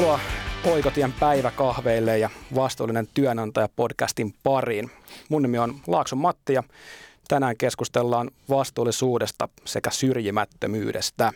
Tervetuloa 0.00 0.20
Oikotien 0.74 1.12
päiväkahveille 1.12 2.18
ja 2.18 2.30
vastuullinen 2.54 3.08
työnantaja 3.14 3.68
podcastin 3.76 4.34
pariin. 4.42 4.90
Mun 5.28 5.42
nimi 5.42 5.58
on 5.58 5.74
Laakson 5.86 6.18
Matti 6.18 6.52
ja 6.52 6.62
tänään 7.28 7.56
keskustellaan 7.56 8.30
vastuullisuudesta 8.48 9.48
sekä 9.64 9.90
syrjimättömyydestä. 9.90 11.32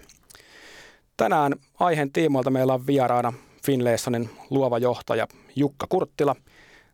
Tänään 1.16 1.52
aiheen 1.80 2.12
tiimoilta 2.12 2.50
meillä 2.50 2.74
on 2.74 2.86
vieraana 2.86 3.32
Finlaysonin 3.66 4.30
luova 4.50 4.78
johtaja 4.78 5.28
Jukka 5.56 5.86
Kurttila. 5.88 6.36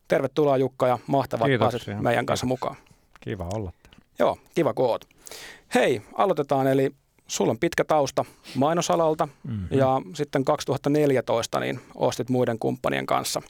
Tervetuloa 0.08 0.56
Jukka 0.56 0.88
ja 0.88 0.98
mahtavaa, 1.06 1.48
että 1.48 1.58
pääsit 1.58 1.82
meidän 2.00 2.26
kanssa 2.26 2.46
mukaan. 2.46 2.76
Kiva 3.20 3.48
olla. 3.54 3.72
Joo, 4.18 4.38
kiva 4.54 4.74
kun 4.74 4.86
oot. 4.86 5.04
Hei, 5.74 6.02
aloitetaan 6.14 6.66
eli 6.66 6.90
sulla 7.30 7.50
on 7.50 7.58
pitkä 7.58 7.84
tausta 7.84 8.24
mainosalalta 8.54 9.28
mm-hmm. 9.48 9.66
ja 9.70 10.02
sitten 10.14 10.44
2014 10.44 11.60
niin 11.60 11.80
ostit 11.94 12.28
muiden 12.28 12.58
kumppanien 12.58 13.06
kanssa 13.06 13.42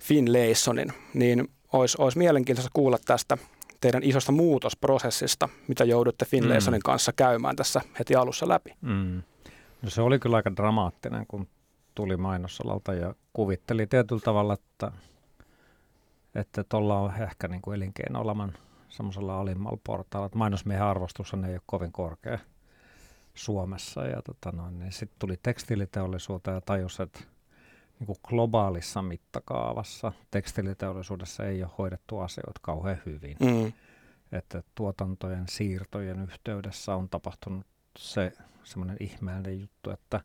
Finlaysonin, 0.00 0.92
niin 1.14 1.48
olisi, 1.72 1.96
olisi 2.00 2.18
mielenkiintoista 2.18 2.70
kuulla 2.74 2.98
tästä 3.04 3.38
teidän 3.80 4.02
isosta 4.02 4.32
muutosprosessista, 4.32 5.48
mitä 5.68 5.84
joudutte 5.84 6.24
Finlaysonin 6.24 6.78
mm. 6.78 6.84
kanssa 6.84 7.12
käymään 7.12 7.56
tässä 7.56 7.80
heti 7.98 8.14
alussa 8.14 8.48
läpi. 8.48 8.74
Mm. 8.80 9.22
No 9.82 9.90
se 9.90 10.02
oli 10.02 10.18
kyllä 10.18 10.36
aika 10.36 10.56
dramaattinen, 10.56 11.26
kun 11.26 11.48
tuli 11.94 12.16
mainosalalta 12.16 12.94
ja 12.94 13.14
kuvitteli 13.32 13.86
tietyllä 13.86 14.20
tavalla, 14.24 14.54
että 14.54 14.92
että 16.34 16.64
tuolla 16.64 16.98
on 16.98 17.12
ehkä 17.22 17.48
niin 17.48 17.62
kuin 17.62 17.76
elinkeino-elämän 17.76 18.52
semmoisella 18.88 19.40
alimmalla 19.40 19.78
portaalla, 19.84 20.26
että 20.26 20.38
mainosmiehen 20.38 20.84
arvostus 20.84 21.34
ei 21.34 21.52
ole 21.52 21.60
kovin 21.66 21.92
korkea. 21.92 22.38
Suomessa. 23.38 24.06
Ja 24.06 24.22
tota 24.22 24.52
noin, 24.52 24.78
niin 24.78 24.92
sitten 24.92 25.18
tuli 25.18 25.36
tekstiiliteollisuuteen 25.42 26.54
ja 26.54 26.60
tajus, 26.60 27.00
että 27.00 27.20
niin 27.98 28.06
kuin 28.06 28.18
globaalissa 28.28 29.02
mittakaavassa 29.02 30.12
tekstiiliteollisuudessa 30.30 31.44
ei 31.44 31.62
ole 31.62 31.70
hoidettu 31.78 32.18
asioita 32.18 32.60
kauhean 32.62 32.98
hyvin. 33.06 33.36
Mm. 33.40 33.72
Että 34.32 34.62
tuotantojen 34.74 35.44
siirtojen 35.48 36.22
yhteydessä 36.22 36.94
on 36.94 37.08
tapahtunut 37.08 37.66
se 37.98 38.32
semmoinen 38.64 38.96
ihmeellinen 39.00 39.60
juttu, 39.60 39.90
että 39.90 40.20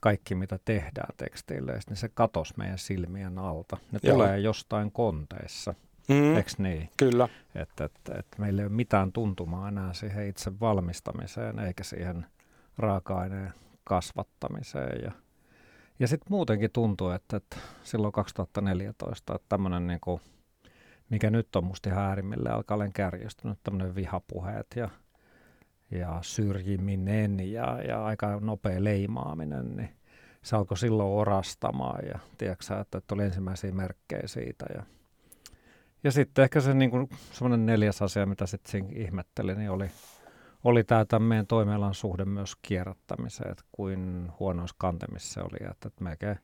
kaikki 0.00 0.34
mitä 0.34 0.58
tehdään 0.64 1.14
tekstiileistä, 1.16 1.90
niin 1.90 1.98
se 1.98 2.08
katos 2.08 2.56
meidän 2.56 2.78
silmien 2.78 3.38
alta. 3.38 3.76
Ne 3.92 3.98
Joo. 4.02 4.14
tulee 4.14 4.38
jostain 4.38 4.92
konteissa. 4.92 5.74
Mm, 6.08 6.36
Eikö 6.36 6.50
niin? 6.58 6.90
Kyllä. 6.96 7.28
Että, 7.54 7.84
että, 7.84 8.14
että 8.18 8.36
meillä 8.38 8.62
ei 8.62 8.66
ole 8.66 8.74
mitään 8.74 9.12
tuntumaa 9.12 9.68
enää 9.68 9.92
siihen 9.92 10.28
itse 10.28 10.60
valmistamiseen 10.60 11.58
eikä 11.58 11.84
siihen– 11.84 12.26
raaka-aineen 12.80 13.52
kasvattamiseen. 13.84 15.02
Ja, 15.02 15.12
ja 15.98 16.08
sitten 16.08 16.26
muutenkin 16.30 16.70
tuntuu, 16.72 17.10
että, 17.10 17.36
että 17.36 17.56
silloin 17.82 18.12
2014, 18.12 19.34
että 19.34 19.46
tämmöinen 19.48 19.86
niin 19.86 20.00
kuin, 20.00 20.20
mikä 21.10 21.30
nyt 21.30 21.56
on 21.56 21.64
musta 21.64 21.88
ihan 21.88 22.04
äärimmille 22.04 22.50
alkaen 22.50 22.92
kärjistynyt, 22.92 23.58
tämmöinen 23.62 23.94
vihapuheet 23.94 24.66
ja, 24.76 24.90
ja 25.90 26.18
syrjiminen 26.22 27.52
ja, 27.52 27.82
ja 27.88 28.04
aika 28.04 28.40
nopea 28.40 28.84
leimaaminen, 28.84 29.76
niin 29.76 29.90
se 30.42 30.56
alkoi 30.56 30.76
silloin 30.76 31.12
orastamaan 31.12 32.06
ja 32.06 32.18
tiedätkö, 32.38 32.80
että, 32.80 32.98
että 32.98 33.14
oli 33.14 33.22
ensimmäisiä 33.22 33.72
merkkejä 33.72 34.26
siitä. 34.26 34.66
Ja, 34.74 34.82
ja 36.04 36.12
sitten 36.12 36.42
ehkä 36.42 36.60
se 36.60 36.74
niin 36.74 36.90
kuin, 36.90 37.08
neljäs 37.66 38.02
asia, 38.02 38.26
mitä 38.26 38.46
sitten 38.46 38.96
ihmettelin, 38.96 39.58
niin 39.58 39.70
oli 39.70 39.90
oli 40.64 40.84
tämä 40.84 41.18
meidän 41.18 41.46
toimialan 41.46 41.94
suhde 41.94 42.24
myös 42.24 42.56
kierrättämiseen, 42.62 43.50
että 43.50 43.64
kuin 43.72 44.32
huonoissa 44.40 44.76
kantemissa 44.78 45.32
se 45.34 45.40
oli, 45.40 45.70
että, 45.70 45.88
että 45.88 46.04
melkein 46.04 46.38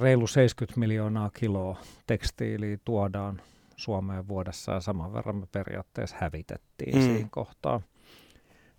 reilu 0.00 0.26
70 0.26 0.80
miljoonaa 0.80 1.30
kiloa 1.30 1.76
tekstiiliä 2.06 2.78
tuodaan 2.84 3.40
Suomeen 3.76 4.28
vuodessa 4.28 4.72
ja 4.72 4.80
saman 4.80 5.12
verran 5.12 5.36
me 5.36 5.46
periaatteessa 5.52 6.16
hävitettiin 6.20 6.96
mm. 6.96 7.02
siinä 7.02 7.28
kohtaa. 7.30 7.80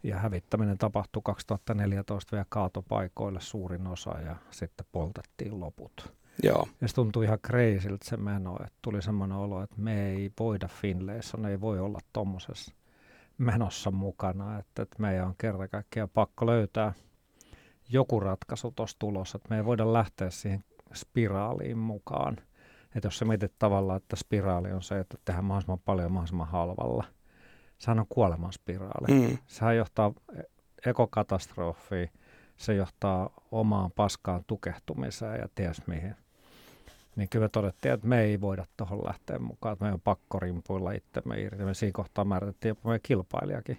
Ja 0.04 0.18
hävittäminen 0.20 0.78
tapahtui 0.78 1.22
2014 1.26 2.32
vielä 2.32 2.46
kaatopaikoille 2.50 3.42
suurin 3.42 3.88
osa 3.88 4.20
ja 4.26 4.36
sitten 4.52 4.86
poltettiin 4.92 5.60
loput. 5.60 6.14
Joo. 6.44 6.68
Ja 6.82 6.88
se 6.88 6.96
tuntui 6.96 7.26
ihan 7.26 7.40
kreisiltä 7.42 8.06
se 8.06 8.18
meno, 8.18 8.54
että 8.54 8.80
tuli 8.82 9.02
semmoinen 9.02 9.38
olo, 9.38 9.64
että 9.64 9.76
me 9.78 10.10
ei 10.10 10.32
voida 10.40 10.68
Finlayson, 10.68 11.46
ei 11.46 11.62
voi 11.62 11.80
olla 11.80 12.00
tuommoisessa 12.14 12.74
menossa 13.38 13.92
mukana, 13.92 14.60
että, 14.60 14.82
että 14.82 14.96
meidän 15.00 15.28
on 15.28 15.36
kerta 15.38 15.68
kaikkiaan 15.68 16.10
pakko 16.10 16.46
löytää 16.46 16.94
joku 17.90 18.20
ratkaisu 18.20 18.72
tuossa 18.72 19.00
tulossa, 19.00 19.38
että 19.38 19.50
me 19.50 19.58
ei 19.58 19.66
voida 19.66 19.94
lähteä 19.94 20.30
siihen 20.30 20.64
spiraaliin 20.94 21.78
mukaan. 21.78 22.38
Että 22.96 23.08
jos 23.08 23.18
sä 23.18 23.26
mietit 23.26 23.54
tavallaan, 23.60 23.98
että 23.98 24.16
spiraali 24.16 24.72
on 24.72 24.82
se, 24.82 25.00
että 25.00 25.18
tehdään 25.26 25.46
mahdollisimman 25.46 25.80
paljon 25.86 26.12
mahdollisimman 26.12 26.48
halvalla, 26.48 27.04
sehän 27.78 28.00
on 28.00 28.06
kuoleman 28.10 28.54
spiraali. 28.54 29.28
Mm. 29.28 29.38
Sehän 29.48 29.78
johtaa 29.78 30.14
ekokatastrofiin, 30.86 32.10
se 32.58 32.74
johtaa 32.74 33.30
omaan 33.52 33.92
paskaan 33.92 34.44
tukehtumiseen 34.48 35.40
ja 35.40 35.48
ties 35.56 35.88
mihin 35.88 36.16
niin 37.18 37.30
kyllä 37.30 37.46
me 37.46 37.50
todettiin, 37.50 37.94
että 37.94 38.08
me 38.08 38.22
ei 38.22 38.42
voida 38.42 38.66
tuohon 38.78 39.06
lähteä 39.06 39.40
mukaan, 39.40 39.74
että 39.74 39.86
me 39.86 39.94
on 39.94 40.02
pakko 40.02 40.40
rimpuilla 40.40 40.92
itsemme 40.92 41.42
irti. 41.42 41.64
Me 41.64 41.74
siinä 41.74 41.92
kohtaa 41.94 42.26
määritettiin 42.26 42.70
jopa 42.70 42.82
meidän 42.84 43.00
kilpailijakin 43.04 43.78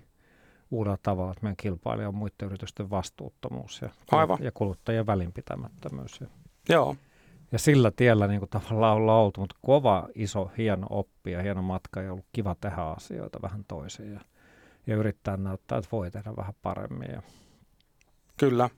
uudella 0.70 0.98
tavalla, 1.02 1.30
että 1.30 1.42
meidän 1.42 1.56
kilpailija 1.56 2.08
on 2.08 2.14
muiden 2.14 2.46
yritysten 2.46 2.90
vastuuttomuus 2.90 3.82
ja, 3.82 3.88
Aivan. 4.10 4.38
ja 4.40 4.52
kuluttajien 4.52 5.06
välinpitämättömyys. 5.06 6.20
Joo. 6.68 6.96
Ja 7.52 7.58
sillä 7.58 7.90
tiellä 7.90 8.26
niin 8.26 8.38
kuin 8.40 8.50
tavallaan 8.50 8.96
ollaan 8.96 9.22
oltu, 9.22 9.40
mutta 9.40 9.56
kova, 9.62 10.08
iso, 10.14 10.50
hieno 10.58 10.86
oppi 10.90 11.32
ja 11.32 11.42
hieno 11.42 11.62
matka 11.62 12.02
ja 12.02 12.12
ollut 12.12 12.26
kiva 12.32 12.56
tehdä 12.60 12.82
asioita 12.82 13.42
vähän 13.42 13.64
toisiin 13.68 14.12
ja, 14.12 14.20
ja 14.86 14.96
yrittää 14.96 15.36
näyttää, 15.36 15.78
että 15.78 15.88
voi 15.92 16.10
tehdä 16.10 16.36
vähän 16.36 16.54
paremmin. 16.62 17.10
Ja... 17.10 17.22
Kyllä. 18.36 18.70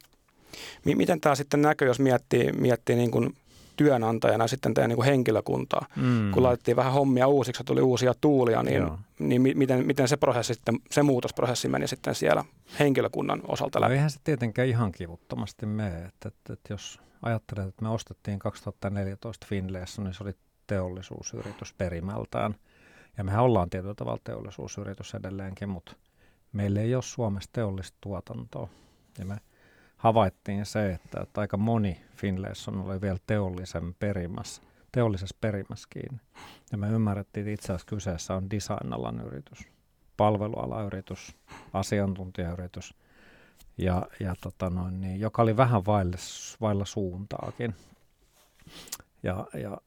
M- 0.84 0.96
miten 0.96 1.20
tämä 1.20 1.34
sitten 1.34 1.62
näkyy, 1.62 1.88
jos 1.88 2.00
miettii, 2.00 2.52
miettii 2.52 2.96
niin 2.96 3.10
kuin 3.10 3.34
työnantajana 3.80 4.46
sitten 4.46 4.74
teidän 4.74 4.88
niin 4.90 5.02
henkilökuntaa. 5.02 5.86
Mm. 5.96 6.30
Kun 6.30 6.42
laitettiin 6.42 6.76
vähän 6.76 6.92
hommia 6.92 7.26
uusiksi 7.26 7.64
tuli 7.64 7.80
uusia 7.80 8.14
tuulia, 8.20 8.62
niin, 8.62 8.90
niin 9.18 9.42
miten, 9.58 9.86
miten 9.86 10.08
se 10.08 10.16
prosessi 10.16 10.54
sitten, 10.54 10.78
se 10.90 11.02
muutosprosessi 11.02 11.68
meni 11.68 11.88
sitten 11.88 12.14
siellä 12.14 12.44
henkilökunnan 12.78 13.42
osalta 13.48 13.80
läpi? 13.80 13.88
No 13.88 13.94
eihän 13.94 14.10
se 14.10 14.20
tietenkään 14.24 14.68
ihan 14.68 14.92
kivuttomasti 14.92 15.66
mene. 15.66 16.04
Että, 16.04 16.28
että, 16.28 16.52
että 16.52 16.72
jos 16.72 17.00
ajattelet, 17.22 17.68
että 17.68 17.82
me 17.82 17.88
ostettiin 17.88 18.38
2014 18.38 19.46
Finlayssa, 19.46 20.02
niin 20.02 20.14
se 20.14 20.24
oli 20.24 20.32
teollisuusyritys 20.66 21.74
perimältään. 21.74 22.54
Ja 23.18 23.24
mehän 23.24 23.44
ollaan 23.44 23.70
tietyllä 23.70 23.94
tavalla 23.94 24.20
teollisuusyritys 24.24 25.14
edelleenkin, 25.14 25.68
mutta 25.68 25.92
meillä 26.52 26.80
ei 26.80 26.94
ole 26.94 27.02
Suomessa 27.02 27.50
teollista 27.52 27.98
tuotantoa. 28.00 28.68
Ja 29.18 29.24
me 29.24 29.36
havaittiin 30.00 30.66
se, 30.66 30.92
että, 30.92 31.20
että 31.20 31.40
aika 31.40 31.56
moni 31.56 32.00
Finlayson 32.16 32.80
oli 32.80 33.00
vielä 33.00 33.18
teollisen 33.26 33.94
perimässä, 33.94 34.62
teollisessa 34.92 35.36
perimässä 35.40 35.88
kiinni. 35.90 36.20
Ja 36.72 36.78
me 36.78 36.88
ymmärrettiin, 36.88 37.46
että 37.46 37.54
itse 37.54 37.72
asiassa 37.72 37.86
kyseessä 37.86 38.34
on 38.34 38.50
designalan 38.50 39.20
yritys, 39.20 39.68
palvelualan 40.16 40.86
yritys, 40.86 41.36
asiantuntijayritys, 41.72 42.94
ja, 43.78 44.06
ja 44.20 44.34
tota 44.40 44.70
noin, 44.70 45.00
niin, 45.00 45.20
joka 45.20 45.42
oli 45.42 45.56
vähän 45.56 45.86
vailla, 45.86 46.16
vailla 46.60 46.84
suuntaakin. 46.84 47.74
Ja, 49.22 49.46
ja 49.54 49.78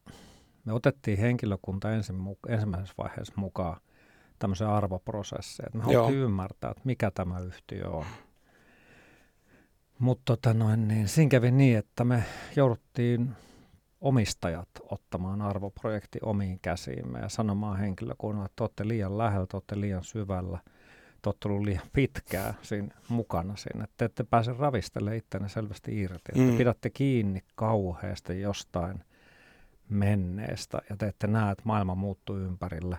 me 0.66 0.74
otettiin 0.74 1.18
henkilökunta 1.18 1.92
ensin, 1.92 2.16
ensimmäisessä 2.48 2.96
vaiheessa 2.98 3.34
mukaan 3.36 3.82
tämmöiseen 4.40 4.70
arvoprosessiin, 4.70 5.66
että 5.66 5.78
me 5.78 5.84
haluttiin 5.84 6.20
ymmärtää, 6.20 6.72
että 6.72 6.82
mikä 6.86 7.12
tämä 7.12 7.40
yhtiö 7.40 7.90
on 7.90 8.06
mutta 10.00 10.24
tota 10.26 10.54
noin, 10.54 10.88
niin 10.88 11.08
siinä 11.08 11.30
kävi 11.30 11.52
niin, 11.52 11.78
että 11.78 12.04
me 12.04 12.24
jouduttiin 12.56 13.36
omistajat 14.02 14.70
ottamaan 14.90 15.42
arvoprojekti 15.42 16.20
omiin 16.22 16.60
käsiimme 16.62 17.20
ja 17.20 17.30
sanomaan 17.30 17.80
henkilökunnalle, 17.80 18.46
että 18.46 18.64
olette 18.64 18.88
liian 18.88 19.18
lähellä, 19.18 19.48
olette 19.54 19.80
liian 19.80 20.04
syvällä, 20.04 20.60
te 21.22 21.30
olette 21.30 21.48
ollut 21.48 21.64
liian 21.66 21.88
pitkää 21.94 22.54
siinä 22.62 22.96
mukana 23.10 23.56
siinä, 23.56 23.84
että 23.84 23.94
te 23.98 24.06
ette 24.06 24.24
pääse 24.24 24.54
ravistelemaan 24.54 25.18
itseänne 25.18 25.50
selvästi 25.50 26.02
irti, 26.02 26.32
että 26.36 26.52
mm. 26.52 26.58
pidätte 26.58 26.90
kiinni 26.90 27.44
kauheasti 27.56 28.42
jostain 28.42 29.04
menneestä. 29.90 30.82
Ja 30.90 30.98
te 30.98 31.08
ette 31.08 31.28
näe, 31.28 31.52
että 31.52 31.64
maailma 31.66 31.96
muuttuu 31.96 32.38
ympärillä. 32.38 32.98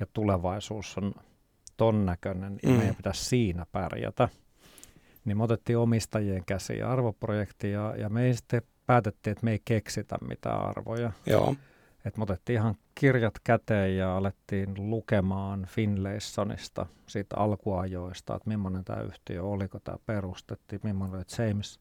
Ja 0.00 0.06
tulevaisuus 0.12 0.98
on 0.98 1.14
ton 1.76 2.06
näköinen 2.06 2.58
ja 2.62 2.68
mm. 2.68 2.74
meidän 2.74 2.96
pitäisi 2.96 3.24
siinä 3.24 3.66
pärjätä 3.72 4.28
niin 5.26 5.36
me 5.36 5.44
otettiin 5.44 5.78
omistajien 5.78 6.44
käsiin 6.46 6.86
arvoprojekti 6.86 7.70
ja, 7.70 7.94
ja 7.98 8.08
me 8.08 8.24
ei 8.24 8.34
sitten 8.34 8.62
päätettiin, 8.86 9.32
että 9.32 9.44
me 9.44 9.50
ei 9.50 9.60
keksitä 9.64 10.18
mitään 10.28 10.68
arvoja. 10.68 11.12
Joo. 11.26 11.54
Et 12.04 12.16
me 12.16 12.22
otettiin 12.22 12.54
ihan 12.54 12.74
kirjat 12.94 13.34
käteen 13.44 13.96
ja 13.96 14.16
alettiin 14.16 14.90
lukemaan 14.90 15.66
Finlaysonista 15.68 16.86
siitä 17.06 17.36
alkuajoista, 17.36 18.34
että 18.36 18.48
millainen 18.48 18.84
tämä 18.84 19.02
yhtiö, 19.02 19.42
oliko 19.42 19.78
tämä 19.80 19.96
perustettiin, 20.06 20.80
millainen 20.84 21.16
oli 21.16 21.46
James, 21.46 21.80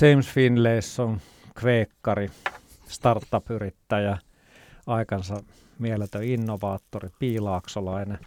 James 0.00 0.28
Finlayson, 0.28 1.20
kveekkari, 1.60 2.30
startup-yrittäjä, 2.88 4.18
aikansa 4.86 5.42
mieletön 5.78 6.22
innovaattori, 6.24 7.08
piilaaksolainen. 7.18 8.18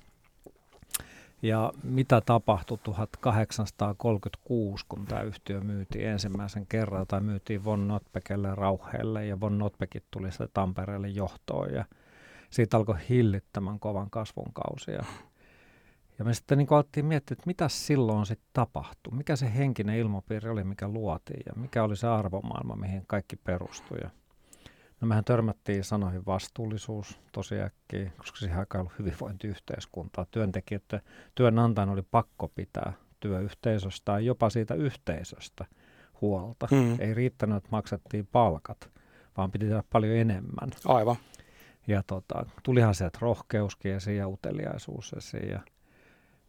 Ja 1.41 1.73
mitä 1.83 2.21
tapahtui 2.21 2.77
1836, 2.83 4.85
kun 4.89 5.05
tämä 5.05 5.21
yhtiö 5.21 5.61
myytiin 5.61 6.07
ensimmäisen 6.07 6.67
kerran, 6.67 7.07
tai 7.07 7.21
myytiin 7.21 7.63
Von 7.63 7.87
Notbekelle 7.87 8.55
Rauheelle, 8.55 9.25
ja 9.25 9.39
Von 9.39 9.57
Notbekit 9.57 10.03
tuli 10.11 10.31
se 10.31 10.47
Tampereelle 10.53 11.07
johtoon, 11.07 11.73
ja 11.73 11.85
siitä 12.49 12.77
alkoi 12.77 12.95
hillittämän 13.09 13.79
kovan 13.79 14.09
kasvun 14.09 14.53
kausia. 14.53 15.03
Ja 16.19 16.25
me 16.25 16.33
sitten 16.33 16.57
niin 16.57 16.67
alettiin 16.71 17.05
miettiä, 17.05 17.33
että 17.33 17.47
mitä 17.47 17.69
silloin 17.69 18.25
sitten 18.25 18.49
tapahtui, 18.53 19.13
mikä 19.13 19.35
se 19.35 19.55
henkinen 19.55 19.97
ilmapiiri 19.97 20.49
oli, 20.49 20.63
mikä 20.63 20.87
luotiin, 20.87 21.43
ja 21.45 21.53
mikä 21.55 21.83
oli 21.83 21.95
se 21.95 22.07
arvomaailma, 22.07 22.75
mihin 22.75 23.03
kaikki 23.07 23.35
perustui. 23.35 23.97
No 25.01 25.07
mehän 25.07 25.25
törmättiin 25.25 25.83
sanoihin 25.83 26.25
vastuullisuus 26.25 27.19
tosi 27.31 27.61
äkkiä, 27.61 28.11
koska 28.17 28.37
siihen 28.37 28.59
aikaan 28.59 28.79
ollut 28.79 28.99
hyvinvointiyhteiskuntaa. 28.99 30.25
Työntekijöiden, 30.31 31.01
työnantajan 31.35 31.89
oli 31.89 32.01
pakko 32.01 32.47
pitää 32.47 32.93
työyhteisöstä 33.19 34.05
tai 34.05 34.25
jopa 34.25 34.49
siitä 34.49 34.73
yhteisöstä 34.73 35.65
huolta. 36.21 36.67
Mm. 36.71 36.97
Ei 36.99 37.13
riittänyt, 37.13 37.57
että 37.57 37.69
maksettiin 37.71 38.27
palkat, 38.31 38.89
vaan 39.37 39.51
piti 39.51 39.65
tehdä 39.65 39.83
paljon 39.89 40.15
enemmän. 40.17 40.69
Aivan. 40.85 41.15
Ja 41.87 42.03
tota, 42.07 42.45
tulihan 42.63 42.95
sieltä 42.95 43.17
rohkeuskin 43.21 43.93
esiin 43.93 44.17
ja 44.17 44.27
uteliaisuus 44.27 45.13
esiin. 45.13 45.49
Ja 45.49 45.59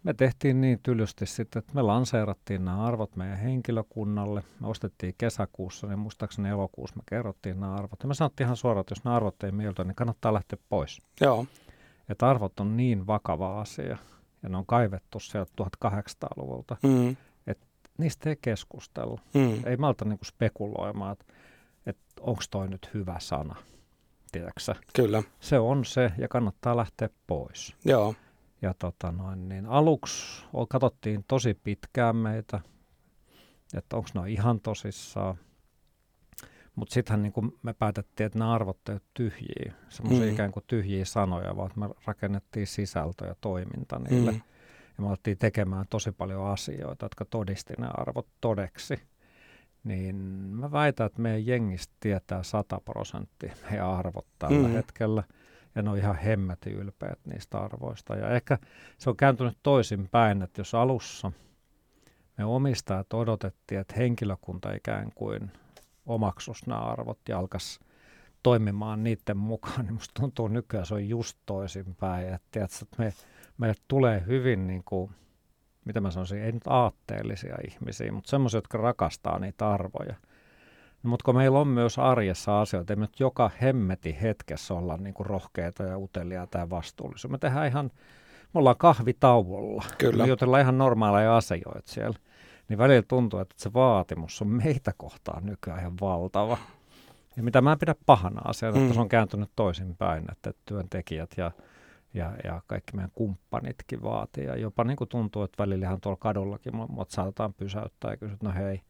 me 0.02 0.14
tehtiin 0.14 0.60
niin 0.60 0.80
tylysti 0.82 1.26
sitten, 1.26 1.60
että 1.60 1.74
me 1.74 1.82
lanseerattiin 1.82 2.64
nämä 2.64 2.84
arvot 2.84 3.16
meidän 3.16 3.38
henkilökunnalle. 3.38 4.44
Me 4.60 4.68
ostettiin 4.68 5.14
kesäkuussa, 5.18 5.86
niin 5.86 5.98
muistaakseni 5.98 6.48
elokuussa 6.48 6.96
me 6.96 7.02
kerrottiin 7.06 7.60
nämä 7.60 7.74
arvot. 7.74 8.02
Ja 8.02 8.08
me 8.08 8.14
sanottiin 8.14 8.44
ihan 8.44 8.56
suoraan, 8.56 8.80
että 8.80 8.92
jos 8.92 9.04
nämä 9.04 9.16
arvot 9.16 9.42
ei 9.42 9.52
mieltä, 9.52 9.84
niin 9.84 9.94
kannattaa 9.94 10.34
lähteä 10.34 10.58
pois. 10.68 11.02
Joo. 11.20 11.46
Että 12.08 12.28
arvot 12.28 12.60
on 12.60 12.76
niin 12.76 13.06
vakava 13.06 13.60
asia 13.60 13.98
ja 14.42 14.48
ne 14.48 14.56
on 14.56 14.66
kaivettu 14.66 15.20
sieltä 15.20 15.52
1800-luvulta, 15.62 16.76
mm. 16.82 17.16
että 17.46 17.66
niistä 17.98 18.30
ei 18.30 18.36
keskustella. 18.42 19.20
Mm. 19.34 19.66
Ei 19.66 19.76
malta 19.76 20.04
niinku 20.04 20.24
spekuloimaan, 20.24 21.12
että, 21.12 21.24
että 21.86 22.04
onko 22.20 22.42
toi 22.50 22.68
nyt 22.68 22.90
hyvä 22.94 23.16
sana, 23.18 23.56
tiedätkö 24.32 24.74
Kyllä. 24.94 25.22
Se 25.40 25.58
on 25.58 25.84
se 25.84 26.12
ja 26.18 26.28
kannattaa 26.28 26.76
lähteä 26.76 27.08
pois. 27.26 27.76
Joo. 27.84 28.14
Ja 28.62 28.74
tota 28.78 29.12
noin, 29.12 29.48
niin 29.48 29.66
aluksi 29.66 30.44
katsottiin 30.68 31.24
tosi 31.28 31.54
pitkään 31.54 32.16
meitä, 32.16 32.60
että 33.74 33.96
onko 33.96 34.08
ne 34.14 34.30
ihan 34.30 34.60
tosissaan. 34.60 35.36
Mutta 36.74 36.94
sittenhän 36.94 37.22
niin 37.22 37.52
me 37.62 37.72
päätettiin, 37.72 38.26
että 38.26 38.38
nämä 38.38 38.52
arvot 38.52 38.88
eivät 38.88 39.02
tyhjiä, 39.14 39.72
semmoisia 39.88 40.26
mm. 40.26 40.32
ikään 40.32 40.52
kuin 40.52 40.64
tyhjiä 40.66 41.04
sanoja, 41.04 41.56
vaan 41.56 41.70
me 41.76 41.88
rakennettiin 42.04 42.66
sisältö 42.66 43.26
ja 43.26 43.34
toiminta 43.40 43.98
niille. 43.98 44.30
Mm. 44.30 44.40
Ja 44.98 45.02
me 45.02 45.08
alettiin 45.08 45.38
tekemään 45.38 45.86
tosi 45.90 46.12
paljon 46.12 46.46
asioita, 46.46 47.04
jotka 47.04 47.24
todisti 47.24 47.74
ne 47.78 47.86
arvot 47.94 48.26
todeksi. 48.40 49.00
Niin 49.84 50.16
mä 50.50 50.72
väitän, 50.72 51.06
että 51.06 51.22
meidän 51.22 51.46
jengistä 51.46 51.94
tietää 52.00 52.42
100 52.42 52.80
prosenttia 52.84 53.54
meidän 53.70 53.86
arvot 53.86 54.26
tällä 54.38 54.68
mm. 54.68 54.74
hetkellä– 54.74 55.22
ja 55.74 55.82
ne 55.82 55.90
on 55.90 55.98
ihan 55.98 56.16
hemmetin 56.16 56.72
ylpeät 56.72 57.18
niistä 57.24 57.58
arvoista. 57.58 58.16
Ja 58.16 58.30
ehkä 58.30 58.58
se 58.98 59.10
on 59.10 59.16
kääntynyt 59.16 59.58
toisinpäin, 59.62 60.42
että 60.42 60.60
jos 60.60 60.74
alussa 60.74 61.32
me 62.38 62.44
omistajat 62.44 63.12
odotettiin, 63.12 63.80
että 63.80 63.94
henkilökunta 63.96 64.72
ikään 64.72 65.12
kuin 65.14 65.52
omaksus 66.06 66.66
nämä 66.66 66.80
arvot 66.80 67.18
ja 67.28 67.38
alkaisi 67.38 67.80
toimimaan 68.42 69.04
niiden 69.04 69.36
mukaan, 69.36 69.80
niin 69.84 69.94
musta 69.94 70.20
tuntuu 70.20 70.48
nykyään 70.48 70.86
se 70.86 70.94
on 70.94 71.08
just 71.08 71.38
toisinpäin. 71.46 72.34
Että, 72.34 72.64
että 72.64 72.86
me, 72.98 73.12
meille 73.58 73.76
tulee 73.88 74.24
hyvin, 74.26 74.66
niin 74.66 74.82
kuin, 74.84 75.10
mitä 75.84 76.00
mä 76.00 76.10
sanoisin, 76.10 76.42
ei 76.42 76.52
nyt 76.52 76.66
aatteellisia 76.66 77.56
ihmisiä, 77.68 78.12
mutta 78.12 78.30
semmoisia, 78.30 78.58
jotka 78.58 78.78
rakastaa 78.78 79.38
niitä 79.38 79.70
arvoja– 79.70 80.14
mutta 81.02 81.24
kun 81.24 81.34
meillä 81.34 81.58
on 81.58 81.68
myös 81.68 81.98
arjessa 81.98 82.60
asioita, 82.60 82.92
ei 82.92 82.96
me 82.96 83.00
nyt 83.00 83.20
joka 83.20 83.50
hemmeti 83.62 84.18
hetkessä 84.22 84.74
olla 84.74 84.96
niin 84.96 85.14
kuin 85.14 85.26
rohkeita 85.26 85.82
ja 85.82 85.98
uteliaita 85.98 86.58
ja 86.58 86.70
vastuullisia. 86.70 87.30
Me 87.30 87.38
tehdään 87.38 87.66
ihan, 87.66 87.90
me 88.54 88.58
ollaan 88.58 88.76
kahvitauolla. 88.78 89.84
Kyllä. 89.98 90.22
Me 90.22 90.28
jutellaan 90.28 90.62
ihan 90.62 90.78
normaaleja 90.78 91.36
asioita 91.36 91.82
siellä. 91.84 92.18
Niin 92.68 92.78
välillä 92.78 93.02
tuntuu, 93.08 93.40
että 93.40 93.54
se 93.58 93.72
vaatimus 93.72 94.42
on 94.42 94.48
meitä 94.48 94.92
kohtaan 94.96 95.46
nykyään 95.46 95.80
ihan 95.80 95.94
valtava. 96.00 96.58
Ja 97.36 97.42
mitä 97.42 97.60
mä 97.60 97.72
en 97.72 97.78
pidä 97.78 97.94
pahana 98.06 98.40
asiana, 98.44 98.76
mm. 98.76 98.82
että 98.82 98.94
se 98.94 99.00
on 99.00 99.08
kääntynyt 99.08 99.50
toisinpäin, 99.56 100.24
että 100.32 100.52
työntekijät 100.64 101.30
ja, 101.36 101.50
ja, 102.14 102.32
ja 102.44 102.62
kaikki 102.66 102.96
meidän 102.96 103.10
kumppanitkin 103.14 104.02
vaatii. 104.02 104.44
Ja 104.44 104.56
jopa 104.56 104.84
niin 104.84 104.96
kuin 104.96 105.08
tuntuu, 105.08 105.42
että 105.42 105.62
välillä 105.62 105.86
ihan 105.86 106.00
tuolla 106.00 106.18
kadullakin 106.20 106.76
mut 106.76 107.10
saatetaan 107.10 107.54
pysäyttää 107.54 108.10
ja 108.10 108.16
kysyä, 108.16 108.34
että 108.34 108.46
no 108.46 108.52
hei, 108.54 108.80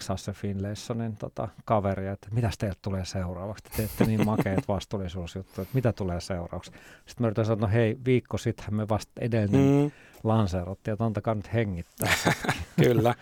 saa 0.00 0.16
se 0.16 0.32
Finlaysonin 0.32 1.16
tota, 1.16 1.48
kaveri, 1.64 2.06
että 2.06 2.28
mitä 2.30 2.50
teiltä 2.58 2.78
tulee 2.82 3.04
seuraavaksi? 3.04 3.64
Te 3.64 3.70
teette 3.76 4.04
niin 4.04 4.24
makeat 4.24 4.68
vastuullisuusjuttuja, 4.68 5.62
että 5.62 5.74
mitä 5.74 5.92
tulee 5.92 6.20
seuraavaksi? 6.20 6.70
Sitten 7.06 7.14
mä 7.18 7.26
yritän 7.26 7.44
sanoa, 7.44 7.60
no 7.60 7.72
hei, 7.72 7.96
viikko 8.04 8.38
sitten 8.38 8.74
me 8.74 8.88
vasta 8.88 9.12
edellinen 9.20 9.84
mm. 9.84 9.90
lanseerattiin, 10.24 10.92
että 10.92 11.04
antakaa 11.04 11.34
nyt 11.34 11.52
hengittää. 11.52 12.14
kyllä. 12.84 13.14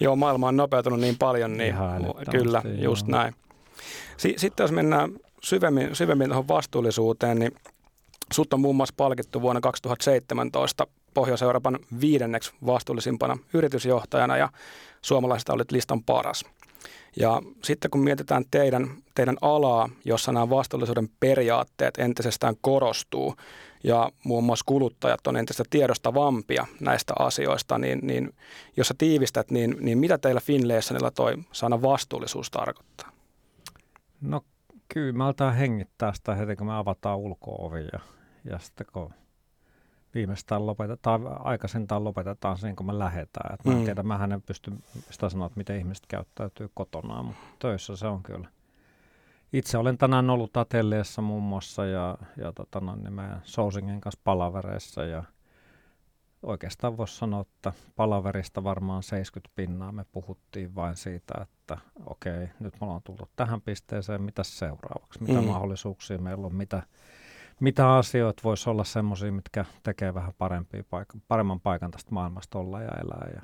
Joo, 0.00 0.16
maailma 0.16 0.48
on 0.48 0.56
nopeutunut 0.56 1.00
niin 1.00 1.16
paljon, 1.18 1.56
niin 1.56 1.74
kyllä, 2.30 2.62
joo. 2.64 2.74
just 2.74 3.06
näin. 3.06 3.34
S- 4.16 4.40
sitten 4.40 4.64
jos 4.64 4.72
mennään 4.72 5.10
syvemmin, 5.42 5.96
syvemmin 5.96 6.28
tuohon 6.28 6.48
vastuullisuuteen, 6.48 7.38
niin 7.38 7.52
sut 8.32 8.52
on 8.52 8.60
muun 8.60 8.76
muassa 8.76 8.94
palkittu 8.96 9.42
vuonna 9.42 9.60
2017 9.60 10.86
Pohjois-Euroopan 11.14 11.78
viidenneksi 12.00 12.52
vastuullisimpana 12.66 13.38
yritysjohtajana 13.54 14.36
ja 14.36 14.48
suomalaisista 15.02 15.52
olit 15.52 15.70
listan 15.70 16.02
paras. 16.02 16.44
Ja 17.16 17.42
sitten 17.64 17.90
kun 17.90 18.00
mietitään 18.00 18.44
teidän, 18.50 18.90
teidän 19.14 19.36
alaa, 19.40 19.88
jossa 20.04 20.32
nämä 20.32 20.50
vastuullisuuden 20.50 21.08
periaatteet 21.20 21.98
entisestään 21.98 22.54
korostuu 22.60 23.36
ja 23.84 24.10
muun 24.24 24.44
muassa 24.44 24.64
kuluttajat 24.66 25.26
on 25.26 25.36
entistä 25.36 25.64
tiedostavampia 25.70 26.66
näistä 26.80 27.14
asioista, 27.18 27.78
niin, 27.78 27.98
niin 28.02 28.34
jos 28.76 28.88
sä 28.88 28.94
tiivistät, 28.98 29.50
niin, 29.50 29.76
niin 29.80 29.98
mitä 29.98 30.18
teillä 30.18 30.40
Finlaysonilla 30.40 31.10
toi 31.10 31.34
sana 31.52 31.82
vastuullisuus 31.82 32.50
tarkoittaa? 32.50 33.12
No 34.20 34.40
kyllä, 34.94 35.12
mä 35.12 35.24
aletaan 35.24 35.54
hengittää 35.54 36.12
sitä 36.12 36.34
heti, 36.34 36.56
kun 36.56 36.66
me 36.66 36.76
avataan 36.76 37.18
ulko 37.18 37.76
ja, 37.92 38.00
ja 38.44 38.58
sitten 38.58 38.86
kun 38.92 39.14
viimeistään 40.14 40.66
lopetetaan, 40.66 41.46
aikaisintaan 41.46 42.04
lopetetaan 42.04 42.58
sen, 42.58 42.76
kun 42.76 42.86
me 42.86 42.98
lähdetään. 42.98 43.54
Et 43.54 43.64
mä 43.64 43.72
en 43.72 43.78
mm. 43.78 43.84
tiedä, 43.84 44.02
mä 44.02 44.28
en 44.34 44.42
pysty 44.42 44.72
sitä 45.10 45.28
sanoa, 45.28 45.46
että 45.46 45.58
miten 45.58 45.78
ihmiset 45.78 46.06
käyttäytyy 46.08 46.70
kotonaan, 46.74 47.24
mutta 47.24 47.42
töissä 47.58 47.96
se 47.96 48.06
on 48.06 48.22
kyllä. 48.22 48.48
Itse 49.52 49.78
olen 49.78 49.98
tänään 49.98 50.30
ollut 50.30 50.56
ateljeessa 50.56 51.22
muun 51.22 51.42
muassa 51.42 51.86
ja, 51.86 52.18
ja 52.36 52.52
tota, 52.52 52.80
no, 52.80 52.96
niin 52.96 53.12
meidän 53.12 53.40
Sousingen 53.44 54.00
kanssa 54.00 54.20
palavereissa 54.24 55.04
ja 55.04 55.24
oikeastaan 56.42 56.96
voisi 56.96 57.16
sanoa, 57.16 57.40
että 57.40 57.72
palaverista 57.96 58.64
varmaan 58.64 59.02
70 59.02 59.52
pinnaa 59.56 59.92
me 59.92 60.04
puhuttiin 60.12 60.74
vain 60.74 60.96
siitä, 60.96 61.34
että 61.42 61.78
okei, 62.06 62.48
nyt 62.60 62.74
me 62.80 62.84
ollaan 62.86 63.02
tullut 63.04 63.30
tähän 63.36 63.60
pisteeseen, 63.60 64.22
mitä 64.22 64.42
seuraavaksi, 64.42 65.22
mitä 65.22 65.40
mm. 65.40 65.46
mahdollisuuksia 65.46 66.18
meillä 66.18 66.46
on, 66.46 66.54
mitä 66.54 66.82
mitä 67.60 67.96
asioita 67.96 68.42
voisi 68.44 68.70
olla 68.70 68.84
semmoisia, 68.84 69.32
mitkä 69.32 69.64
tekee 69.82 70.14
vähän 70.14 70.32
parempia 70.38 70.82
paik- 70.82 71.20
paremman 71.28 71.60
paikan 71.60 71.90
tästä 71.90 72.14
maailmasta 72.14 72.58
olla 72.58 72.82
ja 72.82 72.90
elää. 73.04 73.30
Ja 73.34 73.42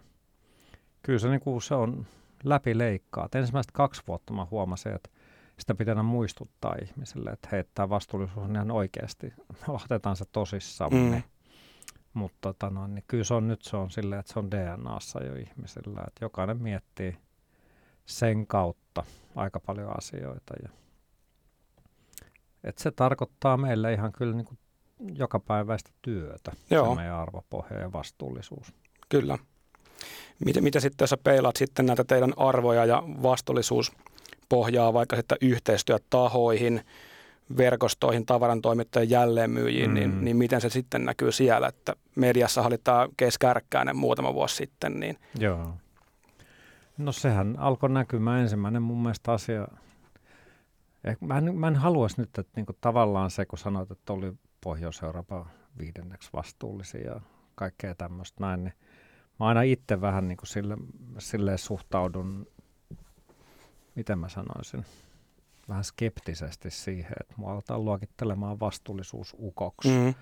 kyllä 1.03 1.19
se, 1.19 1.29
niin 1.29 1.41
kuin 1.41 1.63
se 1.63 1.75
on 1.75 2.07
läpileikkaa. 2.45 3.29
Ensimmäistä 3.35 3.73
kaksi 3.73 4.03
vuotta 4.09 4.33
mä 4.33 4.47
huomasin, 4.51 4.93
että 4.93 5.11
sitä 5.59 5.75
pitää 5.75 6.03
muistuttaa 6.03 6.75
ihmisille, 6.83 7.31
että 7.31 7.49
hei, 7.53 7.65
tämä 7.75 7.89
vastuullisuus 7.89 8.47
on 8.47 8.57
ihan 8.57 8.71
oikeasti, 8.71 9.33
otetaan 9.69 10.17
se 10.17 10.25
tosissaan. 10.33 10.95
Mm. 10.95 11.23
Mutta 12.15 12.39
tota 12.41 12.71
no, 12.71 12.87
niin 12.87 13.05
kyllä 13.09 13.25
se 13.25 13.35
on 13.35 13.49
nyt 13.49 13.63
se 13.63 13.77
on 13.77 13.91
silleen, 13.91 14.21
että 14.21 14.33
se 14.33 14.39
on 14.39 14.51
DNAssa 14.51 15.25
jo 15.25 15.35
ihmisillä, 15.35 16.01
että 16.07 16.25
jokainen 16.25 16.63
miettii 16.63 17.17
sen 18.07 18.47
kautta 18.47 19.05
aika 19.37 19.61
paljon 19.61 19.97
asioita. 19.99 20.55
Ja 20.63 20.69
et 22.67 22.79
se 22.79 22.91
tarkoittaa 22.91 23.57
meille 23.57 23.93
ihan 23.93 24.13
kyllä 24.13 24.37
niin 24.37 24.47
kuin 24.47 24.59
jokapäiväistä 25.15 25.91
työtä, 26.03 26.53
Joo. 26.71 26.89
se 26.89 26.95
meidän 26.95 27.15
arvopohja 27.15 27.79
ja 27.79 27.93
vastuullisuus. 27.93 28.75
Kyllä. 29.09 29.39
Mitä, 30.45 30.61
mitä 30.61 30.81
sitten, 30.81 31.03
jos 31.05 31.11
sä 31.11 31.17
peilaat 31.17 31.57
sitten 31.57 31.87
näitä 31.87 32.05
teidän 32.05 32.33
arvoja 32.37 32.85
ja 32.85 33.03
vastuullisuuspohjaa 33.23 34.93
vaikka 34.93 35.17
sitten 35.17 35.39
yhteistyötahoihin, 35.41 36.81
verkostoihin, 37.57 38.27
tavarantoimittajien 38.27 39.11
jälleenmyyjiin, 39.11 39.95
niin, 39.95 40.11
mm. 40.11 40.15
niin, 40.15 40.25
niin 40.25 40.37
miten 40.37 40.61
se 40.61 40.69
sitten 40.69 41.05
näkyy 41.05 41.33
siellä, 41.33 41.69
että 41.69 41.97
mediassa 42.15 42.63
oli 42.63 42.79
tämä 42.79 43.09
keskärkkäinen 43.17 43.97
muutama 43.97 44.35
vuosi 44.35 44.57
sitten. 44.57 45.01
Niin. 45.01 45.19
Joo. 45.39 45.75
No 46.99 47.13
sehän 47.13 47.55
alkoi 47.59 47.91
näkymään 47.91 48.41
ensimmäinen 48.41 48.83
mun 48.83 49.03
mielestä 49.03 49.33
asia. 49.33 49.69
Eh, 51.07 51.17
mä 51.21 51.39
en, 51.39 51.57
mä 51.57 51.69
en 51.69 51.77
haluaisi 51.77 52.21
nyt, 52.21 52.39
että 52.39 52.53
niinku 52.57 52.73
tavallaan 52.81 53.31
se, 53.31 53.47
kun 53.47 53.59
sanoit, 53.59 53.91
että 53.91 54.13
oli 54.13 54.33
Pohjois-Euroopan 54.61 55.51
viidenneksi 55.79 56.31
vastuullisia 56.33 57.01
ja 57.01 57.21
kaikkea 57.55 57.95
tämmöistä 57.95 58.41
näin, 58.41 58.65
niin 58.65 58.75
mä 59.41 59.47
aina 59.47 59.63
itse 59.63 60.01
vähän 60.01 60.29
niin 60.29 60.37
kuin 60.37 60.49
sille, 60.49 60.77
silleen 61.19 61.59
suhtaudun, 61.59 62.47
miten 63.95 64.19
mä 64.19 64.29
sanoisin, 64.29 64.85
vähän 65.69 65.85
skeptisesti 65.85 66.71
siihen, 66.71 67.13
että 67.21 67.35
mua 67.37 67.53
aletaan 67.53 67.85
luokittelemaan 67.85 68.61
vastuullisuusukoksi 68.61 69.89
mm. 69.89 70.15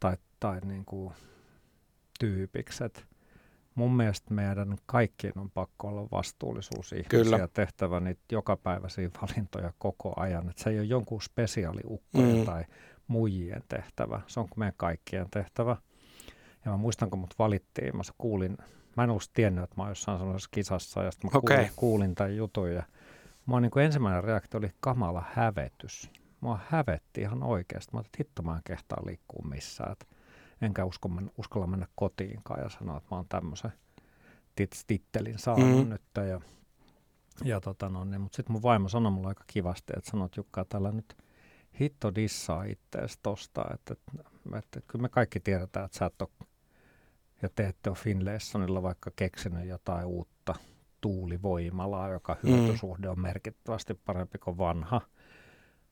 tai, 0.00 0.16
tai 0.40 0.60
niin 0.60 0.84
kuin 0.84 1.14
tyypiksi. 2.20 2.84
Et 2.84 3.06
mun 3.78 3.96
mielestä 3.96 4.34
meidän 4.34 4.76
kaikkien 4.86 5.38
on 5.38 5.50
pakko 5.50 5.88
olla 5.88 6.08
vastuullisuusihmisiä 6.12 7.08
Kyllä. 7.08 7.48
tehtävä 7.52 8.00
niitä 8.00 8.20
jokapäiväisiä 8.32 9.10
valintoja 9.22 9.72
koko 9.78 10.12
ajan. 10.16 10.50
Et 10.50 10.58
se 10.58 10.70
ei 10.70 10.78
ole 10.78 10.86
jonkun 10.86 11.22
spesiaaliukkoja 11.22 12.34
mm. 12.34 12.44
tai 12.44 12.64
muijien 13.06 13.62
tehtävä, 13.68 14.20
se 14.26 14.40
on 14.40 14.48
meidän 14.56 14.74
kaikkien 14.76 15.26
tehtävä. 15.30 15.76
Ja 16.64 16.70
mä 16.70 16.76
muistan, 16.76 17.10
kun 17.10 17.18
mut 17.18 17.34
valittiin, 17.38 17.96
mä 17.96 18.02
kuulin, 18.18 18.58
mä 18.96 19.04
en 19.04 19.10
ollut 19.10 19.30
tiennyt, 19.32 19.64
että 19.64 19.76
mä 19.76 19.82
oon 19.82 19.90
jossain 19.90 20.18
sellaisessa 20.18 20.50
kisassa, 20.52 21.02
ja 21.02 21.10
sitten 21.10 21.30
mä 21.32 21.38
okay. 21.38 21.56
kuulin, 21.56 21.72
kuulin 21.76 22.14
tämän 22.14 22.36
jutun, 22.36 22.72
ja 22.72 22.82
Mua 23.48 23.60
niin 23.60 23.70
kuin 23.70 23.84
ensimmäinen 23.84 24.24
reaktio 24.24 24.58
oli 24.58 24.72
kamala 24.80 25.24
hävetys. 25.32 26.10
Mua 26.40 26.58
hävetti 26.68 27.20
ihan 27.20 27.42
oikeasti. 27.42 27.92
Mä 27.94 28.00
että 28.00 28.16
hitto 28.18 28.42
mä 28.42 28.56
en 28.56 28.62
kehtaa 28.64 29.06
liikkua 29.06 29.48
missään. 29.48 29.92
Et 29.92 30.08
enkä 30.60 30.84
usko, 30.84 31.10
uskalla 31.38 31.66
mennä 31.66 31.86
kotiinkaan 31.94 32.60
ja 32.62 32.68
sanoa, 32.68 32.96
että 32.96 33.08
mä 33.10 33.16
oon 33.16 33.28
tämmöisen 33.28 33.72
tittelin 34.86 35.38
saanut 35.38 35.84
mm. 35.84 35.90
nyt. 35.90 36.02
Ja, 36.28 36.40
ja 37.44 37.60
tota 37.60 37.88
no, 37.88 38.04
niin, 38.04 38.20
mutta 38.20 38.36
sitten 38.36 38.52
mun 38.52 38.62
vaimo 38.62 38.88
sanoi 38.88 39.12
mulle 39.12 39.28
aika 39.28 39.44
kivasti, 39.46 39.92
että 39.96 40.10
sanot 40.10 40.36
Jukka, 40.36 40.64
tällä 40.64 40.92
nyt 40.92 41.16
hitto 41.80 42.14
dissaa 42.14 42.64
ittees 42.64 43.18
tosta, 43.22 43.64
että, 43.74 43.94
että, 43.94 44.58
että, 44.58 44.80
kyllä 44.86 45.02
me 45.02 45.08
kaikki 45.08 45.40
tiedetään, 45.40 45.86
että 45.86 45.98
sä 45.98 46.06
et 46.06 46.22
ole, 46.22 46.48
ja 47.42 47.48
te 47.54 47.66
ette 47.66 47.90
ole 47.90 47.96
Finlaysonilla 47.96 48.82
vaikka 48.82 49.10
keksinyt 49.16 49.66
jotain 49.66 50.06
uutta 50.06 50.54
tuulivoimalaa, 51.00 52.08
joka 52.08 52.36
mm. 52.42 52.50
hyötysuhde 52.50 53.08
on 53.08 53.20
merkittävästi 53.20 53.94
parempi 53.94 54.38
kuin 54.38 54.58
vanha. 54.58 55.00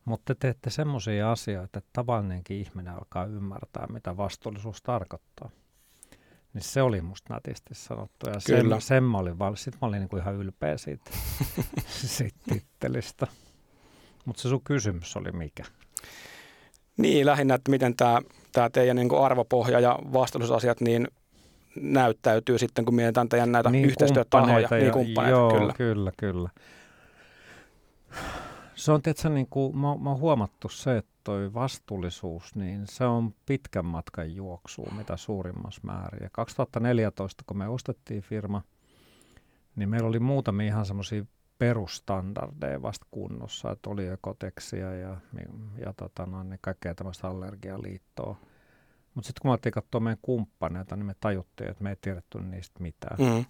Mutta 0.06 0.34
te 0.34 0.38
teette 0.40 0.70
semmoisia 0.70 1.32
asioita, 1.32 1.78
että 1.78 1.90
tavallinenkin 1.92 2.56
ihminen 2.56 2.94
alkaa 2.94 3.25
ymmärtää, 3.25 3.86
mitä 3.86 4.16
vastuullisuus 4.16 4.82
tarkoittaa. 4.82 5.50
Niin 6.54 6.62
se 6.62 6.82
oli 6.82 7.00
musta 7.00 7.34
nätisti 7.34 7.75
sanottu. 7.75 8.30
Ja 8.30 8.40
sen, 8.40 8.80
sen 8.80 9.04
mä 9.04 9.18
olin, 9.18 9.36
sit 9.54 9.75
mä 9.82 9.88
olin 9.88 10.00
niinku 10.00 10.16
ihan 10.16 10.34
ylpeä 10.34 10.76
siitä, 10.76 11.10
siitä 12.16 12.38
tittelistä. 12.48 13.26
Mutta 14.25 14.42
se 14.42 14.48
sun 14.48 14.64
kysymys 14.64 15.16
oli 15.16 15.32
mikä? 15.32 15.64
Niin, 16.96 17.26
lähinnä, 17.26 17.54
että 17.54 17.70
miten 17.70 17.94
tämä 17.96 18.70
teidän 18.72 18.96
niin 18.96 19.18
arvopohja 19.25 19.80
ja 19.80 19.98
vastuullisuusasiat, 20.12 20.80
niin 20.80 21.08
näyttäytyy 21.80 22.58
sitten, 22.58 22.84
kun 22.84 22.94
mietitään 22.94 23.28
teidän 23.28 23.52
näitä 23.52 23.70
niin, 23.70 23.84
yhteistyötahoja, 23.84 24.68
niin 24.70 24.92
kumppaneita, 24.92 25.38
joo, 25.38 25.50
kyllä. 25.50 25.72
kyllä, 25.76 26.12
kyllä. 26.16 26.50
Se 28.76 28.92
on 28.92 29.02
tietysti, 29.02 29.28
niin 29.28 29.47
kuin, 29.47 29.78
mä, 29.78 29.97
mä 29.97 30.11
oon 30.11 30.21
huomattu 30.21 30.68
se, 30.68 30.97
että 30.97 31.12
toi 31.25 31.54
vastuullisuus, 31.54 32.54
niin 32.54 32.83
se 32.87 33.04
on 33.04 33.35
pitkän 33.47 33.85
matkan 33.85 34.35
juoksu, 34.35 34.88
mitä 34.97 35.16
suurimmassa 35.16 35.80
määrin. 35.85 36.23
Ja 36.23 36.30
2014, 36.33 37.45
kun 37.47 37.59
me 37.59 37.68
ostettiin 37.68 38.23
firma, 38.23 38.62
niin 39.76 39.88
meillä 39.88 40.09
oli 40.09 40.18
muutamia 40.18 40.66
ihan 40.66 40.87
semmoisia 40.87 41.25
perustandardeja 41.59 42.83
vasta 42.83 43.06
kunnossa, 43.11 43.71
että 43.71 43.90
oli 43.90 44.06
ekoteksia 44.06 44.95
ja, 44.95 45.16
ja 45.78 45.92
tota, 45.97 46.26
no, 46.26 46.42
niin 46.42 46.59
kaikkea 46.62 46.95
tämmöistä 46.95 47.28
allergialiittoa. 47.28 48.37
Mutta 49.14 49.26
sitten 49.26 49.42
kun 49.42 49.49
me 49.49 49.52
alettiin 49.52 49.73
katsoa 49.73 50.00
meidän 50.00 50.18
kumppaneita, 50.23 50.97
niin 50.97 51.06
me 51.06 51.14
tajuttiin, 51.21 51.71
että 51.71 51.83
me 51.83 51.90
ei 51.90 51.97
tiedetty 52.00 52.40
niistä 52.40 52.83
mitään. 52.83 53.16
Mm. 53.18 53.45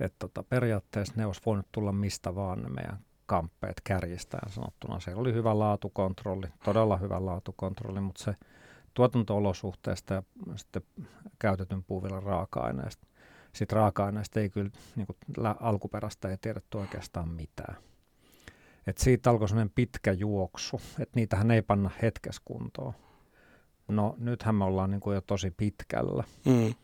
Että 0.00 0.16
tota, 0.18 0.42
periaatteessa 0.42 1.14
ne 1.16 1.26
olisi 1.26 1.42
voinut 1.46 1.66
tulla 1.72 1.92
mistä 1.92 2.34
vaan 2.34 2.62
ne 2.62 2.68
meidän 2.68 2.98
kamppeet 3.26 3.80
kärjistään 3.84 4.52
sanottuna. 4.52 5.00
Siellä 5.00 5.20
oli 5.20 5.32
hyvä 5.32 5.58
laatukontrolli, 5.58 6.46
todella 6.64 6.96
hyvä 6.96 7.26
laatukontrolli, 7.26 8.00
mutta 8.00 8.24
se 8.24 8.36
tuotanto-olosuhteesta 8.94 10.14
ja 10.14 10.22
sitten 10.56 10.82
käytetyn 11.38 11.84
puuvillan 11.84 12.22
raaka-aineesta. 12.22 13.06
Sitten 13.52 13.76
raaka-aineesta 13.76 14.40
ei 14.40 14.50
kyllä, 14.50 14.70
niin 14.96 15.06
kuin 15.06 15.46
alkuperäistä 15.60 16.28
ei 16.28 16.36
tiedetty 16.36 16.78
oikeastaan 16.78 17.28
mitään. 17.28 17.76
Et 18.86 18.98
siitä 18.98 19.30
alkoi 19.30 19.48
sellainen 19.48 19.72
pitkä 19.74 20.12
juoksu, 20.12 20.80
että 20.98 21.20
niitähän 21.20 21.50
ei 21.50 21.62
panna 21.62 21.90
hetkessä 22.02 22.42
kuntoon. 22.44 22.94
No 23.88 24.14
nythän 24.18 24.54
me 24.54 24.64
ollaan 24.64 24.90
niin 24.90 25.00
kuin 25.00 25.14
jo 25.14 25.20
tosi 25.20 25.50
pitkällä. 25.50 26.24
Mm. 26.44 26.74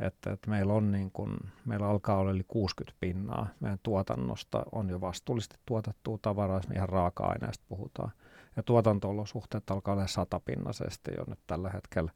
Että, 0.00 0.32
että 0.32 0.50
meillä, 0.50 0.72
on 0.72 0.92
niin 0.92 1.10
kuin, 1.10 1.36
meillä 1.64 1.88
alkaa 1.88 2.18
olla 2.18 2.30
yli 2.30 2.44
60 2.48 2.96
pinnaa 3.00 3.46
meidän 3.60 3.78
tuotannosta 3.82 4.62
on 4.72 4.90
jo 4.90 5.00
vastuullisesti 5.00 5.56
tuotettua 5.66 6.18
tavaraa, 6.22 6.60
ihan 6.74 6.88
raaka-aineesta 6.88 7.64
puhutaan. 7.68 8.10
Ja 8.56 8.62
tuotanto-olosuhteet 8.62 9.70
alkaa 9.70 9.94
olla 9.94 10.06
satapinnaisesti 10.06 11.10
jo 11.16 11.24
nyt 11.26 11.38
tällä 11.46 11.70
hetkellä 11.70 12.10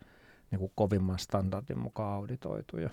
niin 0.50 0.58
kuin 0.58 0.72
kovimman 0.74 1.18
standardin 1.18 1.78
mukaan 1.78 2.14
auditoituja. 2.14 2.90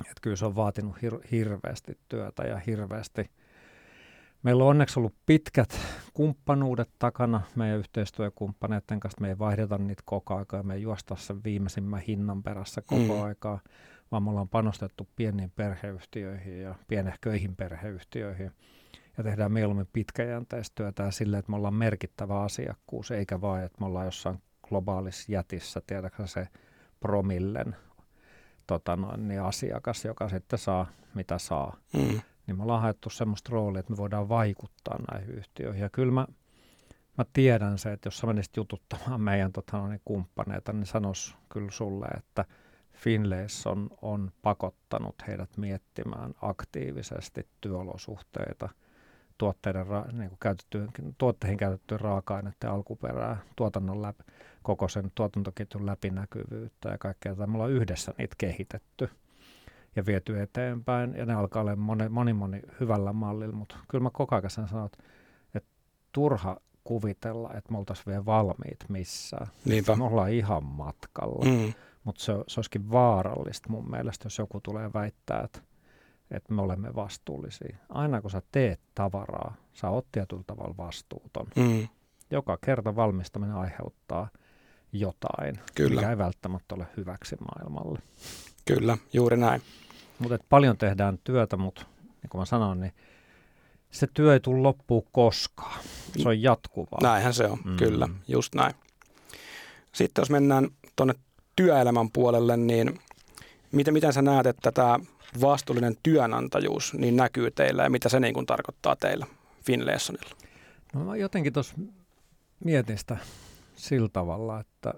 Että 0.00 0.20
kyllä 0.22 0.36
se 0.36 0.46
on 0.46 0.56
vaatinut 0.56 0.96
hir- 0.96 1.28
hirveästi 1.30 1.98
työtä 2.08 2.42
ja 2.42 2.58
hirveästi– 2.58 3.30
Meillä 4.44 4.64
on 4.64 4.70
onneksi 4.70 4.98
ollut 4.98 5.14
pitkät 5.26 5.78
kumppanuudet 6.14 6.90
takana 6.98 7.40
meidän 7.56 7.78
yhteistyökumppaneiden 7.78 9.00
kanssa. 9.00 9.20
Me 9.20 9.28
ei 9.28 9.38
vaihdeta 9.38 9.78
niitä 9.78 10.02
koko 10.06 10.36
aika 10.36 10.56
ja 10.56 10.62
me 10.62 10.74
ei 10.74 10.82
juosta 10.82 11.16
sen 11.16 11.44
viimeisimmän 11.44 12.00
hinnan 12.00 12.42
perässä 12.42 12.82
koko 12.82 13.16
mm. 13.16 13.22
aikaa, 13.22 13.60
vaan 14.10 14.22
me 14.22 14.30
ollaan 14.30 14.48
panostettu 14.48 15.08
pieniin 15.16 15.52
perheyhtiöihin 15.56 16.60
ja 16.60 16.74
pienehköihin 16.88 17.56
perheyhtiöihin. 17.56 18.50
Ja 19.18 19.24
tehdään 19.24 19.52
mieluummin 19.52 19.88
pitkäjänteistyötä 19.92 21.10
sillä, 21.10 21.38
että 21.38 21.50
me 21.50 21.56
ollaan 21.56 21.74
merkittävä 21.74 22.40
asiakkuus, 22.40 23.10
eikä 23.10 23.40
vain, 23.40 23.64
että 23.64 23.80
me 23.80 23.86
ollaan 23.86 24.06
jossain 24.06 24.42
globaalissa 24.68 25.32
jätissä, 25.32 25.82
tiedätkö 25.86 26.26
se 26.26 26.48
promillen 27.00 27.76
tota 28.66 28.96
noin, 28.96 29.28
niin 29.28 29.42
asiakas, 29.42 30.04
joka 30.04 30.28
sitten 30.28 30.58
saa 30.58 30.86
mitä 31.14 31.38
saa. 31.38 31.76
Mm 31.92 32.20
niin 32.46 32.56
me 32.56 32.62
ollaan 32.62 32.82
haettu 32.82 33.10
semmoista 33.10 33.50
roolia, 33.52 33.80
että 33.80 33.92
me 33.92 33.96
voidaan 33.96 34.28
vaikuttaa 34.28 34.98
näihin 35.12 35.34
yhtiöihin. 35.34 35.82
Ja 35.82 35.90
kyllä 35.90 36.12
mä, 36.12 36.26
mä 37.18 37.24
tiedän 37.32 37.78
se, 37.78 37.92
että 37.92 38.06
jos 38.06 38.18
sä 38.18 38.26
menisit 38.26 38.56
jututtamaan 38.56 39.20
meidän 39.20 39.52
tota, 39.52 39.76
no 39.76 39.88
niin 39.88 40.00
kumppaneita, 40.04 40.72
niin 40.72 40.86
sanois 40.86 41.34
kyllä 41.48 41.70
sulle, 41.70 42.06
että 42.06 42.44
Finlays 42.94 43.66
on, 43.66 43.90
on 44.02 44.30
pakottanut 44.42 45.14
heidät 45.26 45.56
miettimään 45.56 46.34
aktiivisesti 46.42 47.48
työolosuhteita, 47.60 48.68
tuotteiden, 49.38 49.86
niin 50.12 50.28
kuin 50.28 50.38
käytetty, 50.40 50.88
tuotteihin 51.18 51.58
käytettyjen 51.58 52.00
raaka-aineiden 52.00 52.70
alkuperää, 52.70 53.36
tuotannon 53.56 54.02
läpi, 54.02 54.24
koko 54.62 54.88
sen 54.88 55.12
tuotantoketjun 55.14 55.86
läpinäkyvyyttä 55.86 56.88
ja 56.88 56.98
kaikkea. 56.98 57.34
Me 57.34 57.54
ollaan 57.54 57.70
yhdessä 57.70 58.14
niitä 58.18 58.34
kehitetty 58.38 59.08
ja 59.96 60.06
viety 60.06 60.40
eteenpäin. 60.42 61.14
Ja 61.16 61.26
ne 61.26 61.34
alkaa 61.34 61.62
olla 61.62 61.76
moni, 61.76 62.08
moni, 62.08 62.32
moni 62.32 62.60
hyvällä 62.80 63.12
mallilla, 63.12 63.56
mutta 63.56 63.76
kyllä 63.88 64.02
mä 64.02 64.10
koko 64.12 64.36
ajan 64.36 64.50
sanon, 64.50 64.86
että, 64.86 64.98
että 65.54 65.70
turha 66.12 66.56
kuvitella, 66.84 67.54
että 67.54 67.72
me 67.72 67.78
oltaisiin 67.78 68.06
vielä 68.06 68.24
valmiit 68.24 68.84
missään. 68.88 69.46
Niinpä. 69.64 69.96
Me 69.96 70.04
ollaan 70.04 70.32
ihan 70.32 70.64
matkalla. 70.64 71.44
Mm. 71.44 71.72
Mutta 72.04 72.22
se, 72.22 72.32
se 72.48 72.60
olisikin 72.60 72.90
vaarallista 72.90 73.68
mun 73.70 73.90
mielestä, 73.90 74.26
jos 74.26 74.38
joku 74.38 74.60
tulee 74.60 74.90
väittää, 74.94 75.40
että, 75.40 75.60
että 76.30 76.54
me 76.54 76.62
olemme 76.62 76.94
vastuullisia. 76.94 77.76
Aina 77.88 78.22
kun 78.22 78.30
sä 78.30 78.42
teet 78.52 78.80
tavaraa, 78.94 79.54
sä 79.72 79.90
oot 79.90 80.06
tietyllä 80.12 80.44
tavalla 80.46 80.74
vastuuton. 80.76 81.46
Mm. 81.56 81.88
Joka 82.30 82.58
kerta 82.64 82.96
valmistaminen 82.96 83.56
aiheuttaa 83.56 84.28
jotain, 84.92 85.58
Kyllä. 85.74 86.00
mikä 86.00 86.10
ei 86.10 86.18
välttämättä 86.18 86.74
ole 86.74 86.86
hyväksi 86.96 87.36
maailmalle. 87.36 87.98
Kyllä, 88.64 88.98
juuri 89.12 89.36
näin. 89.36 89.62
Mutta 90.18 90.38
paljon 90.48 90.78
tehdään 90.78 91.18
työtä, 91.24 91.56
mutta 91.56 91.86
niin 92.22 92.30
kuin 92.30 92.38
mä 92.38 92.44
sanoin, 92.44 92.80
niin 92.80 92.92
se 93.90 94.06
työ 94.14 94.32
ei 94.32 94.40
tule 94.40 94.60
loppuun 94.60 95.06
koskaan. 95.12 95.80
Se 96.22 96.28
on 96.28 96.42
jatkuvaa. 96.42 96.98
Näinhän 97.02 97.34
se 97.34 97.46
on, 97.46 97.58
mm. 97.64 97.76
kyllä, 97.76 98.08
just 98.28 98.54
näin. 98.54 98.74
Sitten 99.92 100.22
jos 100.22 100.30
mennään 100.30 100.68
tuonne 100.96 101.14
työelämän 101.56 102.10
puolelle, 102.10 102.56
niin 102.56 103.00
miten, 103.72 103.94
miten 103.94 104.12
sä 104.12 104.22
näet, 104.22 104.46
että 104.46 104.72
tämä 104.72 104.98
vastuullinen 105.40 105.96
työnantajuus 106.02 106.94
niin 106.94 107.16
näkyy 107.16 107.50
teillä 107.50 107.82
ja 107.82 107.90
mitä 107.90 108.08
se 108.08 108.20
niin 108.20 108.34
kuin 108.34 108.46
tarkoittaa 108.46 108.96
teillä 108.96 109.26
Finlaysonilla? 109.66 110.36
No 110.94 111.04
mä 111.04 111.16
jotenkin 111.16 111.52
tuossa 111.52 111.74
mietin 112.64 112.98
sitä 112.98 113.16
sillä 113.76 114.08
tavalla, 114.08 114.60
että 114.60 114.94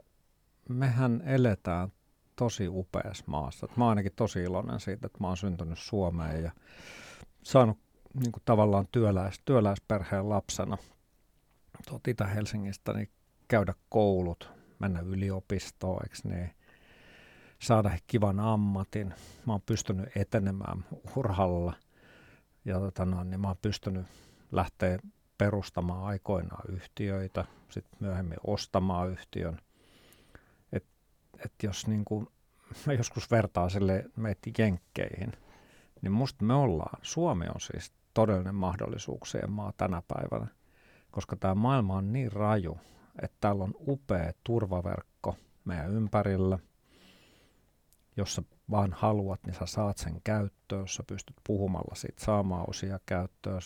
mehän 0.68 1.22
eletään 1.26 1.92
tosi 2.36 2.68
upeassa 2.68 3.24
maassa. 3.26 3.68
mä 3.76 3.84
oon 3.84 3.88
ainakin 3.88 4.12
tosi 4.16 4.42
iloinen 4.42 4.80
siitä, 4.80 5.06
että 5.06 5.18
mä 5.20 5.26
oon 5.26 5.36
syntynyt 5.36 5.78
Suomeen 5.78 6.42
ja 6.42 6.52
saanut 7.42 7.78
niin 8.20 8.32
kuin 8.32 8.42
tavallaan 8.44 8.88
työläis, 8.92 9.40
työläisperheen 9.44 10.28
lapsena 10.28 10.78
tuolta 11.86 12.10
Itä-Helsingistä 12.10 12.92
niin 12.92 13.10
käydä 13.48 13.74
koulut, 13.88 14.50
mennä 14.78 15.00
yliopistoon, 15.00 16.02
eikö 16.02 16.16
niin, 16.24 16.50
saada 17.58 17.98
kivan 18.06 18.40
ammatin. 18.40 19.14
Mä 19.46 19.52
oon 19.52 19.62
pystynyt 19.66 20.16
etenemään 20.16 20.84
urhalla 21.16 21.72
ja 22.64 22.80
tota 22.80 23.04
niin 23.04 23.40
mä 23.40 23.48
oon 23.48 23.56
pystynyt 23.62 24.06
lähteä 24.52 24.98
perustamaan 25.38 26.04
aikoinaan 26.04 26.64
yhtiöitä, 26.68 27.44
sitten 27.68 27.98
myöhemmin 28.00 28.38
ostamaan 28.46 29.10
yhtiön. 29.10 29.60
Et, 31.36 31.44
et 31.44 31.52
jos 31.62 31.86
niin 31.86 32.04
kuin, 32.04 32.26
mä 32.86 32.92
joskus 32.92 33.30
vertaan 33.30 33.70
sille 33.70 34.04
meitä 34.16 34.50
jenkkeihin, 34.58 35.32
niin 36.02 36.12
musta 36.12 36.44
me 36.44 36.54
ollaan, 36.54 36.98
Suomi 37.02 37.46
on 37.54 37.60
siis 37.60 37.92
todellinen 38.14 38.54
mahdollisuuksien 38.54 39.50
maa 39.50 39.72
tänä 39.76 40.02
päivänä, 40.08 40.46
koska 41.10 41.36
tämä 41.36 41.54
maailma 41.54 41.96
on 41.96 42.12
niin 42.12 42.32
raju, 42.32 42.78
että 43.22 43.36
täällä 43.40 43.64
on 43.64 43.74
upea 43.88 44.32
turvaverkko 44.44 45.36
meidän 45.64 45.90
ympärillä, 45.90 46.58
jossa 48.16 48.42
vaan 48.70 48.92
haluat, 48.92 49.40
niin 49.46 49.54
sä 49.54 49.66
saat 49.66 49.98
sen 49.98 50.20
käyttöön, 50.24 50.80
jos 50.80 50.94
sä 50.94 51.02
pystyt 51.06 51.36
puhumalla 51.46 51.94
siitä 51.94 52.24
saamaan 52.24 52.64
osia 52.68 53.00
käyttöön. 53.06 53.60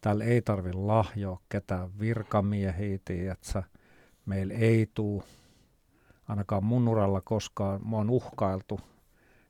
Täällä 0.00 0.24
ei 0.24 0.42
tarvi 0.42 0.72
lahjoa 0.72 1.40
ketään 1.48 1.98
virkamiehiä, 1.98 2.98
että 3.32 3.62
meillä 4.26 4.54
ei 4.54 4.90
tule 4.94 5.22
ainakaan 6.32 6.64
mun 6.64 6.88
uralla 6.88 7.20
koskaan, 7.20 7.80
mua 7.84 8.00
on 8.00 8.10
uhkailtu, 8.10 8.80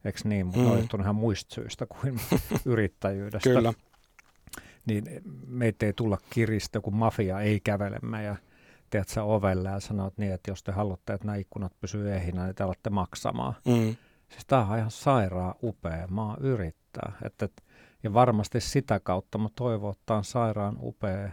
eikö 0.05 0.19
niin, 0.25 0.47
mutta 0.47 0.61
mm. 0.61 0.89
on 0.93 1.01
ihan 1.01 1.15
muista 1.15 1.55
syistä 1.55 1.87
kuin 1.87 2.21
yrittäjyydestä. 2.65 3.51
Kyllä. 3.51 3.73
Niin 4.87 5.05
meitä 5.47 5.87
ei 5.87 5.93
tulla 5.93 6.19
kiristä, 6.31 6.81
kun 6.81 6.95
mafia 6.95 7.41
ei 7.41 7.61
kävele 7.61 7.99
meidän 8.03 8.39
tiedätkö, 8.91 9.23
ovelle 9.23 9.69
ja 9.69 9.81
sanoo 9.81 10.11
niin, 10.17 10.33
että 10.33 10.51
jos 10.51 10.63
te 10.63 10.73
haluatte, 10.73 11.13
että 11.13 11.27
nämä 11.27 11.37
ikkunat 11.37 11.73
pysyy 11.81 12.13
ehinä, 12.15 12.45
niin 12.45 12.55
te 12.55 12.65
alatte 12.65 12.91
maksamaan. 12.91 13.55
Mm. 13.67 13.97
Siis 14.29 14.47
tämä 14.47 14.67
on 14.67 14.79
ihan 14.79 14.91
sairaan 14.91 15.55
upea 15.63 16.07
maa 16.11 16.37
yrittää. 16.41 17.13
Että, 17.25 17.49
ja 18.03 18.15
varmasti 18.15 18.61
sitä 18.61 19.01
kautta 19.01 19.39
mä 19.39 19.49
toivon, 19.57 19.93
että 19.93 20.15
on 20.15 20.25
sairaan 20.25 20.77
upea 20.81 21.31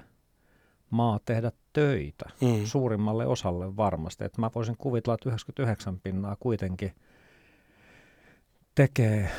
maa 0.89 1.19
tehdä 1.25 1.51
töitä 1.74 2.25
mm. 2.41 2.65
suurimmalle 2.65 3.25
osalle 3.25 3.77
varmasti. 3.77 4.24
Että 4.24 4.41
mä 4.41 4.50
voisin 4.55 4.77
kuvitella, 4.77 5.13
että 5.13 5.29
99 5.29 6.00
pinnaa 6.00 6.38
kuitenkin 6.39 6.91
tekee, 8.75 9.29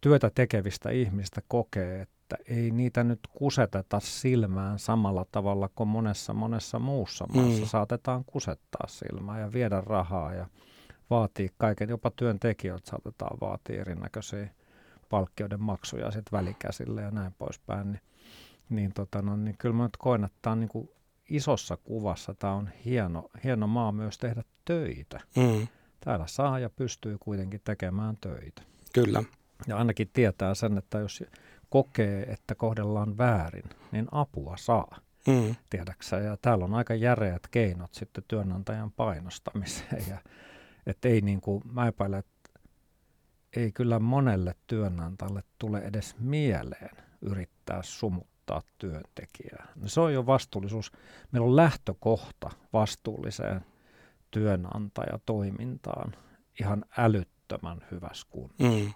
työtä 0.00 0.30
tekevistä 0.34 0.90
ihmistä 0.90 1.40
kokee, 1.48 2.00
että 2.02 2.36
ei 2.48 2.70
niitä 2.70 3.04
nyt 3.04 3.20
kuseteta 3.32 4.00
silmään 4.00 4.78
samalla 4.78 5.26
tavalla 5.32 5.70
kuin 5.74 5.88
monessa 5.88 6.34
monessa 6.34 6.78
muussa 6.78 7.26
maassa. 7.34 7.60
Mm. 7.60 7.66
Saatetaan 7.66 8.24
kusettaa 8.24 8.86
silmään 8.86 9.40
ja 9.40 9.52
viedä 9.52 9.80
rahaa 9.80 10.34
ja 10.34 10.46
vaatii 11.10 11.48
kaiken, 11.58 11.88
jopa 11.88 12.10
työntekijöiltä 12.10 12.90
saatetaan 12.90 13.40
vaatia 13.40 13.80
erinäköisiä 13.80 14.48
palkkioiden 15.08 15.62
maksuja 15.62 16.10
sitten 16.10 16.38
välikäsille 16.38 17.02
ja 17.02 17.10
näin 17.10 17.34
poispäin. 17.38 17.92
Niin, 17.92 18.00
niin, 18.72 18.92
tota, 18.94 19.22
no, 19.22 19.36
niin 19.36 19.56
kyllä 19.58 19.74
mä 19.74 19.82
nyt 19.82 19.96
koen, 19.96 20.24
että 20.24 20.38
tämä 20.42 20.52
on 20.52 20.60
niin 20.60 20.68
kuin 20.68 20.90
isossa 21.28 21.76
kuvassa 21.76 22.34
tämä 22.34 22.52
on 22.52 22.70
hieno, 22.84 23.28
hieno 23.44 23.66
maa 23.66 23.92
myös 23.92 24.18
tehdä 24.18 24.42
töitä. 24.64 25.20
Mm. 25.36 25.68
Täällä 26.00 26.26
saa 26.26 26.58
ja 26.58 26.70
pystyy 26.70 27.16
kuitenkin 27.20 27.60
tekemään 27.64 28.16
töitä. 28.20 28.62
Kyllä. 28.94 29.22
Ja 29.66 29.76
ainakin 29.76 30.10
tietää 30.12 30.54
sen, 30.54 30.78
että 30.78 30.98
jos 30.98 31.24
kokee, 31.68 32.22
että 32.22 32.54
kohdellaan 32.54 33.18
väärin, 33.18 33.70
niin 33.92 34.06
apua 34.12 34.56
saa. 34.56 35.00
Mm. 35.26 35.54
Tiedäksä, 35.70 36.16
ja 36.16 36.36
täällä 36.36 36.64
on 36.64 36.74
aika 36.74 36.94
järeät 36.94 37.48
keinot 37.50 37.94
sitten 37.94 38.24
työnantajan 38.28 38.92
painostamiseen. 38.92 40.04
Ja, 40.10 40.18
että 40.86 41.08
ei 41.08 41.20
niin 41.20 41.40
kuin, 41.40 41.62
mä 41.72 41.86
epäilen, 41.86 42.18
että 42.18 42.60
ei 43.56 43.72
kyllä 43.72 43.98
monelle 43.98 44.54
työnantajalle 44.66 45.42
tule 45.58 45.78
edes 45.78 46.16
mieleen 46.18 46.96
yrittää 47.20 47.82
sumuttaa 47.82 48.31
työntekijää. 48.78 49.72
No 49.76 49.88
se 49.88 50.00
on 50.00 50.14
jo 50.14 50.26
vastuullisuus. 50.26 50.92
Meillä 51.32 51.46
on 51.46 51.56
lähtökohta 51.56 52.50
vastuulliseen 52.72 53.64
työnantajatoimintaan 54.30 56.12
ihan 56.60 56.84
älyttömän 56.98 57.86
hyvässä 57.90 58.26
kunnossa. 58.30 58.84
Mm. 58.84 58.92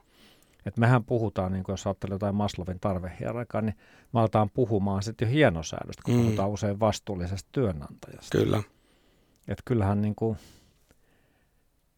Et 0.66 0.76
mehän 0.76 1.04
puhutaan, 1.04 1.52
niin 1.52 1.64
jos 1.68 1.86
ajattelee 1.86 2.14
jotain 2.14 2.34
Maslovin 2.34 2.80
tarvehierarkaa, 2.80 3.60
niin 3.60 3.76
me 4.12 4.20
aletaan 4.20 4.50
puhumaan 4.50 5.02
sitten 5.02 5.26
jo 5.26 5.32
hienosäädöstä, 5.32 6.02
kun 6.04 6.14
mm. 6.14 6.22
puhutaan 6.22 6.50
usein 6.50 6.80
vastuullisesta 6.80 7.48
työnantajasta. 7.52 8.38
Kyllä. 8.38 8.62
Et 9.48 9.58
kyllähän 9.64 10.02
niin 10.02 10.14
kuin 10.14 10.38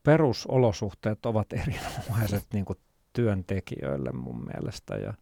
perusolosuhteet 0.02 1.26
ovat 1.26 1.52
erinomaiset 1.62 2.46
niin 2.52 2.64
kuin 2.64 2.78
työntekijöille 3.12 4.12
mun 4.12 4.44
mielestä 4.44 4.96
ja, 4.96 5.14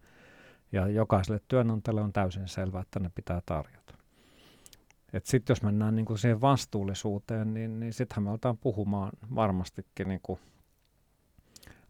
ja 0.72 0.88
jokaiselle 0.88 1.40
työnantajalle 1.48 2.00
on 2.00 2.12
täysin 2.12 2.48
selvää, 2.48 2.82
että 2.82 3.00
ne 3.00 3.10
pitää 3.14 3.42
tarjota. 3.46 3.94
Sitten 5.24 5.54
jos 5.54 5.62
mennään 5.62 5.96
niin 5.96 6.06
kuin 6.06 6.18
siihen 6.18 6.40
vastuullisuuteen, 6.40 7.54
niin, 7.54 7.80
niin 7.80 7.92
sittenhän 7.92 8.22
me 8.22 8.30
aletaan 8.30 8.58
puhumaan 8.58 9.12
varmastikin 9.34 10.08
niin 10.08 10.20
kuin 10.22 10.40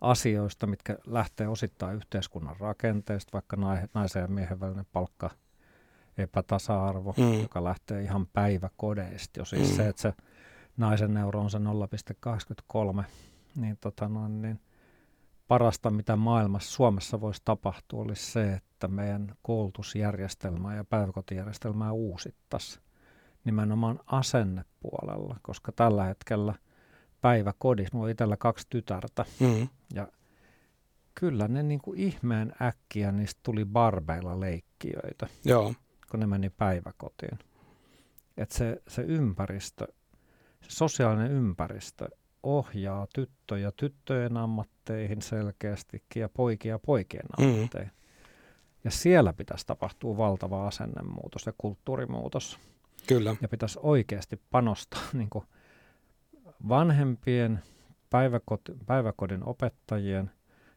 asioista, 0.00 0.66
mitkä 0.66 0.98
lähtee 1.06 1.48
osittain 1.48 1.96
yhteiskunnan 1.96 2.56
rakenteesta, 2.60 3.32
vaikka 3.32 3.56
naisen 3.94 4.20
ja 4.20 4.28
miehen 4.28 4.60
välinen 4.60 4.86
palkka 4.92 5.30
epätasa-arvo, 6.18 7.14
mm. 7.18 7.42
joka 7.42 7.64
lähtee 7.64 8.02
ihan 8.02 8.26
päiväkodeista. 8.26 9.40
Jo 9.40 9.44
siis 9.44 9.70
mm. 9.70 9.76
se, 9.76 9.88
että 9.88 10.02
se 10.02 10.12
naisen 10.76 11.16
euro 11.16 11.40
on 11.40 11.50
se 11.50 11.58
0,83, 11.58 13.04
niin, 13.56 13.76
tota 13.80 14.08
noin, 14.08 14.42
niin 14.42 14.60
parasta, 15.48 15.90
mitä 15.90 16.16
maailmassa 16.16 16.70
Suomessa 16.70 17.20
voisi 17.20 17.42
tapahtua, 17.44 18.02
olisi 18.02 18.32
se, 18.32 18.52
että 18.52 18.88
meidän 18.88 19.34
koulutusjärjestelmää 19.42 20.76
ja 20.76 20.84
päiväkotijärjestelmää 20.84 21.92
uusittaisiin 21.92 22.82
nimenomaan 23.44 24.00
asennepuolella, 24.06 25.36
koska 25.42 25.72
tällä 25.72 26.04
hetkellä 26.04 26.54
päiväkodissa, 27.20 27.90
mulla 27.94 28.04
on 28.04 28.10
itsellä 28.10 28.36
kaksi 28.36 28.66
tytärtä, 28.70 29.24
mm. 29.40 29.68
ja 29.94 30.08
kyllä 31.14 31.48
ne 31.48 31.62
niin 31.62 31.80
kuin 31.80 31.98
ihmeen 31.98 32.52
äkkiä 32.62 33.12
niistä 33.12 33.40
tuli 33.42 33.64
barbeilla 33.64 34.40
leikkiöitä, 34.40 35.26
Joo. 35.44 35.74
kun 36.10 36.20
ne 36.20 36.26
meni 36.26 36.50
päiväkotiin. 36.50 37.38
Et 38.36 38.50
se, 38.50 38.82
se 38.88 39.02
ympäristö, 39.02 39.86
se 40.62 40.70
sosiaalinen 40.70 41.30
ympäristö 41.30 42.08
ohjaa 42.46 43.06
tyttöjä 43.14 43.72
tyttöjen 43.76 44.36
ammatteihin 44.36 45.22
selkeästikin 45.22 46.20
ja 46.20 46.28
poikia 46.28 46.78
poikien 46.78 47.26
mm. 47.38 47.44
ammatteihin. 47.44 47.90
Mm. 47.90 47.96
Ja 48.84 48.90
siellä 48.90 49.32
pitäisi 49.32 49.66
tapahtua 49.66 50.16
valtava 50.16 50.66
asennemuutos 50.66 51.46
ja 51.46 51.52
kulttuurimuutos. 51.58 52.58
Kyllä. 53.06 53.36
Ja 53.40 53.48
pitäisi 53.48 53.78
oikeasti 53.82 54.40
panostaa 54.50 55.02
niin 55.12 55.30
kuin 55.30 55.44
vanhempien, 56.68 57.62
päiväkoti, 58.10 58.72
päiväkodin 58.86 59.44
opettajien 59.44 60.30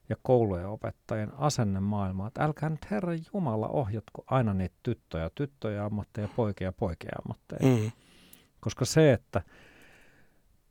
ja 0.10 0.16
koulujen 0.22 0.68
opettajien 0.68 1.32
asennemaailmaa, 1.38 2.28
että 2.28 2.44
älkää 2.44 2.70
nyt 2.70 2.92
Herra 2.92 3.14
Jumala 3.34 3.68
ohjatko 3.68 4.24
aina 4.28 4.54
niitä 4.54 4.76
tyttöjä, 4.84 5.30
tyttöjä 5.36 5.86
ammatteja, 5.86 6.28
poikia, 6.36 6.72
poikien 6.72 7.14
ammatteja. 7.26 7.78
Mm. 7.78 7.92
Koska 8.60 8.86
se, 8.86 9.14
että 9.14 9.42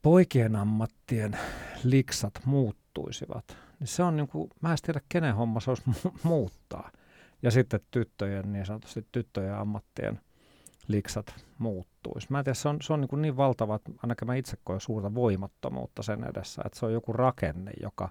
poikien 0.02 0.56
ammattien 0.56 1.38
liksat 1.84 2.32
muuttuisivat, 2.44 3.56
niin 3.80 3.88
se 3.88 4.02
on 4.02 4.16
niin 4.16 4.28
kuin, 4.28 4.50
mä 4.60 4.70
en 4.70 4.78
tiedä 4.82 5.00
kenen 5.08 5.34
homma 5.34 5.60
se 5.60 5.70
olisi 5.70 5.82
mu- 5.90 6.18
muuttaa. 6.22 6.90
Ja 7.42 7.50
sitten 7.50 7.80
tyttöjen, 7.90 8.52
niin 8.52 8.66
sanotusti 8.66 9.06
tyttöjen 9.12 9.54
ammattien 9.54 10.20
liksat 10.88 11.44
muuttuisi. 11.58 12.26
Mä 12.30 12.38
en 12.38 12.44
tiedä, 12.44 12.54
se 12.54 12.68
on, 12.68 12.78
se 12.82 12.92
on 12.92 13.00
niin, 13.00 13.08
kuin 13.08 13.22
niin 13.22 13.36
valtava, 13.36 13.74
että 13.74 13.92
ainakin 14.02 14.26
mä 14.26 14.34
itse 14.34 14.56
koen 14.64 14.80
suurta 14.80 15.14
voimattomuutta 15.14 16.02
sen 16.02 16.24
edessä, 16.24 16.62
että 16.66 16.78
se 16.78 16.86
on 16.86 16.92
joku 16.92 17.12
rakenne, 17.12 17.72
joka 17.82 18.08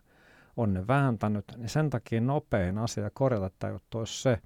on 0.58 0.74
ne 0.74 0.88
vääntänyt, 0.88 1.46
niin 1.58 1.70
sen 1.70 1.90
takia 1.90 2.22
nopein 2.22 2.78
asia 2.78 3.10
korjata 3.14 3.50
tämä 3.60 3.74
juttu 3.74 3.98
olisi 3.98 4.22
se, 4.22 4.40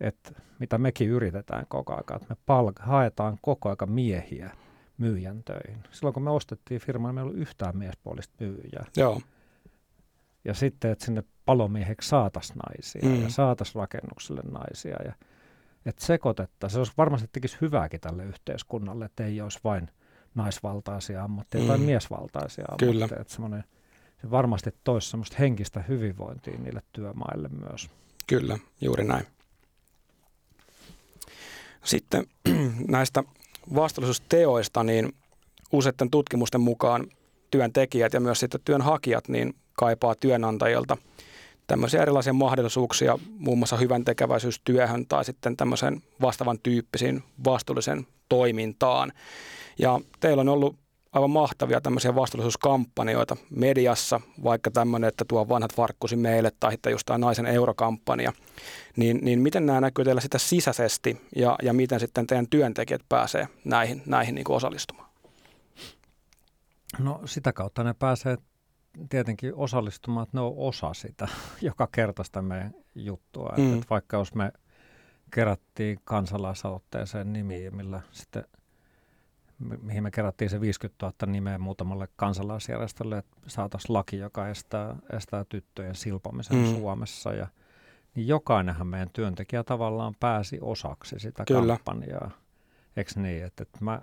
että 0.00 0.32
mitä 0.58 0.78
mekin 0.78 1.08
yritetään 1.08 1.66
koko 1.68 1.92
ajan, 1.92 2.22
että 2.22 2.34
me 2.34 2.36
palk- 2.36 2.82
haetaan 2.82 3.38
koko 3.42 3.68
ajan 3.68 3.92
miehiä 3.92 4.50
myyjän 4.98 5.42
töihin. 5.44 5.82
Silloin 5.90 6.14
kun 6.14 6.22
me 6.22 6.30
ostettiin 6.30 6.80
firmaa, 6.80 7.12
meillä 7.12 7.28
ei 7.28 7.30
ollut 7.30 7.42
yhtään 7.42 7.76
miespuolista 7.76 8.34
myyjää. 8.40 8.86
Joo. 8.96 9.20
Ja 10.44 10.54
sitten, 10.54 10.90
että 10.90 11.04
sinne 11.04 11.22
palomieheksi 11.44 12.08
saataisiin 12.08 12.58
naisia 12.58 13.08
mm. 13.08 13.22
ja 13.22 13.28
saataisiin 13.28 13.74
rakennukselle 13.74 14.42
naisia 14.50 14.96
ja 15.04 15.12
että 15.86 16.06
sekoitetta. 16.06 16.68
Se 16.68 16.78
olisi 16.78 16.92
varmasti 16.96 17.28
tekisi 17.32 17.56
hyvääkin 17.60 18.00
tälle 18.00 18.24
yhteiskunnalle, 18.24 19.04
että 19.04 19.26
ei 19.26 19.40
olisi 19.40 19.60
vain 19.64 19.90
naisvaltaisia 20.34 21.24
ammatteja 21.24 21.64
mm. 21.64 21.68
tai 21.68 21.78
miesvaltaisia 21.78 22.64
ammatteja. 22.68 22.92
Kyllä. 22.92 23.08
Että 23.20 23.34
se 23.34 24.30
varmasti 24.30 24.70
toisi 24.84 25.10
semmoista 25.10 25.36
henkistä 25.38 25.82
hyvinvointia 25.88 26.58
niille 26.58 26.82
työmaille 26.92 27.48
myös. 27.48 27.90
Kyllä, 28.26 28.58
juuri 28.80 29.04
näin. 29.04 29.26
Sitten 31.84 32.26
näistä 32.88 33.24
vastuullisuusteoista, 33.74 34.84
niin 34.84 35.12
useiden 35.72 36.10
tutkimusten 36.10 36.60
mukaan 36.60 37.06
työntekijät 37.50 38.12
ja 38.12 38.20
myös 38.20 38.40
sitten 38.40 38.60
työnhakijat 38.64 39.28
niin 39.28 39.54
kaipaa 39.72 40.14
työnantajilta 40.14 40.96
tämmöisiä 41.66 42.02
erilaisia 42.02 42.32
mahdollisuuksia 42.32 43.18
muun 43.38 43.58
muassa 43.58 43.76
hyvän 43.76 44.04
tekeväisyystyöhön 44.04 45.06
tai 45.06 45.24
sitten 45.24 45.56
tämmöisen 45.56 46.02
vastaavan 46.20 46.58
tyyppisiin 46.62 47.22
vastuullisen 47.44 48.06
toimintaan. 48.28 49.12
Ja 49.78 50.00
teillä 50.20 50.40
on 50.40 50.48
ollut 50.48 50.76
aivan 51.16 51.30
mahtavia 51.30 51.80
tämmöisiä 51.80 52.14
vastuullisuuskampanjoita 52.14 53.36
mediassa, 53.50 54.20
vaikka 54.44 54.70
tämmöinen, 54.70 55.08
että 55.08 55.24
tuo 55.28 55.48
vanhat 55.48 55.76
varkkusi 55.76 56.16
meille 56.16 56.52
tai 56.60 56.72
sitten 56.72 56.90
just 56.90 57.06
tämä 57.06 57.18
naisen 57.18 57.46
eurokampanja. 57.46 58.32
Niin, 58.96 59.18
niin 59.22 59.38
miten 59.38 59.66
nämä 59.66 59.80
näkyy 59.80 60.04
teillä 60.04 60.20
sitä 60.20 60.38
sisäisesti 60.38 61.20
ja, 61.36 61.56
ja 61.62 61.72
miten 61.72 62.00
sitten 62.00 62.26
teidän 62.26 62.48
työntekijät 62.50 63.02
pääsee 63.08 63.48
näihin, 63.64 64.02
näihin 64.06 64.34
niin 64.34 64.44
kuin 64.44 64.56
osallistumaan? 64.56 65.10
No 66.98 67.20
sitä 67.24 67.52
kautta 67.52 67.84
ne 67.84 67.94
pääsee 67.98 68.36
tietenkin 69.08 69.54
osallistumaan, 69.54 70.24
että 70.24 70.36
ne 70.36 70.40
on 70.40 70.54
osa 70.56 70.94
sitä 70.94 71.28
joka 71.60 71.88
kertaista 71.92 72.42
meidän 72.42 72.74
juttua. 72.94 73.54
Mm. 73.56 73.64
Että, 73.64 73.76
että 73.76 73.86
vaikka 73.90 74.16
jos 74.16 74.34
me 74.34 74.52
kerättiin 75.30 75.98
kansalaisaloitteeseen 76.04 77.32
nimiä, 77.32 77.70
millä 77.70 78.00
sitten 78.12 78.44
mihin 79.58 80.02
me 80.02 80.10
kerättiin 80.10 80.50
se 80.50 80.60
50 80.60 81.06
000 81.06 81.32
nimeä 81.32 81.58
muutamalle 81.58 82.08
kansalaisjärjestölle, 82.16 83.18
että 83.18 83.36
saataisiin 83.46 83.94
laki, 83.94 84.18
joka 84.18 84.48
estää, 84.48 84.96
estää 85.12 85.44
tyttöjen 85.44 85.94
silpomisen 85.94 86.56
mm. 86.56 86.74
Suomessa. 86.74 87.32
Ja, 87.32 87.46
niin 88.14 88.28
jokainenhan 88.28 88.86
meidän 88.86 89.10
työntekijä 89.12 89.64
tavallaan 89.64 90.14
pääsi 90.20 90.58
osaksi 90.60 91.18
sitä 91.18 91.44
Kyllä. 91.44 91.76
kampanjaa. 91.76 92.30
Eikö 92.96 93.10
niin? 93.20 93.44
Että, 93.44 93.62
että 93.62 93.78
mä, 93.80 94.02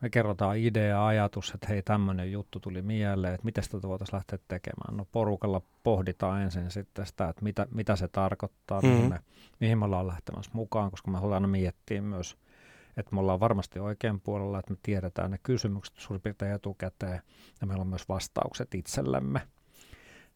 me 0.00 0.10
kerrotaan 0.10 0.58
idea, 0.58 1.06
ajatus, 1.06 1.50
että 1.54 1.66
hei 1.68 1.82
tämmöinen 1.82 2.32
juttu 2.32 2.60
tuli 2.60 2.82
mieleen, 2.82 3.34
että 3.34 3.44
miten 3.44 3.64
sitä 3.64 3.82
voitaisiin 3.82 4.16
lähteä 4.16 4.38
tekemään. 4.48 4.96
No 4.96 5.06
porukalla 5.12 5.62
pohditaan 5.82 6.42
ensin 6.42 6.70
sitten 6.70 7.06
sitä, 7.06 7.28
että 7.28 7.42
mitä, 7.42 7.66
mitä 7.70 7.96
se 7.96 8.08
tarkoittaa, 8.08 8.80
mm. 8.80 8.88
mihin, 8.88 9.08
me, 9.08 9.20
mihin 9.60 9.78
me 9.78 9.84
ollaan 9.84 10.06
lähtemässä 10.06 10.50
mukaan, 10.54 10.90
koska 10.90 11.10
me 11.10 11.18
halutaan 11.18 11.50
miettiä 11.50 12.02
myös– 12.02 12.36
että 12.96 13.14
me 13.14 13.20
ollaan 13.20 13.40
varmasti 13.40 13.78
oikein 13.78 14.20
puolella, 14.20 14.58
että 14.58 14.72
me 14.72 14.78
tiedetään 14.82 15.30
ne 15.30 15.38
kysymykset 15.42 15.94
suurin 15.98 16.22
piirtein 16.22 16.54
etukäteen 16.54 17.20
ja 17.60 17.66
meillä 17.66 17.80
on 17.80 17.88
myös 17.88 18.08
vastaukset 18.08 18.74
itsellemme. 18.74 19.40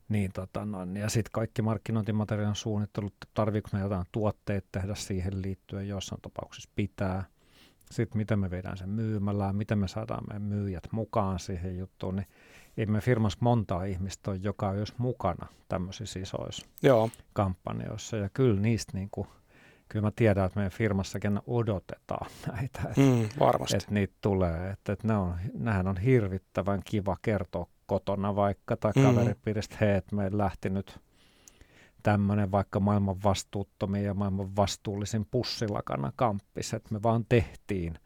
Niin, 0.09 0.33
tota, 0.33 0.65
no, 0.65 0.79
ja 0.85 1.09
sitten 1.09 1.33
kaikki 1.33 1.63
markkinointimateriaalin 1.63 2.55
suunnittelut, 2.55 3.15
tarviiko 3.35 3.69
me 3.73 3.81
jotain 3.81 4.07
tuotteita 4.13 4.69
tehdä 4.73 4.95
siihen 4.95 5.43
liittyen, 5.43 5.89
jossain 5.89 6.21
tapauksessa 6.21 6.71
pitää. 6.77 7.25
Sitten 7.91 8.19
miten 8.19 8.39
me 8.39 8.51
viedään 8.51 8.77
sen 8.77 8.89
myymälään, 8.89 9.57
miten 9.57 9.79
me 9.79 9.89
saadaan 9.89 10.25
meidän 10.29 10.43
myyjät 10.43 10.85
mukaan 10.91 11.39
siihen 11.39 11.79
juttuun, 11.79 12.17
niin 12.17 12.27
ei 12.77 12.87
me 12.87 13.01
firmassa 13.01 13.39
montaa 13.41 13.85
ihmistä 13.85 14.31
ole, 14.31 14.39
joka 14.43 14.69
olisi 14.69 14.95
mukana 14.99 15.47
tämmöisissä 15.69 16.21
isoissa 16.21 16.67
Joo. 16.83 17.11
kampanjoissa. 17.33 18.17
Ja 18.17 18.29
kyllä 18.29 18.61
niistä 18.61 18.93
niin 18.95 19.09
kuin, 19.11 19.29
kyllä 19.89 20.07
mä 20.07 20.13
tiedän, 20.17 20.47
että 20.47 20.59
meidän 20.59 20.73
firmassakin 20.73 21.41
odotetaan 21.47 22.31
näitä, 22.53 22.81
että, 22.89 23.01
mm, 23.01 23.29
varmasti. 23.41 23.77
että 23.77 23.95
niitä 23.95 24.15
tulee. 24.21 24.71
Että, 24.71 24.93
että 24.93 25.09
ne 25.09 25.17
on, 25.17 25.35
nämähän 25.55 25.89
on 25.89 25.97
hirvittävän 25.97 26.83
kiva 26.85 27.17
kertoa 27.23 27.67
kotona 27.87 28.37
vaikka 28.37 28.77
tai 28.77 28.93
mm. 28.97 29.03
kaveripiiristä, 29.03 29.77
hei, 29.81 29.95
että 29.95 30.17
me 30.17 30.29
lähti 30.33 30.71
nyt 30.71 31.01
tämmöinen 32.03 32.51
vaikka 32.53 32.81
maailman 32.81 33.23
vastuuttomia 33.25 34.03
ja 34.03 34.15
maailman 34.15 34.57
vastuullisin 34.57 35.27
pussilakana 35.31 36.13
kamppis, 36.17 36.75
että 36.75 36.95
me 36.95 37.03
vaan 37.03 37.25
tehtiin 37.29 37.99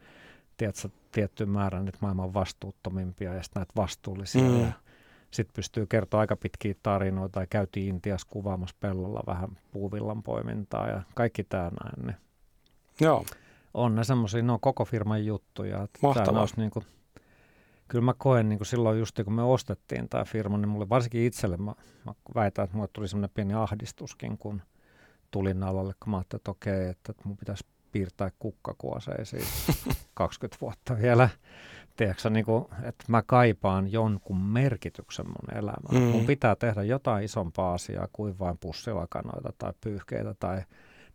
tiedätkö, 0.56 0.88
tietty 1.12 1.46
määrä 1.46 1.82
nyt 1.82 1.96
maailman 2.00 2.34
vastuuttomimpia 2.34 3.34
ja 3.34 3.42
sitten 3.42 3.60
näitä 3.60 3.72
vastuullisia 3.76 4.42
mm. 4.42 4.60
ja 4.60 4.72
sitten 5.30 5.54
pystyy 5.54 5.86
kertoa 5.86 6.20
aika 6.20 6.36
pitkiä 6.36 6.74
tarinoita. 6.82 7.40
Ja 7.40 7.46
käytiin 7.46 7.94
Intiassa 7.94 8.26
kuvaamassa 8.30 8.76
pellolla 8.80 9.22
vähän 9.26 9.58
puuvillan 9.70 10.22
poimintaa 10.22 10.88
ja 10.88 11.02
kaikki 11.14 11.44
tämä 11.44 11.70
näin. 11.84 12.06
Niin 12.06 12.16
Joo. 13.00 13.24
On 13.74 13.94
ne 13.94 14.04
semmoisia, 14.04 14.42
ne 14.42 14.52
on 14.52 14.60
koko 14.60 14.84
firman 14.84 15.26
juttuja. 15.26 15.88
Mahtavaa. 16.02 16.46
Niin 16.56 16.70
kuin, 16.70 16.86
kyllä 17.88 18.04
mä 18.04 18.14
koen 18.18 18.48
niin 18.48 18.58
kuin 18.58 18.66
silloin 18.66 18.98
just 18.98 19.20
kun 19.24 19.32
me 19.32 19.42
ostettiin 19.42 20.08
tämä 20.08 20.24
firma, 20.24 20.58
niin 20.58 20.68
mulle 20.68 20.88
varsinkin 20.88 21.24
itselle, 21.24 21.56
mä, 21.56 21.74
mä 22.06 22.14
väitän, 22.34 22.64
että 22.64 22.76
mulle 22.76 22.88
tuli 22.92 23.08
semmoinen 23.08 23.30
pieni 23.34 23.54
ahdistuskin, 23.54 24.38
kun 24.38 24.62
tulin 25.30 25.62
alalle, 25.62 25.94
kun 26.04 26.10
mä 26.10 26.16
ajattelin, 26.16 26.40
että 26.40 26.50
okei, 26.50 26.88
että 26.88 27.12
mun 27.24 27.36
pitäisi 27.36 27.64
piirtää 27.92 28.30
kukkakuoseisiin 28.38 29.44
20 30.14 30.60
vuotta 30.60 30.96
vielä 30.96 31.28
tiedätkö, 31.96 32.30
niin 32.30 32.44
kuin, 32.44 32.64
että 32.82 33.04
mä 33.08 33.22
kaipaan 33.22 33.92
jonkun 33.92 34.40
merkityksen 34.40 35.26
mun 35.26 35.58
elämään. 35.58 36.04
Mm. 36.04 36.10
Mun 36.10 36.26
pitää 36.26 36.56
tehdä 36.56 36.82
jotain 36.82 37.24
isompaa 37.24 37.74
asiaa 37.74 38.08
kuin 38.12 38.38
vain 38.38 38.58
pussilakanoita 38.58 39.52
tai 39.58 39.72
pyyhkeitä 39.80 40.34
tai 40.34 40.62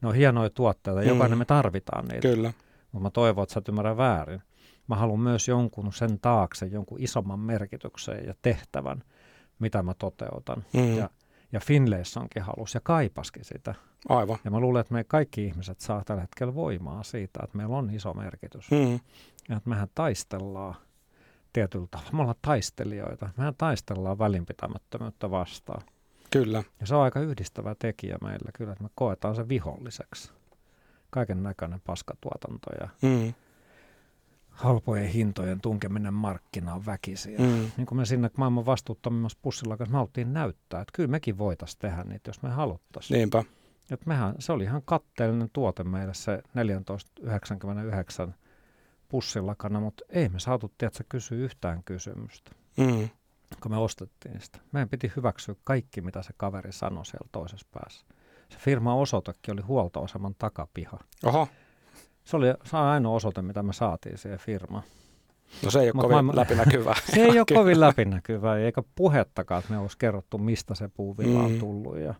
ne 0.01 0.07
on 0.07 0.15
hienoja 0.15 0.49
tuotteita, 0.49 1.01
mm. 1.01 1.07
jokainen 1.07 1.37
me 1.37 1.45
tarvitaan 1.45 2.05
niitä. 2.05 2.27
Kyllä. 2.27 2.53
Mutta 2.91 3.03
mä 3.03 3.09
toivon, 3.09 3.43
että 3.43 3.53
sä 3.53 3.59
et 3.59 3.67
ymmärrä 3.67 3.97
väärin. 3.97 4.41
Mä 4.87 4.95
haluan 4.95 5.19
myös 5.19 5.47
jonkun 5.47 5.93
sen 5.93 6.19
taakse, 6.19 6.65
jonkun 6.65 7.01
isomman 7.01 7.39
merkityksen 7.39 8.25
ja 8.25 8.33
tehtävän, 8.41 9.03
mitä 9.59 9.83
mä 9.83 9.93
toteutan. 9.93 10.63
Mm. 10.73 10.97
Ja, 10.97 11.09
ja 11.51 11.59
Finlaysonkin 11.59 12.41
halusi 12.41 12.77
ja 12.77 12.81
kaipaskin 12.83 13.45
sitä. 13.45 13.75
Aivan. 14.09 14.37
Ja 14.43 14.51
mä 14.51 14.59
luulen, 14.59 14.81
että 14.81 14.93
me 14.93 15.03
kaikki 15.03 15.45
ihmiset 15.45 15.79
saa 15.79 16.03
tällä 16.05 16.21
hetkellä 16.21 16.55
voimaa 16.55 17.03
siitä, 17.03 17.39
että 17.43 17.57
meillä 17.57 17.77
on 17.77 17.89
iso 17.89 18.13
merkitys. 18.13 18.71
Mm. 18.71 18.99
Ja 19.49 19.57
että 19.57 19.69
mehän 19.69 19.87
taistellaan 19.95 20.75
tietyllä 21.53 21.87
tavalla. 21.91 22.11
Me 22.13 22.19
ollaan 22.19 22.35
taistelijoita. 22.41 23.29
Mehän 23.37 23.55
taistellaan 23.57 24.19
välinpitämättömyyttä 24.19 25.31
vastaan. 25.31 25.81
Kyllä. 26.31 26.63
Ja 26.79 26.87
se 26.87 26.95
on 26.95 27.01
aika 27.01 27.19
yhdistävä 27.19 27.75
tekijä 27.79 28.17
meillä 28.21 28.51
kyllä, 28.53 28.71
että 28.71 28.83
me 28.83 28.89
koetaan 28.95 29.35
se 29.35 29.49
viholliseksi. 29.49 30.31
Kaiken 31.09 31.43
näköinen 31.43 31.81
paskatuotanto 31.85 32.71
ja 32.81 32.89
mm. 33.01 33.33
halpojen 34.49 35.07
hintojen 35.07 35.61
tunkeminen 35.61 36.13
markkinaan 36.13 36.85
väkisin. 36.85 37.41
Mm. 37.41 37.71
Niin 37.77 37.85
kuin 37.85 37.97
me 37.97 38.05
sinne 38.05 38.31
maailman 38.37 38.65
vastuuttomimmassa 38.65 39.37
pussilla 39.41 39.77
kanssa 39.77 39.91
me 39.91 39.97
haluttiin 39.97 40.33
näyttää, 40.33 40.81
että 40.81 40.91
kyllä 40.95 41.09
mekin 41.09 41.37
voitaisiin 41.37 41.79
tehdä 41.79 42.03
niitä, 42.03 42.29
jos 42.29 42.41
me 42.41 42.49
haluttaisiin. 42.49 43.17
Niinpä. 43.17 43.43
Et 43.91 44.05
mehän, 44.05 44.35
se 44.39 44.51
oli 44.51 44.63
ihan 44.63 44.81
katteellinen 44.85 45.49
tuote 45.53 45.83
meille 45.83 46.13
se 46.13 46.41
14,99 48.27 48.33
pussilakana, 49.07 49.79
mutta 49.79 50.05
ei 50.09 50.29
me 50.29 50.39
saatu, 50.39 50.71
tiedätkö, 50.77 51.03
kysyä 51.09 51.37
yhtään 51.37 51.83
kysymystä, 51.83 52.51
mm. 52.77 53.09
kun 53.61 53.71
me 53.71 53.77
ostettiin 53.77 54.41
sitä. 54.41 54.59
Meidän 54.71 54.89
piti 54.89 55.11
hyväksyä 55.15 55.55
kaikki, 55.63 56.01
mitä 56.01 56.23
se 56.23 56.33
kaveri 56.37 56.71
sanoi 56.71 57.05
siellä 57.05 57.29
toisessa 57.31 57.67
päässä. 57.71 58.05
Se 58.49 58.57
firma 58.57 58.95
osoitekin 58.95 59.53
oli 59.53 59.61
huoltoaseman 59.61 60.35
takapiha. 60.39 60.99
Oho. 61.23 61.47
Se 62.25 62.37
oli 62.37 62.47
se 62.63 62.77
ainoa 62.77 63.15
osoite, 63.15 63.41
mitä 63.41 63.63
me 63.63 63.73
saatiin 63.73 64.17
siihen 64.17 64.39
firmaan. 64.39 64.83
No 65.63 65.71
se 65.71 65.79
ei 65.79 65.85
ole 65.85 65.93
Mut 65.93 66.01
kovin 66.01 66.13
maailman... 66.13 66.35
läpinäkyvää. 66.35 66.95
se 67.13 67.21
ei 67.21 67.39
ole 67.39 67.45
kovin 67.53 67.79
läpinäkyvää, 67.79 68.57
eikä 68.57 68.83
puhettakaan, 68.95 69.59
että 69.59 69.73
me 69.73 69.79
olisi 69.79 69.97
kerrottu, 69.97 70.37
mistä 70.37 70.75
se 70.75 70.87
puuvilla 70.87 71.39
on 71.39 71.51
mm. 71.51 71.59
tullut 71.59 71.97
ja 71.97 72.15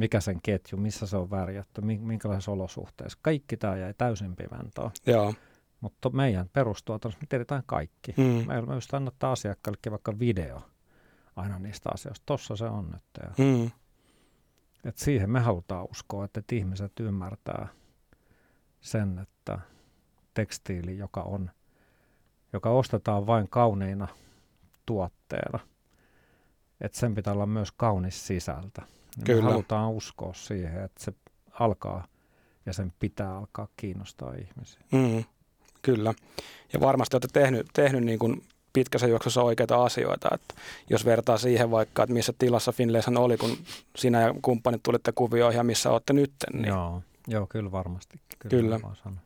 mikä 0.00 0.20
sen 0.20 0.42
ketju, 0.42 0.78
missä 0.78 1.06
se 1.06 1.16
on 1.16 1.30
värjätty, 1.30 1.80
minkälaisissa 1.80 2.52
olosuhteissa. 2.52 3.18
Kaikki 3.22 3.56
tämä 3.56 3.76
jäi 3.76 3.94
täysin 3.94 4.36
pimentoon. 4.36 4.90
Joo. 5.06 5.34
Mutta 5.80 6.10
meidän 6.10 6.48
perustuotannossa 6.52 7.20
me 7.20 7.26
tiedetään 7.28 7.62
kaikki. 7.66 8.14
Mm. 8.16 8.46
Meillä 8.46 8.66
myös 8.66 8.88
annattaa 8.92 9.32
asiakkaillekin 9.32 9.92
vaikka 9.92 10.18
video 10.18 10.62
aina 11.36 11.58
niistä 11.58 11.90
asioista. 11.94 12.22
Tossa 12.26 12.56
se 12.56 12.64
on 12.64 12.90
nyt. 12.90 13.02
Ja 13.22 13.44
mm. 13.44 13.70
et 14.84 14.96
siihen 14.96 15.30
me 15.30 15.40
halutaan 15.40 15.86
uskoa, 15.90 16.24
että, 16.24 16.40
että 16.40 16.54
ihmiset 16.54 17.00
ymmärtää 17.00 17.68
sen, 18.80 19.18
että 19.18 19.58
tekstiili, 20.34 20.98
joka 20.98 21.22
on, 21.22 21.50
joka 22.52 22.70
ostetaan 22.70 23.26
vain 23.26 23.48
kauniina 23.48 24.08
tuotteena, 24.86 25.58
että 26.80 26.98
sen 26.98 27.14
pitää 27.14 27.32
olla 27.32 27.46
myös 27.46 27.72
kaunis 27.72 28.26
sisältö. 29.20 29.32
Kyllä. 29.32 29.48
Me 29.48 29.52
halutaan 29.52 29.90
uskoa 29.90 30.34
siihen, 30.34 30.84
että 30.84 31.04
se 31.04 31.12
alkaa 31.52 32.06
ja 32.66 32.72
sen 32.72 32.92
pitää 32.98 33.36
alkaa 33.36 33.68
kiinnostaa 33.76 34.34
ihmisiä. 34.34 34.80
Mm. 34.92 35.24
Kyllä. 35.82 36.14
Ja 36.72 36.80
varmasti 36.80 37.16
olette 37.16 37.28
tehnyt, 37.32 37.66
tehnyt 37.72 38.04
niin 38.04 38.18
kuin 38.18 38.42
pitkässä 38.72 39.06
juoksussa 39.06 39.42
oikeita 39.42 39.84
asioita. 39.84 40.28
Että 40.34 40.54
jos 40.90 41.04
vertaa 41.04 41.38
siihen 41.38 41.70
vaikka, 41.70 42.02
että 42.02 42.14
missä 42.14 42.32
tilassa 42.38 42.72
Finlaysan 42.72 43.16
oli, 43.16 43.36
kun 43.36 43.56
sinä 43.96 44.20
ja 44.20 44.34
kumppanit 44.42 44.82
tulitte 44.82 45.12
kuvioihin 45.14 45.58
ja 45.58 45.64
missä 45.64 45.90
olette 45.90 46.12
nyt. 46.12 46.32
Niin... 46.52 46.64
Joo, 46.64 47.02
joo, 47.26 47.46
kyllä 47.46 47.72
varmasti. 47.72 48.20
Kyllä. 48.48 48.78
kyllä. 48.78 49.16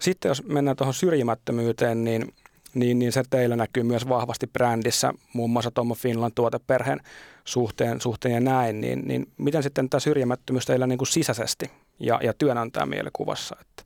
Sitten 0.00 0.28
jos 0.28 0.44
mennään 0.44 0.76
tuohon 0.76 0.94
syrjimättömyyteen, 0.94 2.04
niin 2.04 2.34
niin, 2.74 2.98
niin 2.98 3.12
se 3.12 3.22
teillä 3.30 3.56
näkyy 3.56 3.82
myös 3.82 4.08
vahvasti 4.08 4.46
brändissä, 4.46 5.12
muun 5.32 5.50
muassa 5.50 5.70
Tomo 5.70 5.94
Finland 5.94 6.32
tuoteperheen 6.34 7.00
suhteen, 7.44 8.00
suhteen 8.00 8.34
ja 8.34 8.40
näin, 8.40 8.80
niin, 8.80 9.08
niin 9.08 9.32
miten 9.38 9.62
sitten 9.62 9.90
tämä 9.90 10.00
syrjimättömyys 10.00 10.66
teillä 10.66 10.86
niin 10.86 10.98
kuin 10.98 11.08
sisäisesti 11.08 11.70
ja, 12.00 12.20
ja 12.22 12.34
työnantajan 12.38 12.88
mielikuvassa? 12.88 13.56
Että? 13.60 13.82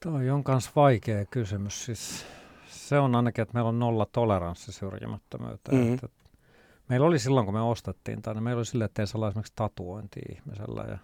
Toi 0.00 0.30
on 0.30 0.44
myös 0.48 0.76
vaikea 0.76 1.24
kysymys. 1.24 1.84
Siis 1.84 2.26
se 2.66 2.98
on 2.98 3.14
ainakin, 3.14 3.42
että 3.42 3.54
meillä 3.54 3.68
on 3.68 3.78
nolla 3.78 4.06
toleranssi 4.12 4.72
syrjimättömyyteen. 4.72 5.76
Mm-hmm. 5.76 5.94
Että 5.94 6.08
meillä 6.88 7.06
oli 7.06 7.18
silloin, 7.18 7.46
kun 7.46 7.54
me 7.54 7.62
ostettiin 7.62 8.22
tänne, 8.22 8.40
meillä 8.40 8.58
oli 8.58 8.66
silleen, 8.66 8.86
että 8.86 9.02
ei 9.02 9.06
saa 9.06 9.28
esimerkiksi 9.28 9.52
tatuointi 9.56 10.20
ihmisellä 10.30 10.84
ja 10.88 10.98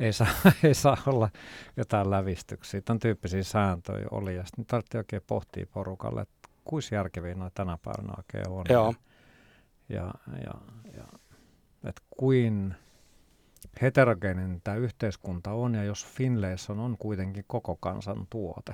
ei 0.00 0.12
saa, 0.12 0.26
ei 0.62 0.74
saa 0.74 0.96
olla 1.06 1.28
jotain 1.76 2.10
lävistyksiä. 2.10 2.80
Tämän 2.80 3.00
tyyppisiä 3.00 3.42
sääntöjä 3.42 4.06
oli 4.10 4.36
ja 4.36 4.44
sitten 4.44 4.66
tarvittiin 4.66 4.98
oikein 4.98 5.22
pohtia 5.26 5.66
porukalle, 5.72 6.20
että 6.20 6.48
kuinka 6.64 6.94
järkeviä 6.94 7.34
noita 7.34 7.54
tänä 7.54 7.78
päivänä 7.84 8.14
oikein 8.16 8.48
on. 8.48 8.64
Joo. 8.68 8.94
Ja, 9.88 10.14
ja, 10.26 10.54
ja 10.96 11.04
että 11.84 12.02
kuin 12.10 12.74
heterogeeninen 13.82 14.60
tämä 14.64 14.76
yhteiskunta 14.76 15.52
on, 15.52 15.74
ja 15.74 15.84
jos 15.84 16.06
Finlayson 16.06 16.80
on 16.80 16.96
kuitenkin 16.98 17.44
koko 17.46 17.76
kansan 17.76 18.26
tuote, 18.30 18.72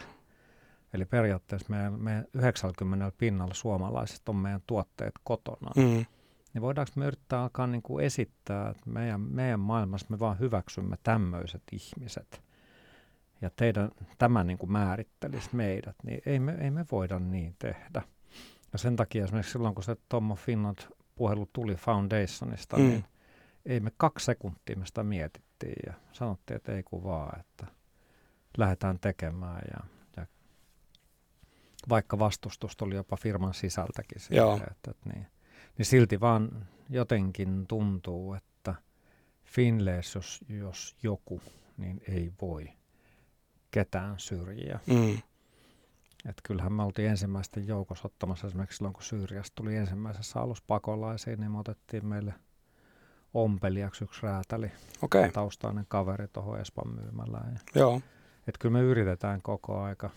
eli 0.92 1.04
periaatteessa 1.04 1.70
meidän, 1.70 1.92
meidän 1.92 2.24
90 2.34 3.12
pinnalla 3.18 3.54
suomalaiset 3.54 4.28
on 4.28 4.36
meidän 4.36 4.62
tuotteet 4.66 5.12
kotona, 5.24 5.70
mm. 5.76 6.06
Niin 6.54 6.62
voidaanko 6.62 6.92
me 6.96 7.06
yrittää 7.06 7.42
alkaa 7.42 7.66
niin 7.66 7.82
kuin 7.82 8.04
esittää, 8.04 8.70
että 8.70 8.90
meidän, 8.90 9.20
meidän 9.20 9.60
maailmassa 9.60 10.06
me 10.10 10.18
vaan 10.18 10.38
hyväksymme 10.38 10.96
tämmöiset 11.02 11.62
ihmiset, 11.72 12.42
ja 13.42 13.50
teidän, 13.56 13.90
tämä 14.18 14.44
niin 14.44 14.58
kuin 14.58 14.72
määrittelisi 14.72 15.50
meidät, 15.52 15.96
niin 16.04 16.22
ei 16.26 16.38
me, 16.38 16.56
ei 16.60 16.70
me 16.70 16.86
voida 16.92 17.18
niin 17.18 17.56
tehdä. 17.58 18.02
Ja 18.72 18.78
sen 18.78 18.96
takia 18.96 19.24
esimerkiksi 19.24 19.52
silloin, 19.52 19.74
kun 19.74 19.84
se 19.84 19.96
Tommo 20.08 20.34
Finland 20.34 20.78
puhelu 21.14 21.48
tuli 21.52 21.74
Foundationista, 21.74 22.76
mm. 22.76 22.82
niin 22.82 23.04
ei 23.66 23.80
me 23.80 23.92
kaksi 23.96 24.24
sekuntia 24.24 24.76
me 24.76 24.86
sitä 24.86 25.02
mietittiin 25.02 25.82
ja 25.86 25.92
sanottiin, 26.12 26.56
että 26.56 26.72
ei 26.72 26.82
kun 26.82 27.04
vaan, 27.04 27.40
että 27.40 27.66
lähdetään 28.58 28.98
tekemään 29.00 29.62
ja, 29.74 29.80
ja 30.16 30.26
vaikka 31.88 32.18
vastustusta 32.18 32.84
oli 32.84 32.94
jopa 32.94 33.16
firman 33.16 33.54
sisältäkin 33.54 34.20
siihen, 34.20 34.54
että, 34.54 34.90
että 34.90 35.10
niin, 35.14 35.26
niin 35.78 35.86
silti 35.86 36.20
vaan 36.20 36.66
jotenkin 36.90 37.66
tuntuu, 37.66 38.34
että 38.34 38.74
Finleys, 39.44 40.14
jos, 40.14 40.44
jos 40.48 40.96
joku, 41.02 41.40
niin 41.76 42.00
ei 42.08 42.32
voi 42.40 42.68
ketään 43.70 44.14
syrjiä. 44.18 44.80
Mm. 44.86 45.12
Että 46.28 46.42
kyllähän 46.42 46.72
me 46.72 46.82
oltiin 46.82 47.10
ensimmäisten 47.10 47.66
joukossa 47.66 48.08
ottamassa 48.08 48.46
esimerkiksi 48.46 48.76
silloin, 48.76 48.94
kun 48.94 49.02
Syyriasta 49.02 49.54
tuli 49.54 49.76
ensimmäisessä 49.76 50.40
alussa 50.40 50.64
pakolaisiin, 50.66 51.40
niin 51.40 51.52
me 51.52 51.58
otettiin 51.58 52.06
meille 52.06 52.34
ompelijaksi 53.34 54.04
yksi 54.04 54.22
räätäli, 54.22 54.72
okay. 55.02 55.30
taustainen 55.32 55.84
kaveri 55.88 56.28
tuohon 56.28 56.60
Espan 56.60 56.94
myymälään. 56.94 57.60
Joo. 57.74 58.00
Että 58.46 58.58
kyllä 58.58 58.72
me 58.72 58.80
yritetään 58.80 59.42
koko 59.42 59.80
aika. 59.80 60.10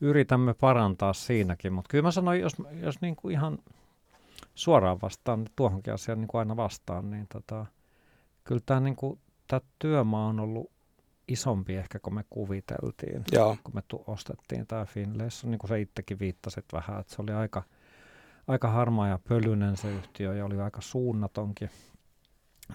Yritämme 0.00 0.54
parantaa 0.54 1.12
siinäkin, 1.12 1.72
mutta 1.72 1.88
kyllä 1.88 2.02
mä 2.02 2.10
sanoin, 2.10 2.40
jos, 2.40 2.52
jos 2.82 3.00
niin 3.00 3.16
kuin 3.16 3.32
ihan 3.32 3.58
suoraan 4.54 5.00
vastaan, 5.02 5.46
tuohonkin 5.56 5.94
asiaan 5.94 6.20
niin 6.20 6.28
kuin 6.28 6.38
aina 6.38 6.56
vastaan, 6.56 7.10
niin 7.10 7.26
tota, 7.32 7.66
kyllä 8.44 8.62
tämä 8.66 8.80
niin 8.80 8.96
kuin, 8.96 9.20
työmaa 9.78 10.26
on 10.26 10.40
ollut 10.40 10.70
isompi 11.28 11.76
ehkä 11.76 11.98
kuin 11.98 12.14
me 12.14 12.24
kuviteltiin, 12.30 13.24
Joo. 13.32 13.56
kun 13.64 13.74
me 13.74 13.82
tu- 13.88 14.04
ostettiin 14.06 14.66
tämä 14.66 14.84
Finlayson, 14.84 15.50
niin 15.50 15.58
kuin 15.58 15.68
sä 15.68 15.76
itsekin 15.76 16.18
viittasit 16.18 16.64
vähän, 16.72 17.00
että 17.00 17.14
se 17.14 17.22
oli 17.22 17.32
aika, 17.32 17.62
aika 18.48 18.68
harmaa 18.68 19.08
ja 19.08 19.18
pölyinen 19.28 19.76
se 19.76 19.90
yhtiö 19.90 20.34
ja 20.34 20.44
oli 20.44 20.60
aika 20.60 20.80
suunnatonkin. 20.80 21.70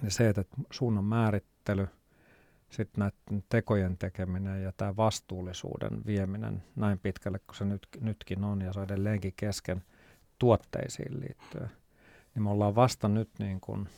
Ja 0.03 0.11
se, 0.11 0.29
että 0.29 0.43
suunnan 0.71 1.03
määrittely, 1.03 1.87
sitten 2.75 2.99
näiden 2.99 3.43
tekojen 3.49 3.97
tekeminen 3.97 4.63
ja 4.63 4.71
tämä 4.77 4.95
vastuullisuuden 4.95 6.05
vieminen 6.05 6.63
näin 6.75 6.99
pitkälle 6.99 7.39
kuin 7.39 7.55
se 7.55 7.65
nyt, 7.65 7.87
nytkin 7.99 8.43
on 8.43 8.61
ja 8.61 8.73
se 8.73 8.79
on 8.79 8.85
edelleenkin 8.85 9.33
kesken 9.37 9.83
tuotteisiin 10.39 11.19
liittyen, 11.19 11.69
niin 12.35 12.43
me 12.43 12.49
ollaan 12.49 12.75
vasta 12.75 13.07
nyt 13.07 13.29
niin 13.39 13.61
kuin 13.61 13.89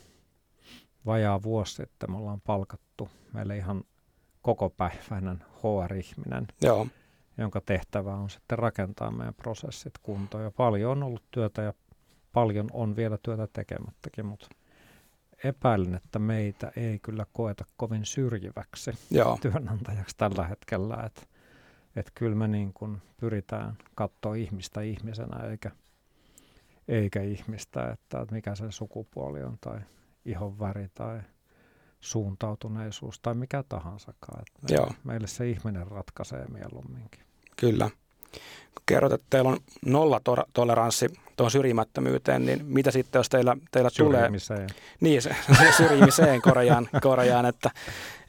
vajaa 1.06 1.44
vuosi 1.44 1.76
sitten, 1.76 2.12
me 2.12 2.18
ollaan 2.18 2.42
palkattu 2.42 3.10
meille 3.34 3.58
ihan 3.58 3.84
kokopäiväinen 4.42 5.44
HR-ihminen, 5.56 6.48
Joo. 6.62 6.88
jonka 7.38 7.62
tehtävä 7.62 8.16
on 8.16 8.30
sitten 8.30 8.60
rakentaa 8.60 9.12
meidän 9.12 9.34
prosessit 9.34 9.94
kuntoon. 10.04 10.44
Ja 10.44 10.52
paljon 10.52 10.92
on 10.92 11.04
ollut 11.04 11.24
työtä 11.32 11.62
ja 11.62 11.74
paljon 12.34 12.68
on 12.74 12.96
vielä 12.96 13.18
työtä 13.24 13.48
tekemättäkin, 13.54 14.26
mutta 14.26 14.48
epäilen, 15.44 15.96
että 15.96 16.20
meitä 16.20 16.72
ei 16.76 17.00
kyllä 17.00 17.26
koeta 17.34 17.66
kovin 17.78 18.06
syrjiväksi 18.06 18.92
Joo. 19.12 19.38
työnantajaksi 19.42 20.18
tällä 20.18 20.48
hetkellä. 20.48 21.04
Että 21.06 21.22
et 21.96 22.12
kyllä 22.16 22.36
me 22.36 22.48
niin 22.48 22.74
kuin 22.74 23.02
pyritään 23.18 23.78
katsoa 23.96 24.36
ihmistä 24.36 24.82
ihmisenä 24.82 25.50
eikä, 25.50 25.72
eikä 26.88 27.22
ihmistä, 27.22 27.90
että 27.92 28.26
mikä 28.32 28.56
se 28.56 28.72
sukupuoli 28.72 29.44
on 29.44 29.58
tai 29.62 29.80
ihon 30.26 30.60
väri 30.60 30.88
tai– 30.94 31.22
suuntautuneisuus 32.00 33.20
tai 33.20 33.34
mikä 33.34 33.64
tahansakaan. 33.70 34.42
Että 34.42 34.74
Joo. 34.74 34.92
Meille 35.04 35.28
se 35.28 35.50
ihminen 35.50 35.88
ratkaisee 35.88 36.46
mieluumminkin. 36.46 37.22
Kyllä. 37.56 37.90
Kun 38.74 38.84
kerrot, 38.86 39.14
että 39.14 39.28
teillä 39.30 39.50
on 39.50 39.58
nollatoleranssi 39.86 41.10
tuohon 41.38 41.52
syrjimättömyyteen, 41.52 42.46
niin 42.46 42.66
mitä 42.66 42.92
sitten, 42.92 43.20
jos 43.20 43.30
teillä, 43.30 43.58
teillä 43.72 43.90
tulee... 43.98 44.30
Niin, 45.02 45.22
se, 45.22 45.36
se 45.60 45.72
syrjimiseen 45.78 46.42
korjaan, 46.42 46.90
korjaan 47.02 47.46
että, 47.46 47.72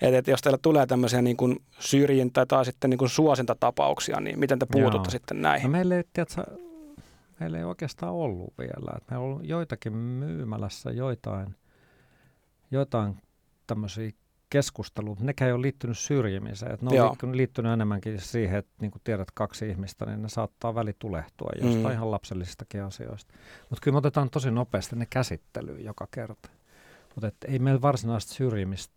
että, 0.00 0.18
että 0.18 0.30
jos 0.30 0.42
teillä 0.42 0.58
tulee 0.62 0.86
tämmöisiä 0.86 1.22
niin 1.22 1.36
kuin 1.36 1.62
syrjintä 1.78 2.46
tai 2.46 2.64
sitten 2.64 2.90
niin 2.90 2.98
kuin 2.98 3.08
suosintatapauksia, 3.08 4.20
niin 4.20 4.38
miten 4.38 4.58
te 4.58 4.66
puututte 4.72 5.06
Joo. 5.06 5.10
sitten 5.10 5.42
näihin? 5.42 5.66
No 5.66 5.72
meillä, 5.72 5.96
ei, 5.96 6.04
tiedätkö, 6.12 6.44
meillä 7.40 7.58
ei 7.58 7.64
oikeastaan 7.64 8.12
ollut 8.12 8.54
vielä. 8.58 8.96
Että 8.96 9.10
meillä 9.10 9.24
on 9.24 9.30
ollut 9.30 9.48
joitakin 9.48 9.92
myymälässä 9.96 10.90
joitain, 10.90 11.54
joitain 12.70 13.16
tämmöisiä 13.66 14.10
keskusteluja, 14.50 15.10
mutta 15.10 15.24
nekään 15.24 15.46
ei 15.46 15.52
ole 15.52 15.62
liittynyt 15.62 15.98
syrjimiseen. 15.98 16.72
Et 16.72 16.82
ne 16.82 17.00
on 17.00 17.08
liittynyt, 17.08 17.36
liittynyt 17.36 17.72
enemmänkin 17.72 18.20
siihen, 18.20 18.58
että 18.58 18.72
niin 18.80 18.90
kuin 18.90 19.02
tiedät 19.04 19.30
kaksi 19.34 19.68
ihmistä, 19.68 20.06
niin 20.06 20.22
ne 20.22 20.28
saattaa 20.28 20.74
välitulehtua 20.74 21.50
jostain 21.54 21.86
mm. 21.86 21.92
ihan 21.92 22.10
lapsellisistakin 22.10 22.82
asioista. 22.82 23.34
Mutta 23.60 23.84
kyllä 23.84 23.94
me 23.94 23.98
otetaan 23.98 24.30
tosi 24.30 24.50
nopeasti 24.50 24.96
ne 24.96 25.06
käsittelyyn 25.10 25.84
joka 25.84 26.08
kerta. 26.10 26.48
Mutta 27.14 27.30
ei 27.48 27.58
meillä 27.58 27.82
varsinaista 27.82 28.34
syrjimistä 28.34 28.94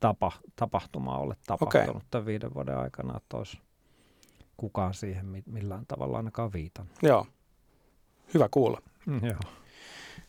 tapa, 0.00 0.32
tapahtumaa 0.56 1.18
ole 1.18 1.36
tapahtunut 1.46 1.88
okay. 1.88 2.00
tämän 2.10 2.26
viiden 2.26 2.54
vuoden 2.54 2.78
aikana, 2.78 3.16
että 3.16 3.36
olisi 3.36 3.58
kukaan 4.56 4.94
siihen 4.94 5.42
millään 5.46 5.86
tavalla 5.86 6.16
ainakaan 6.16 6.52
viitannut. 6.52 6.96
Joo, 7.02 7.26
hyvä 8.34 8.48
kuulla. 8.50 8.82
Mm, 9.06 9.20
joo. 9.24 9.40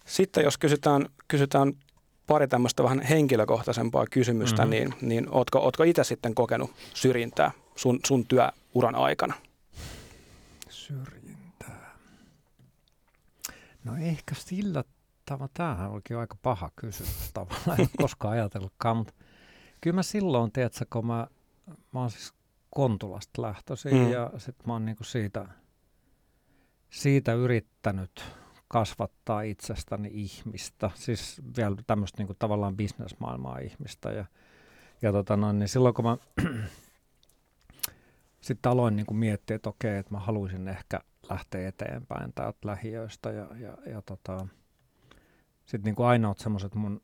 Sitten 0.05 0.43
jos 0.43 0.57
kysytään, 0.57 1.05
kysytään 1.27 1.73
pari 2.27 2.47
tämmöistä 2.47 2.83
vähän 2.83 3.01
henkilökohtaisempaa 3.01 4.05
kysymystä, 4.11 4.61
mm-hmm. 4.61 4.69
niin, 4.69 4.93
niin 5.01 5.27
ootko, 5.29 5.59
ootko 5.59 5.83
itse 5.83 6.03
sitten 6.03 6.35
kokenut 6.35 6.71
syrjintää 6.93 7.51
sun, 7.75 7.99
sun 8.07 8.25
työuran 8.25 8.95
aikana? 8.95 9.33
Syrjintää. 10.69 11.95
No 13.83 13.95
ehkä 14.01 14.35
sillä 14.35 14.83
tavalla, 15.25 15.51
tämähän 15.53 15.91
onkin 15.91 16.17
aika 16.17 16.35
paha 16.41 16.71
kysymys 16.75 17.31
tavallaan, 17.33 17.81
en 17.81 17.89
koskaan 17.97 18.33
ajatellutkaan, 18.33 18.97
mutta 18.97 19.13
kyllä 19.81 19.95
mä 19.95 20.03
silloin, 20.03 20.51
tiedätkö, 20.51 20.85
kun 20.89 21.05
mä, 21.05 21.27
mä 21.91 21.99
oon 21.99 22.11
siis 22.11 22.33
Kontulasta 22.75 23.41
lähtöisin 23.41 23.93
mm. 23.93 24.11
ja 24.11 24.31
sitten 24.37 24.67
mä 24.67 24.73
oon 24.73 24.85
niinku 24.85 25.03
siitä, 25.03 25.47
siitä 26.89 27.33
yrittänyt 27.33 28.23
kasvattaa 28.71 29.41
itsestäni 29.41 30.09
ihmistä, 30.13 30.91
siis 30.95 31.41
vielä 31.57 31.75
tämmöistä 31.87 32.23
niin 32.23 32.35
tavallaan 32.39 32.77
bisnesmaailmaa 32.77 33.57
ihmistä. 33.59 34.11
Ja, 34.11 34.25
ja 35.01 35.11
tota 35.11 35.37
noin, 35.37 35.59
niin 35.59 35.69
silloin 35.69 35.93
kun 35.93 36.05
mä 36.05 36.17
sitten 38.41 38.71
aloin 38.71 38.95
niin 38.95 39.05
kuin 39.05 39.17
miettiä, 39.17 39.55
että 39.55 39.69
okei, 39.69 39.97
että 39.97 40.13
mä 40.13 40.19
haluaisin 40.19 40.67
ehkä 40.67 40.99
lähteä 41.29 41.67
eteenpäin 41.67 42.33
täältä 42.33 42.57
lähiöistä 42.63 43.31
ja, 43.31 43.47
ja, 43.59 43.77
ja 43.85 44.01
tota, 44.01 44.47
sitten 45.65 45.83
niin 45.83 45.95
kuin 45.95 46.07
ainoat 46.07 46.39
semmoiset 46.39 46.75
mun 46.75 47.01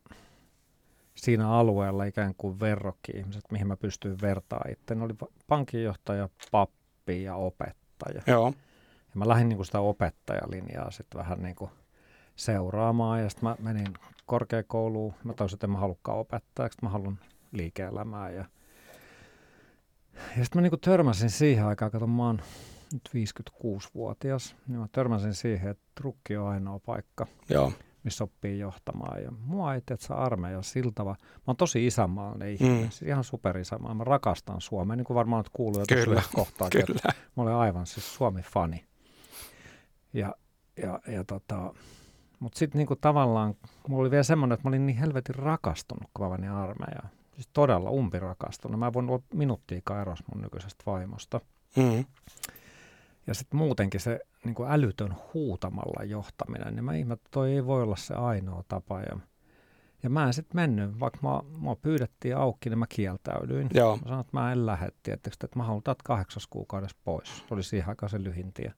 siinä 1.14 1.50
alueella 1.50 2.04
ikään 2.04 2.34
kuin 2.34 2.60
verrokki-ihmiset, 2.60 3.44
mihin 3.52 3.66
mä 3.66 3.76
pystyin 3.76 4.20
vertaa 4.22 4.64
itse, 4.70 5.02
oli 5.02 5.14
pankinjohtaja, 5.46 6.28
pappi 6.50 7.22
ja 7.22 7.34
opettaja. 7.34 8.22
Joo. 8.26 8.54
Ja 9.08 9.14
mä 9.14 9.28
lähdin 9.28 9.48
niin 9.48 9.56
kuin 9.56 9.66
sitä 9.66 9.80
opettajalinjaa 9.80 10.90
sitten 10.90 11.18
vähän 11.18 11.42
niin 11.42 11.56
kuin 11.56 11.70
seuraamaan 12.36 13.22
ja 13.22 13.28
sitten 13.28 13.48
mä 13.48 13.56
menin 13.58 13.94
korkeakouluun. 14.26 15.14
Mä 15.24 15.32
toisin, 15.32 15.56
että 15.56 15.66
en 15.66 15.70
mä 15.70 15.78
halukkaan 15.78 16.18
opettajaksi, 16.18 16.78
mä 16.82 16.88
haluan 16.88 17.18
liike-elämää 17.52 18.30
ja 18.30 18.44
Ja 20.36 20.44
sitten 20.44 20.58
mä 20.58 20.60
niinku 20.62 20.76
törmäsin 20.76 21.30
siihen 21.30 21.64
aikaan, 21.66 21.90
kato 21.90 22.06
mä 22.06 22.26
oon 22.26 22.40
nyt 22.92 23.10
56-vuotias, 23.14 24.56
niin 24.68 24.80
mä 24.80 24.86
törmäsin 24.92 25.34
siihen, 25.34 25.70
että 25.70 25.84
trukki 25.94 26.36
on 26.36 26.48
ainoa 26.48 26.78
paikka, 26.78 27.26
Joo. 27.48 27.72
missä 28.04 28.24
oppii 28.24 28.58
johtamaan. 28.58 29.22
Ja 29.22 29.32
mua 29.40 29.74
ei 29.74 29.80
tiedä, 29.80 30.14
armeija 30.14 30.62
siltava. 30.62 31.10
Mä 31.10 31.42
oon 31.46 31.56
tosi 31.56 31.86
isänmaallinen 31.86 32.52
ihminen, 32.52 32.82
mm. 32.82 32.90
siis 32.90 33.02
ihan 33.02 33.24
superisänmaa. 33.24 33.94
Mä 33.94 34.04
rakastan 34.04 34.60
Suomea, 34.60 34.96
niin 34.96 35.04
kuin 35.04 35.14
varmaan 35.14 35.40
nyt 35.40 35.52
kuuluu 35.52 35.80
jo 35.80 36.04
Kyllä, 36.04 36.22
kohtaa. 36.34 36.70
kyllä. 36.70 37.12
Mä 37.36 37.42
olen 37.42 37.54
aivan 37.54 37.86
siis 37.86 38.14
Suomi-fani. 38.14 38.84
Ja, 40.12 40.34
ja, 40.82 41.00
ja 41.06 41.24
tota, 41.24 41.74
mutta 42.40 42.58
sitten 42.58 42.78
niinku 42.78 42.96
tavallaan, 42.96 43.54
mulla 43.88 44.00
oli 44.00 44.10
vielä 44.10 44.22
semmoinen, 44.22 44.54
että 44.54 44.68
mä 44.68 44.68
olin 44.68 44.86
niin 44.86 44.96
helvetin 44.98 45.34
rakastunut, 45.34 46.10
kun 46.14 46.26
mä 46.26 46.36
menin 46.36 46.50
armeijaan. 46.50 47.08
Siis 47.34 47.48
todella 47.52 47.90
umpirakastunut. 47.90 48.78
Mä 48.78 48.86
en 48.86 48.92
voinut 48.92 49.10
olla 49.10 49.24
minuuttiikaan 49.34 50.00
eros 50.00 50.22
mun 50.32 50.42
nykyisestä 50.42 50.82
vaimosta. 50.86 51.40
Mm. 51.76 52.04
Ja 53.26 53.34
sitten 53.34 53.58
muutenkin 53.58 54.00
se 54.00 54.20
niin 54.44 54.54
kuin 54.54 54.70
älytön 54.70 55.14
huutamalla 55.34 56.04
johtaminen, 56.04 56.74
niin 56.74 56.84
mä 56.84 56.94
ihmettä, 56.94 57.22
että 57.22 57.30
toi 57.30 57.52
ei 57.52 57.66
voi 57.66 57.82
olla 57.82 57.96
se 57.96 58.14
ainoa 58.14 58.64
tapa. 58.68 59.00
Ja, 59.00 59.18
ja 60.02 60.10
mä 60.10 60.26
en 60.26 60.34
sitten 60.34 60.56
mennyt, 60.56 61.00
vaikka 61.00 61.18
mä, 61.22 61.40
mua 61.58 61.76
pyydettiin 61.76 62.36
auki, 62.36 62.70
niin 62.70 62.78
mä 62.78 62.86
kieltäydyin. 62.88 63.68
Joo. 63.74 63.96
Mä 63.96 64.02
sanoin, 64.02 64.20
että 64.20 64.36
mä 64.36 64.52
en 64.52 64.66
lähde, 64.66 64.88
tietysti, 65.02 65.46
että 65.46 65.58
mä 65.58 65.64
haluan 65.64 65.82
täältä 65.82 66.02
kahdeksas 66.04 66.46
kuukaudessa 66.46 66.96
pois. 67.04 67.38
Se 67.48 67.54
oli 67.54 67.62
siihen 67.62 67.88
aikaan 67.88 68.10
se 68.10 68.22
lyhinti. 68.22 68.62
Ja, 68.62 68.72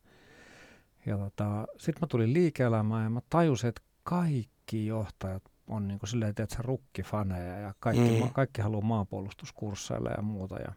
ja 1.06 1.18
tota, 1.18 1.66
sitten 1.78 2.00
mä 2.00 2.06
tulin 2.06 2.32
liike-elämään 2.32 3.04
ja 3.04 3.10
mä 3.10 3.20
tajusin, 3.30 3.68
että 3.68 3.82
kaikki 4.02 4.86
johtajat 4.86 5.42
on 5.66 5.88
niin 5.88 5.98
kuin 5.98 6.10
silleen, 6.10 6.30
että 6.30 6.46
se 6.48 6.62
rukkifaneja 6.62 7.58
ja 7.58 7.74
kaikki, 7.80 8.22
mm. 8.22 8.30
kaikki 8.32 8.62
haluaa 8.62 8.84
maanpuolustuskursseille 8.84 10.10
ja 10.16 10.22
muuta. 10.22 10.56
Ja, 10.56 10.72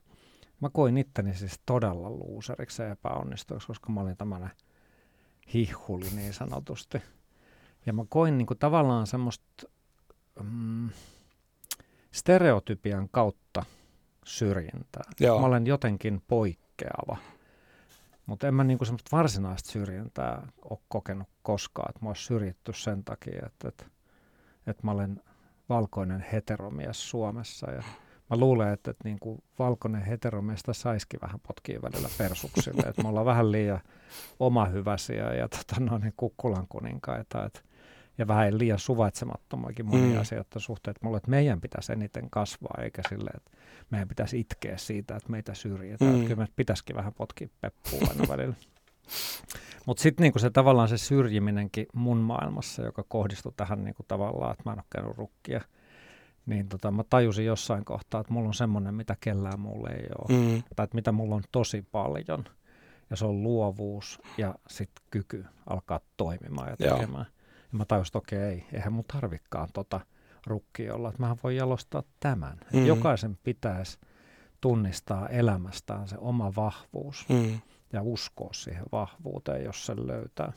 Mä 0.64 0.70
koin 0.70 0.98
itteni 0.98 1.36
siis 1.36 1.60
todella 1.66 2.10
luuseriksi 2.10 2.82
ja 2.82 2.92
epäonnistuiksi, 2.92 3.68
koska 3.68 3.92
mä 3.92 4.02
olin 4.02 4.18
tämmöinen 4.18 4.50
hihhuli 5.54 6.10
niin 6.16 6.34
sanotusti. 6.34 7.02
Ja 7.86 7.94
mä 7.94 8.06
koin 8.10 8.38
niin 8.38 8.46
kuin 8.46 8.60
tavallaan 8.60 9.08
semmoista 9.08 9.68
mm, 10.44 10.90
stereotypian 12.12 13.10
kautta 13.10 13.66
syrjintää. 14.26 15.04
Joo. 15.20 15.40
Mä 15.40 15.46
olen 15.46 15.68
jotenkin 15.68 16.22
poikkeava. 16.28 17.18
Mutta 18.26 18.48
en 18.48 18.54
mä 18.54 18.64
niinku 18.64 18.86
semmoista 18.86 19.18
varsinaista 19.18 19.72
syrjintää 19.72 20.48
ole 20.70 20.80
kokenut 20.88 21.28
koskaan, 21.42 21.90
että 21.90 22.06
mä 22.06 22.10
olisi 22.10 22.24
syrjitty 22.24 22.74
sen 22.74 23.04
takia, 23.04 23.46
että, 23.46 23.68
että, 23.68 23.86
että 24.68 24.84
mä 24.84 24.92
olen 24.92 25.22
valkoinen 25.70 26.26
heteromies 26.32 27.10
Suomessa 27.10 27.72
ja 27.72 27.84
mä 28.30 28.38
luulen, 28.38 28.74
että, 28.74 28.92
että 28.92 29.04
niin 29.04 29.20
kuin 29.20 29.44
valkoinen 29.60 30.02
heteromeista 30.02 30.74
saisikin 30.74 31.22
vähän 31.22 31.40
potkia 31.48 31.82
välillä 31.82 32.10
persuksille. 32.18 32.82
että 32.90 33.02
me 33.02 33.10
ollaan 33.10 33.26
vähän 33.26 33.52
liian 33.52 33.82
omahyväisiä 34.40 35.34
ja 35.34 35.48
tota, 35.50 35.80
no, 35.80 35.98
niin 35.98 36.14
kukkulan 36.18 36.68
kuninkaita. 36.70 37.46
Et, 37.46 37.66
ja 38.18 38.28
vähän 38.28 38.58
liian 38.58 38.80
suvaitsemattomakin 38.80 39.86
monia 39.86 40.16
mm. 40.16 40.22
asioita 40.22 40.60
suhteen, 40.60 40.92
että, 40.92 41.06
mulle, 41.06 41.18
että 41.18 41.30
meidän 41.30 41.62
pitäisi 41.62 41.94
eniten 41.94 42.30
kasvaa, 42.30 42.84
eikä 42.84 43.02
sille, 43.10 43.32
että 43.36 43.52
meidän 43.90 44.08
pitäisi 44.08 44.40
itkeä 44.40 44.78
siitä, 44.78 45.16
että 45.16 45.30
meitä 45.30 45.54
syrjitään. 45.54 46.12
Mm. 46.12 46.16
Että 46.16 46.28
kyllä 46.28 46.44
me 46.44 46.48
pitäisikin 46.56 46.96
vähän 46.96 47.14
potkia 47.14 47.48
peppuun 47.62 48.10
aina 48.10 48.24
välillä. 48.28 48.56
Mutta 49.86 50.04
sitten 50.04 50.24
niinku 50.24 50.40
se 50.40 50.50
tavallaan 50.50 50.90
se 50.90 50.98
syrjiminenkin 50.98 51.86
mun 51.94 52.18
maailmassa, 52.18 52.82
joka 52.82 53.04
kohdistui 53.08 53.54
tähän 53.58 53.84
niinku 53.84 54.04
tavallaan, 54.08 54.52
että 54.52 54.64
mä 54.66 54.74
en 54.74 54.80
ole 54.80 54.86
käynyt 54.90 55.18
rukkia– 55.18 55.62
niin 56.46 56.70
tota, 56.70 56.92
mä 56.92 57.04
tajusin 57.10 57.46
jossain 57.46 57.86
kohtaa, 57.86 58.22
että 58.22 58.34
mulla 58.34 58.48
on 58.48 58.54
semmoinen, 58.54 58.96
mitä 58.96 59.18
kellään 59.20 59.60
mulle 59.60 59.90
ei 59.90 60.08
ole. 60.20 60.40
Mm. 60.40 60.64
Tai 60.76 60.84
että 60.84 60.96
mitä 60.96 61.12
mulla 61.12 61.36
on 61.36 61.44
tosi 61.52 61.86
paljon. 61.92 62.44
Ja 63.10 63.16
se 63.16 63.26
on 63.26 63.44
luovuus 63.44 64.22
ja 64.38 64.56
sitten 64.68 65.06
kyky 65.12 65.46
alkaa 65.70 66.00
toimimaan 66.18 66.70
ja 66.70 66.78
tekemään. 66.78 67.26
Joo. 67.26 67.43
Ja 67.74 67.78
mä 67.78 67.86
tajusin, 67.86 68.10
että 68.10 68.18
okei, 68.18 68.40
ei, 68.40 68.66
eihän 68.74 68.94
mun 68.94 69.06
tarvikaan 69.14 69.70
tota 69.74 70.00
rukkia 70.48 70.96
olla, 70.96 71.10
että 71.10 71.22
mä 71.24 71.36
voin 71.44 71.56
jalostaa 71.56 72.04
tämän. 72.20 72.58
Mm. 72.74 72.86
Jokaisen 72.86 73.38
pitäisi 73.44 74.00
tunnistaa 74.62 75.30
elämästään 75.30 76.08
se 76.08 76.16
oma 76.20 76.56
vahvuus 76.56 77.26
mm. 77.30 77.60
ja 77.94 78.02
uskoa 78.02 78.54
siihen 78.54 78.86
vahvuuteen, 78.92 79.64
jos 79.64 79.86
se 79.86 79.94
löytää. 79.96 80.54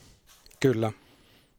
Kyllä 0.61 0.93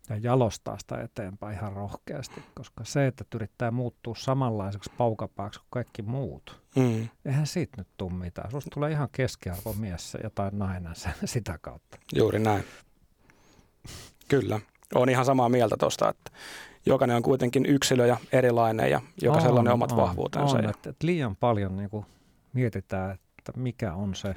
ja 0.09 0.17
jalostaa 0.17 0.79
sitä 0.79 1.01
eteenpäin 1.01 1.57
ihan 1.57 1.73
rohkeasti, 1.73 2.43
koska 2.55 2.83
se, 2.83 3.07
että 3.07 3.25
yrittää 3.35 3.71
muuttua 3.71 4.15
samanlaiseksi 4.15 4.91
paukapaaksi 4.97 5.59
kuin 5.59 5.67
kaikki 5.69 6.01
muut, 6.01 6.61
mm. 6.75 7.09
eihän 7.25 7.47
siitä 7.47 7.77
nyt 7.77 7.87
tule 7.97 8.13
mitään. 8.13 8.51
Susta 8.51 8.69
tulee 8.73 8.91
ihan 8.91 9.09
keskiarvomies 9.11 10.17
ja 10.23 10.29
tai 10.29 10.49
nainen 10.53 10.93
sitä 11.25 11.57
kautta. 11.61 11.97
Juuri 12.15 12.39
näin. 12.39 12.63
Kyllä. 14.27 14.59
Olen 14.95 15.09
ihan 15.09 15.25
samaa 15.25 15.49
mieltä 15.49 15.75
tuosta, 15.79 16.09
että 16.09 16.31
jokainen 16.85 17.15
on 17.17 17.23
kuitenkin 17.23 17.65
yksilö 17.65 18.05
ja 18.05 18.17
erilainen 18.31 18.91
ja 18.91 19.01
jokaisella 19.21 19.59
on, 19.59 19.67
on 19.67 19.73
omat 19.73 19.91
on, 19.91 19.97
vahvuutensa. 19.97 20.57
On, 20.57 20.63
ja... 20.63 20.69
että, 20.69 20.89
että 20.89 21.07
liian 21.07 21.35
paljon 21.35 21.77
niin 21.77 21.89
kuin 21.89 22.05
mietitään, 22.53 23.11
että 23.11 23.51
mikä 23.55 23.93
on 23.93 24.15
se, 24.15 24.35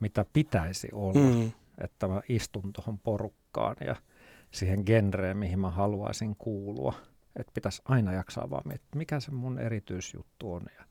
mitä 0.00 0.24
pitäisi 0.32 0.88
olla, 0.92 1.20
mm. 1.20 1.52
että 1.78 2.08
mä 2.08 2.20
istun 2.28 2.72
tuohon 2.72 2.98
porukkaan 2.98 3.76
ja– 3.86 3.96
siihen 4.50 4.82
genreen, 4.86 5.36
mihin 5.36 5.58
mä 5.58 5.70
haluaisin 5.70 6.36
kuulua. 6.36 6.94
Että 7.36 7.52
pitäisi 7.54 7.82
aina 7.84 8.12
jaksaa 8.12 8.50
vaan 8.50 8.62
miettiä, 8.64 8.98
mikä 8.98 9.20
se 9.20 9.30
mun 9.30 9.58
erityisjuttu 9.58 10.52
on 10.52 10.62
ja 10.78 10.84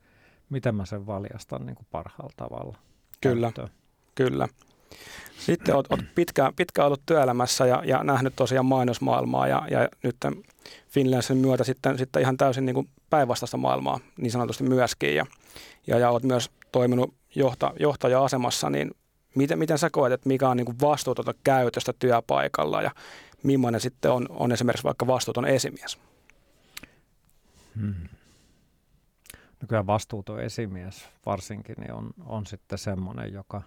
miten 0.49 0.75
mä 0.75 0.85
sen 0.85 1.07
valjastan 1.07 1.65
niin 1.65 1.75
kuin 1.75 1.87
parhaalla 1.91 2.33
tavalla. 2.37 2.77
Kyllä, 3.21 3.45
käyttöön. 3.45 3.69
kyllä. 4.15 4.47
Sitten 5.39 5.75
olet, 5.75 5.87
olet 5.89 6.15
pitkään, 6.15 6.53
pitkään 6.55 6.85
ollut 6.85 7.05
työelämässä 7.05 7.65
ja, 7.65 7.83
ja 7.85 8.03
nähnyt 8.03 8.35
tosiaan 8.35 8.65
mainosmaailmaa 8.65 9.47
ja, 9.47 9.67
ja 9.71 9.89
nyt 10.03 10.15
Finlandsin 10.89 11.37
myötä 11.37 11.63
sitten, 11.63 11.97
sitten 11.97 12.21
ihan 12.21 12.37
täysin 12.37 12.65
niin 12.65 12.89
päinvastaista 13.09 13.57
maailmaa 13.57 13.99
niin 14.17 14.31
sanotusti 14.31 14.63
myöskin. 14.63 15.15
Ja, 15.15 15.25
ja, 15.87 15.99
ja 15.99 16.09
olet 16.09 16.23
myös 16.23 16.51
toiminut 16.71 17.13
johta, 17.35 17.73
johtaja-asemassa, 17.79 18.69
niin 18.69 18.91
miten, 19.35 19.59
miten 19.59 19.77
sä 19.77 19.89
koet, 19.89 20.13
että 20.13 20.29
mikä 20.29 20.49
on 20.49 20.57
niin 20.57 20.79
vastuutonta 20.81 21.33
käytöstä 21.43 21.93
työpaikalla 21.99 22.81
ja 22.81 22.91
millainen 23.43 23.81
sitten 23.81 24.11
on, 24.11 24.27
on 24.29 24.51
esimerkiksi 24.51 24.83
vaikka 24.83 25.07
vastuuton 25.07 25.45
esimies? 25.45 25.99
Hmm. 27.81 28.09
No 29.61 29.67
kyllä 29.67 29.87
vastuuton 29.87 30.39
esimies 30.39 31.09
varsinkin 31.25 31.75
niin 31.77 31.93
on, 31.93 32.09
on 32.25 32.45
sitten 32.45 32.77
semmoinen, 32.77 33.33
joka 33.33 33.61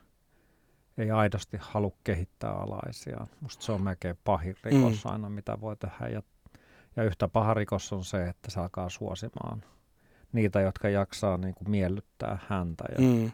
ei 1.00 1.10
aidosti 1.10 1.56
halua 1.60 1.96
kehittää 2.04 2.52
alaisia. 2.52 3.26
Musta 3.40 3.64
se 3.64 3.72
on 3.72 3.82
melkein 3.82 4.18
pahin 4.24 4.56
rikos 4.64 5.04
mm. 5.04 5.10
aina, 5.10 5.30
mitä 5.30 5.60
voi 5.60 5.76
tehdä. 5.76 6.08
Ja, 6.08 6.22
ja 6.96 7.02
yhtä 7.02 7.28
paha 7.28 7.54
rikos 7.54 7.92
on 7.92 8.04
se, 8.04 8.28
että 8.28 8.50
se 8.50 8.60
alkaa 8.60 8.88
suosimaan 8.88 9.64
niitä, 10.32 10.60
jotka 10.60 10.88
jaksaa 10.88 11.36
niin 11.36 11.54
kuin 11.54 11.70
miellyttää 11.70 12.38
häntä. 12.48 12.84
Ja, 12.92 13.00
mm. 13.00 13.26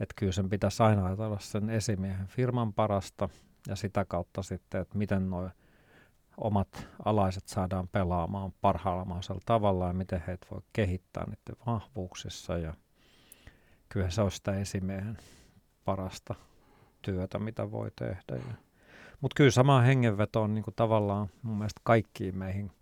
Että 0.00 0.14
kyllä 0.16 0.32
sen 0.32 0.48
pitäisi 0.48 0.82
aina 0.82 1.06
ajatella 1.06 1.38
sen 1.38 1.70
esimiehen 1.70 2.26
firman 2.26 2.72
parasta 2.72 3.28
ja 3.68 3.76
sitä 3.76 4.04
kautta 4.04 4.42
sitten, 4.42 4.80
että 4.80 4.98
miten 4.98 5.30
noin 5.30 5.50
omat 6.36 6.88
alaiset 7.04 7.48
saadaan 7.48 7.88
pelaamaan 7.88 8.52
parhaalla 8.60 9.04
mahdollisella 9.04 9.42
tavalla 9.46 9.86
ja 9.86 9.92
miten 9.92 10.22
heitä 10.26 10.46
voi 10.50 10.60
kehittää 10.72 11.24
niiden 11.24 11.64
vahvuuksissa. 11.66 12.58
Ja 12.58 12.74
kyllä 13.88 14.10
se 14.10 14.22
on 14.22 14.30
sitä 14.30 14.58
esimiehen 14.58 15.16
parasta 15.84 16.34
työtä, 17.06 17.38
mitä 17.38 17.70
voi 17.70 17.90
tehdä. 17.96 18.54
Mutta 19.20 19.34
kyllä 19.34 19.50
sama 19.50 19.80
hengenveto 19.80 20.42
on 20.42 20.54
niinku 20.54 20.70
tavallaan 20.70 21.28
mun 21.42 21.56
mielestä 21.58 21.80
kaikkiin 21.84 22.38
meihin. 22.38 22.72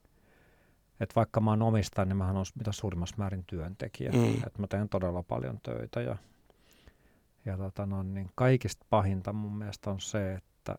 Että 1.01 1.15
vaikka 1.15 1.41
mä 1.41 1.51
oon 1.51 1.63
omistaja, 1.63 2.05
niin 2.05 2.17
mä 2.17 2.31
oon 2.31 2.45
mitä 2.59 2.73
suurimmassa 2.73 3.17
määrin 3.19 3.45
työntekijä. 3.47 4.13
Mm. 4.13 4.35
Että 4.35 4.59
mä 4.59 4.67
teen 4.67 4.89
todella 4.89 5.23
paljon 5.23 5.61
töitä 5.63 6.01
ja, 6.01 6.17
ja 7.45 7.57
tota 7.57 7.87
no, 7.87 8.03
niin 8.03 8.31
kaikista 8.35 8.87
pahinta 8.91 9.33
mun 9.33 9.57
mielestä 9.57 9.91
on 9.91 10.01
se, 10.01 10.35
että 10.35 10.79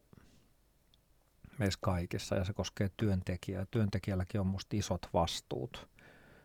meissä 1.59 1.79
kaikissa 1.81 2.35
ja 2.35 2.43
se 2.43 2.53
koskee 2.53 2.89
työntekijää. 2.97 3.65
Työntekijälläkin 3.71 4.41
on 4.41 4.47
musta 4.47 4.77
isot 4.77 5.09
vastuut 5.13 5.87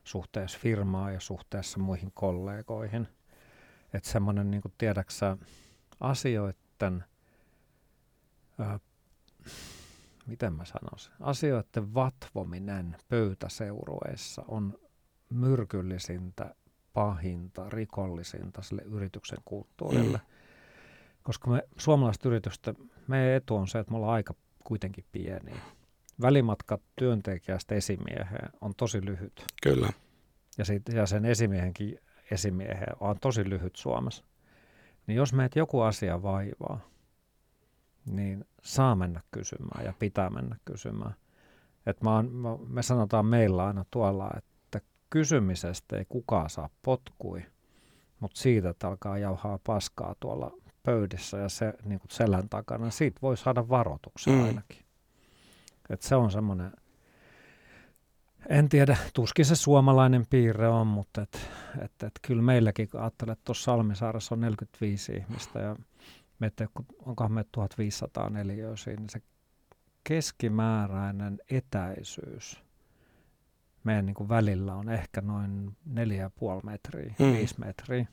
suhteessa 0.05 0.59
firmaa 0.59 1.11
ja 1.11 1.20
suhteessa 1.20 1.78
muihin 1.78 2.11
kollegoihin. 2.14 3.09
Että 3.94 4.11
semmoinen, 4.11 4.51
niin 4.51 4.62
kuin 4.62 4.74
tiedäksä, 4.78 5.36
asioiden, 6.80 7.04
ää, 8.58 8.80
miten 10.26 10.52
mä 10.52 10.64
sanoisin, 10.64 11.12
asioiden 11.20 11.94
vatvominen 11.94 12.96
pöytäseurueissa 13.08 14.42
on 14.48 14.78
myrkyllisintä, 15.30 16.54
pahinta, 16.92 17.70
rikollisinta 17.70 18.62
sille 18.62 18.82
yrityksen 18.82 19.38
kulttuurille. 19.44 20.18
Mm. 20.18 20.24
Koska 21.22 21.50
me 21.50 21.62
suomalaiset 21.76 22.24
yritystä, 22.24 22.74
meidän 23.06 23.36
etu 23.36 23.56
on 23.56 23.68
se, 23.68 23.78
että 23.78 23.90
me 23.90 23.96
ollaan 23.96 24.14
aika 24.14 24.34
kuitenkin 24.64 25.04
pieni. 25.12 25.52
Välimatka 26.20 26.78
työntekijästä 26.96 27.74
esimieheen 27.74 28.50
on 28.60 28.72
tosi 28.76 29.04
lyhyt. 29.04 29.44
Kyllä. 29.62 29.88
Ja, 30.58 30.64
sit, 30.64 30.82
ja 30.88 31.06
sen 31.06 31.24
esimiehenkin 31.24 31.98
esimieheen 32.30 32.96
on 33.00 33.16
tosi 33.20 33.50
lyhyt 33.50 33.76
Suomessa. 33.76 34.24
Niin 35.11 35.16
jos 35.16 35.32
meitä 35.32 35.58
joku 35.58 35.80
asia 35.80 36.22
vaivaa, 36.22 36.80
niin 38.06 38.44
saa 38.62 38.96
mennä 38.96 39.20
kysymään 39.30 39.84
ja 39.84 39.94
pitää 39.98 40.30
mennä 40.30 40.56
kysymään. 40.64 41.14
Et 41.86 42.02
mä 42.02 42.14
oon, 42.14 42.61
me 42.68 42.82
sanotaan 42.82 43.26
meillä 43.26 43.66
aina 43.66 43.84
tuolla, 43.90 44.30
että 44.36 44.80
kysymisestä 45.11 45.96
ei 45.96 46.04
kukaan 46.08 46.50
saa 46.50 46.68
potkui, 46.82 47.42
mutta 48.20 48.40
siitä, 48.40 48.68
että 48.68 48.88
alkaa 48.88 49.18
jauhaa 49.18 49.58
paskaa 49.66 50.14
tuolla 50.20 50.52
pöydissä 50.82 51.38
ja 51.38 51.48
se 51.48 51.74
niin 51.84 52.00
kuin 52.00 52.11
selän 52.11 52.48
takana, 52.48 52.90
siitä 52.90 53.18
voi 53.22 53.36
saada 53.36 53.68
varoituksen 53.68 54.34
mm. 54.34 54.44
ainakin. 54.44 54.84
Et 55.88 56.02
se 56.02 56.16
on 56.16 56.30
semmoinen, 56.30 56.72
en 58.49 58.68
tiedä, 58.68 58.97
tuskin 59.14 59.45
se 59.45 59.57
suomalainen 59.57 60.26
piirre 60.30 60.68
on, 60.68 60.86
mutta 60.86 61.22
et, 61.22 61.51
et, 61.84 62.03
et 62.03 62.12
kyllä 62.22 62.43
meilläkin, 62.43 62.88
kun 62.88 63.01
ajattelet, 63.01 63.32
että 63.32 63.45
tuossa 63.45 63.64
Salmisaaressa 63.64 64.34
on 64.34 64.41
45 64.41 65.12
ihmistä 65.12 65.59
ja 65.59 65.76
meitä, 66.38 66.68
onkohan 67.07 67.32
me 67.32 67.45
1500 67.53 68.30
neliöä 68.30 68.76
siinä, 68.76 69.01
niin 69.01 69.11
se 69.11 69.22
keskimääräinen 70.05 71.38
etäisyys 71.51 72.62
meidän 73.84 74.07
niin 74.07 74.14
kuin 74.14 74.28
välillä 74.28 74.74
on 74.74 74.88
ehkä 74.88 75.20
noin 75.20 75.76
4,5 75.88 75.95
metriä, 76.64 77.14
mm. 77.18 77.32
5 77.32 77.55
metriä. 77.59 78.07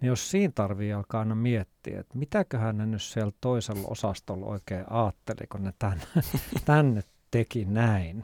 Niin 0.00 0.08
jos 0.08 0.30
siinä 0.30 0.52
tarvii 0.54 0.92
alkaa 0.92 1.18
aina 1.18 1.34
miettiä, 1.34 2.00
että 2.00 2.18
mitäköhän 2.18 2.76
ne 2.76 2.86
nyt 2.86 3.02
siellä 3.02 3.32
toisella 3.40 3.88
osastolla 3.88 4.46
oikein 4.46 4.84
ajatteli, 4.90 5.46
kun 5.52 5.64
ne 5.64 5.72
tänne, 5.78 6.04
tänne 6.64 7.02
teki 7.30 7.64
näin, 7.64 8.22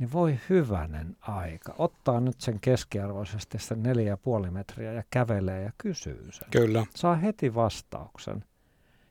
niin 0.00 0.12
voi 0.12 0.38
hyvänen 0.48 1.16
aika. 1.20 1.74
Ottaa 1.78 2.20
nyt 2.20 2.40
sen 2.40 2.60
keskiarvoisesti 2.60 3.58
sen 3.58 3.82
neljä 3.82 4.08
ja 4.08 4.16
puoli 4.16 4.50
metriä 4.50 4.92
ja 4.92 5.02
kävelee 5.10 5.62
ja 5.62 5.72
kysyy 5.78 6.28
sen. 6.32 6.48
Kyllä. 6.50 6.86
Saa 6.96 7.16
heti 7.16 7.54
vastauksen. 7.54 8.44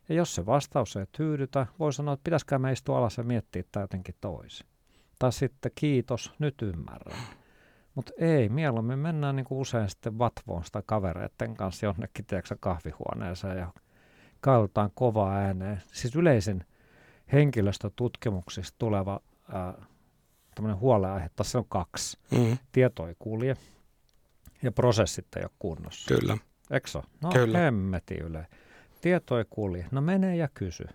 Ja 0.09 0.15
jos 0.15 0.35
se 0.35 0.45
vastaus 0.45 0.95
ei 0.95 1.05
tyydytä, 1.11 1.67
voi 1.79 1.93
sanoa, 1.93 2.13
että 2.13 2.23
pitäisikö 2.23 2.59
me 2.59 2.71
istua 2.71 2.97
alas 2.97 3.17
ja 3.17 3.23
miettiä 3.23 3.63
tämä 3.71 3.83
jotenkin 3.83 4.15
toisin. 4.21 4.67
Tai 5.19 5.33
sitten 5.33 5.71
kiitos, 5.75 6.33
nyt 6.39 6.61
ymmärrän. 6.61 7.19
Mutta 7.95 8.11
ei, 8.17 8.49
mieluummin 8.49 8.99
mennään 8.99 9.35
niin 9.35 9.45
kuin 9.45 9.59
usein 9.59 9.89
sitten 9.89 10.17
vatvoon 10.19 10.65
sitä 10.65 10.83
kavereiden 10.85 11.55
kanssa 11.55 11.85
jonnekin 11.85 12.25
tiedätkö, 12.25 12.57
kahvihuoneeseen 12.59 13.57
ja 13.57 13.73
kailutaan 14.41 14.91
kovaa 14.93 15.35
ääneen. 15.35 15.81
Siis 15.91 16.15
yleisin 16.15 16.65
henkilöstötutkimuksista 17.33 18.75
tuleva 18.79 19.19
ää, 19.53 19.73
huoleaihe, 20.79 21.29
tässä 21.35 21.57
on 21.57 21.65
kaksi. 21.69 22.17
Mm. 22.31 22.57
Tieto 22.71 23.07
ei 23.07 23.15
kulje 23.19 23.57
ja 24.63 24.71
prosessit 24.71 25.27
ei 25.35 25.43
ole 25.43 25.51
kunnossa. 25.59 26.15
Kyllä. 26.15 26.37
Eikö 26.71 26.87
No 27.21 27.29
Kyllä. 27.29 27.57
hemmeti 27.57 28.15
yle. 28.15 28.47
Tieto 29.01 29.37
ei 29.37 29.45
kulje. 29.49 29.85
No 29.91 30.01
mene 30.01 30.35
ja 30.35 30.49
kysy, 30.53 30.87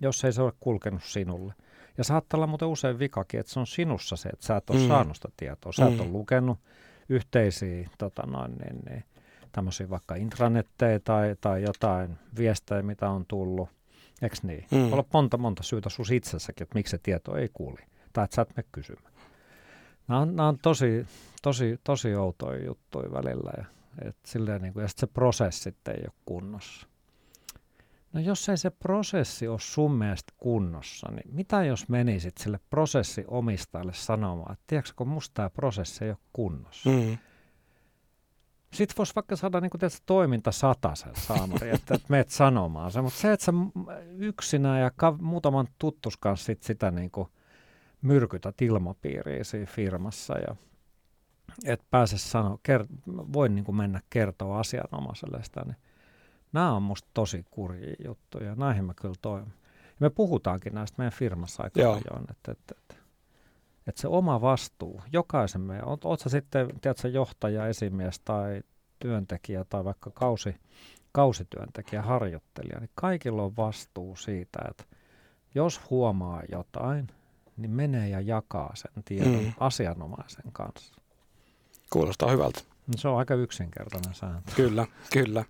jos 0.00 0.24
ei 0.24 0.32
se 0.32 0.42
ole 0.42 0.52
kulkenut 0.60 1.02
sinulle. 1.02 1.54
Ja 1.98 2.04
saattaa 2.04 2.38
olla 2.38 2.46
muuten 2.46 2.68
usein 2.68 2.98
vikakin, 2.98 3.40
että 3.40 3.52
se 3.52 3.60
on 3.60 3.66
sinussa 3.66 4.16
se, 4.16 4.28
että 4.28 4.46
sä 4.46 4.56
et 4.56 4.70
ole 4.70 4.78
mm. 4.78 4.88
saanut 4.88 5.16
sitä 5.16 5.28
tietoa. 5.36 5.72
Sä 5.72 5.84
mm. 5.84 5.94
et 5.94 6.00
ole 6.00 6.08
lukenut 6.08 6.58
yhteisiä 7.08 7.88
tota 7.98 8.22
noin, 8.26 8.52
niin, 8.52 8.78
niin, 8.88 9.04
tämmöisiä 9.52 9.90
vaikka 9.90 10.14
intranetteja 10.14 11.00
tai, 11.00 11.36
tai 11.40 11.62
jotain 11.62 12.18
viestejä, 12.36 12.82
mitä 12.82 13.10
on 13.10 13.24
tullut. 13.28 13.68
Eikö 14.22 14.36
niin? 14.42 14.66
Mm. 14.70 14.78
Voi 14.78 14.92
olla 14.92 15.04
monta 15.12 15.38
monta 15.38 15.62
syytä 15.62 15.88
sus 15.88 16.10
itsessäkin, 16.10 16.62
että 16.62 16.74
miksi 16.74 16.90
se 16.90 16.98
tieto 16.98 17.36
ei 17.36 17.50
kuuli. 17.52 17.80
Tai 18.12 18.24
että 18.24 18.34
sä 18.34 18.42
et 18.42 18.56
mene 18.56 18.68
kysymään. 18.72 19.12
Nämä 20.08 20.20
on, 20.20 20.36
nämä 20.36 20.48
on 20.48 20.58
tosi, 20.58 21.06
tosi, 21.42 21.80
tosi 21.84 22.14
outoja 22.14 22.64
juttuja 22.64 23.12
välillä. 23.12 23.52
Ja, 23.56 23.64
et 24.08 24.16
silleen 24.26 24.62
niin 24.62 24.72
kuin, 24.72 24.82
ja 24.82 24.88
se 24.88 25.06
prosessit 25.06 25.88
ei 25.88 26.02
ole 26.04 26.12
kunnossa. 26.24 26.86
No 28.12 28.20
jos 28.20 28.48
ei 28.48 28.56
se 28.56 28.70
prosessi 28.70 29.48
ole 29.48 29.60
sun 29.60 29.94
mielestä 29.94 30.32
kunnossa, 30.38 31.10
niin 31.10 31.34
mitä 31.34 31.64
jos 31.64 31.88
menisit 31.88 32.38
sille 32.38 32.60
prosessiomistajalle 32.70 33.92
sanomaan, 33.94 34.52
että 34.52 34.64
tiedätkö, 34.66 34.92
kun 34.96 35.08
musta 35.08 35.34
tämä 35.34 35.50
prosessi 35.50 36.04
ei 36.04 36.10
ole 36.10 36.18
kunnossa. 36.32 36.90
Mm. 36.90 37.18
Sitten 38.72 38.94
voisi 38.98 39.14
vaikka 39.14 39.36
saada 39.36 39.60
niin 39.60 39.70
kuin, 39.70 39.80
toiminta 40.06 40.52
sen 40.52 41.16
saamari, 41.16 41.70
että, 41.70 41.94
että 41.94 42.06
meet 42.08 42.30
sanomaan 42.30 42.90
se. 42.90 43.02
Mutta 43.02 43.18
se, 43.18 43.32
että 43.32 43.46
sä 43.46 43.52
yksinä 44.16 44.78
ja 44.78 44.90
ka- 44.96 45.16
muutaman 45.20 45.68
tuttus 45.78 46.16
kanssa 46.16 46.46
sit 46.46 46.62
sitä 46.62 46.90
niin 46.90 47.10
kuin 47.10 47.28
myrkytät 48.02 48.62
ilmapiiriä 48.62 49.44
siinä 49.44 49.66
firmassa 49.66 50.38
ja 50.38 50.56
et 51.64 51.80
pääse 51.90 52.18
sanoa, 52.18 52.58
ker- 52.68 52.86
voin 53.32 53.54
niin 53.54 53.64
kuin 53.64 53.76
mennä 53.76 54.00
kertoa 54.10 54.60
asianomaiselle 54.60 55.44
sitä, 55.44 55.62
niin 55.64 55.76
Nämä 56.52 56.72
on 56.72 56.82
musta 56.82 57.08
tosi 57.14 57.44
kurjia 57.50 57.94
juttuja. 58.04 58.54
Näihin 58.54 58.84
mä 58.84 58.94
kyllä 58.94 59.14
toivon. 59.22 59.52
me 60.00 60.10
puhutaankin 60.10 60.74
näistä 60.74 60.94
meidän 60.98 61.12
firmassa 61.12 61.62
aika 61.62 61.80
paljon, 61.82 62.24
että, 62.30 62.52
että, 62.52 62.74
että, 62.78 62.94
että 63.86 64.00
se 64.00 64.08
oma 64.08 64.40
vastuu, 64.40 65.02
jokaisen 65.12 65.60
meidän, 65.60 65.88
oot, 65.88 66.04
oot 66.04 66.20
sä 66.20 66.28
sitten 66.28 66.68
tiedätkö, 66.80 67.08
johtaja, 67.08 67.66
esimies 67.66 68.20
tai 68.20 68.62
työntekijä 68.98 69.64
tai 69.64 69.84
vaikka 69.84 70.10
kausi, 70.10 70.56
kausityöntekijä, 71.12 72.02
harjoittelija, 72.02 72.80
niin 72.80 72.90
kaikilla 72.94 73.42
on 73.42 73.56
vastuu 73.56 74.16
siitä, 74.16 74.58
että 74.70 74.84
jos 75.54 75.90
huomaa 75.90 76.42
jotain, 76.52 77.08
niin 77.56 77.70
menee 77.70 78.08
ja 78.08 78.20
jakaa 78.20 78.72
sen 78.74 78.90
tiedon 79.04 79.44
mm. 79.44 79.52
asianomaisen 79.60 80.52
kanssa. 80.52 80.94
Kuulostaa 81.90 82.30
hyvältä. 82.30 82.60
Se 82.96 83.08
on 83.08 83.18
aika 83.18 83.34
yksinkertainen 83.34 84.14
sääntö. 84.14 84.52
Kyllä, 84.56 84.86
kyllä. 85.12 85.44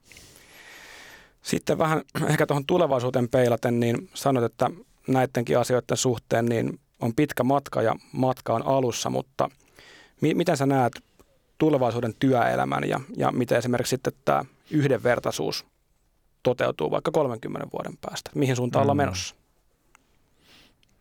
Sitten 1.42 1.78
vähän 1.78 2.02
ehkä 2.30 2.46
tuohon 2.46 2.66
tulevaisuuteen 2.66 3.28
peilaten, 3.28 3.80
niin 3.80 4.10
sanot, 4.14 4.44
että 4.44 4.70
näidenkin 5.08 5.58
asioiden 5.58 5.96
suhteen 5.96 6.46
niin 6.46 6.80
on 7.00 7.14
pitkä 7.14 7.44
matka 7.44 7.82
ja 7.82 7.96
matka 8.12 8.54
on 8.54 8.66
alussa, 8.66 9.10
mutta 9.10 9.50
mi- 10.20 10.34
miten 10.34 10.56
sä 10.56 10.66
näet 10.66 10.92
tulevaisuuden 11.58 12.14
työelämän 12.18 12.88
ja, 12.88 13.00
ja 13.16 13.32
miten 13.32 13.58
esimerkiksi 13.58 13.90
sitten 13.90 14.12
tämä 14.24 14.44
yhdenvertaisuus 14.70 15.66
toteutuu 16.42 16.90
vaikka 16.90 17.10
30 17.10 17.68
vuoden 17.72 17.98
päästä? 18.00 18.30
Mihin 18.34 18.56
suuntaan 18.56 18.80
mm. 18.80 18.82
ollaan 18.82 18.96
menossa? 18.96 19.34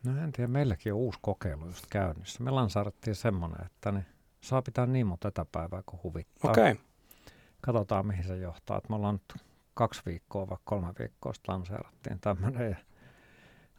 No 0.05 0.23
en 0.23 0.31
tiedä, 0.31 0.47
meilläkin 0.47 0.93
on 0.93 0.99
uusi 0.99 1.19
kokeilu 1.21 1.65
just 1.65 1.85
käynnissä. 1.89 2.43
Me 2.43 2.51
lansarattiin 2.51 3.15
semmoinen, 3.15 3.65
että 3.65 3.91
ne 3.91 4.05
saa 4.41 4.61
pitää 4.61 4.85
niin 4.85 5.07
monta 5.07 5.27
etäpäivää 5.27 5.83
kuin 5.85 5.99
huvittaa. 6.03 6.51
Okei. 6.51 6.71
Okay. 6.71 6.83
Katsotaan, 7.61 8.07
mihin 8.07 8.23
se 8.23 8.37
johtaa. 8.37 8.77
Että 8.77 8.89
me 8.89 8.95
ollaan 8.95 9.15
nyt 9.15 9.43
kaksi 9.73 10.01
viikkoa 10.05 10.49
vai 10.49 10.57
kolme 10.63 10.93
viikkoa 10.99 11.33
sitten 11.33 11.53
lanseerattiin 11.53 12.19
tämmöinen. 12.19 12.77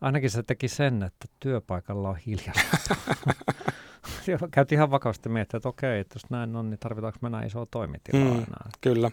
Ainakin 0.01 0.31
se 0.31 0.43
teki 0.43 0.69
sen, 0.69 1.03
että 1.03 1.29
työpaikalla 1.41 2.09
on 2.09 2.17
hiljaa. 2.17 2.55
Käytiin 4.51 4.77
ihan 4.77 4.91
vakavasti 4.91 5.29
miettiä, 5.29 5.57
että 5.57 5.69
okei, 5.69 6.01
että 6.01 6.17
jos 6.17 6.31
näin 6.31 6.57
on, 6.57 6.71
niin 6.71 6.79
tarvitaanko 6.79 7.19
me 7.23 7.31
näin 7.31 7.47
isoa 7.47 7.67
toimitilaa 7.67 8.25
mm, 8.25 8.33
enää. 8.33 8.71
Kyllä. 8.81 9.11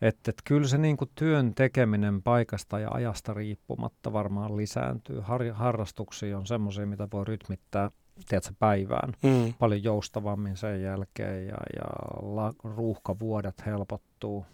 Että 0.00 0.30
et 0.30 0.42
kyllä 0.44 0.68
se 0.68 0.78
niinku 0.78 1.06
työn 1.14 1.54
tekeminen 1.54 2.22
paikasta 2.22 2.78
ja 2.78 2.90
ajasta 2.90 3.34
riippumatta 3.34 4.12
varmaan 4.12 4.56
lisääntyy. 4.56 5.20
Har, 5.20 5.52
harrastuksia 5.52 6.38
on 6.38 6.46
semmoisia, 6.46 6.86
mitä 6.86 7.08
voi 7.12 7.24
rytmittää 7.24 7.90
tiedätkö, 8.28 8.52
päivään 8.58 9.12
mm. 9.22 9.54
paljon 9.58 9.82
joustavammin 9.82 10.56
sen 10.56 10.82
jälkeen 10.82 11.46
ja, 11.46 11.56
ja 11.76 11.86
la, 12.22 12.52
ruuhkavuodet 12.64 13.66
helpottuu 13.66 14.46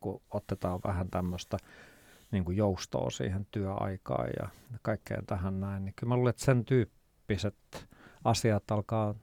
kun 0.00 0.22
otetaan 0.30 0.80
vähän 0.84 1.10
tämmöistä 1.10 1.56
niin 2.30 2.44
kuin 2.44 2.56
joustoa 2.56 3.10
siihen 3.10 3.46
työaikaan 3.50 4.28
ja 4.40 4.48
kaikkeen 4.82 5.26
tähän 5.26 5.60
näin, 5.60 5.84
niin 5.84 5.94
kyllä 5.96 6.08
mä 6.08 6.16
luulen, 6.16 6.30
että 6.30 6.44
sen 6.44 6.64
tyyppiset 6.64 7.88
asiat 8.24 8.70
alkaa, 8.70 9.14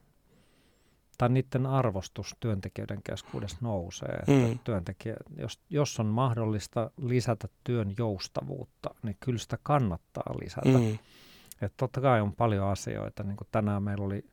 tai 1.18 1.30
niiden 1.30 1.66
arvostus 1.66 2.36
työntekijöiden 2.40 3.04
keskuudessa 3.04 3.58
nousee. 3.62 4.16
Että 4.20 4.32
mm. 4.32 4.60
työntekijä, 4.64 5.16
jos, 5.38 5.60
jos 5.70 6.00
on 6.00 6.06
mahdollista 6.06 6.92
lisätä 6.98 7.48
työn 7.64 7.94
joustavuutta, 7.98 8.90
niin 9.04 9.18
kyllä 9.20 9.40
sitä 9.40 9.58
kannattaa 9.64 10.34
lisätä. 10.42 10.78
Mm. 10.78 11.00
Että 11.62 11.78
totta 11.78 12.02
kai 12.02 12.22
on 12.22 12.34
paljon 12.34 12.68
asioita, 12.68 13.24
niin 13.24 13.38
kuin 13.38 13.48
tänään 13.52 13.84
meillä 13.84 14.06
oli 14.06 14.26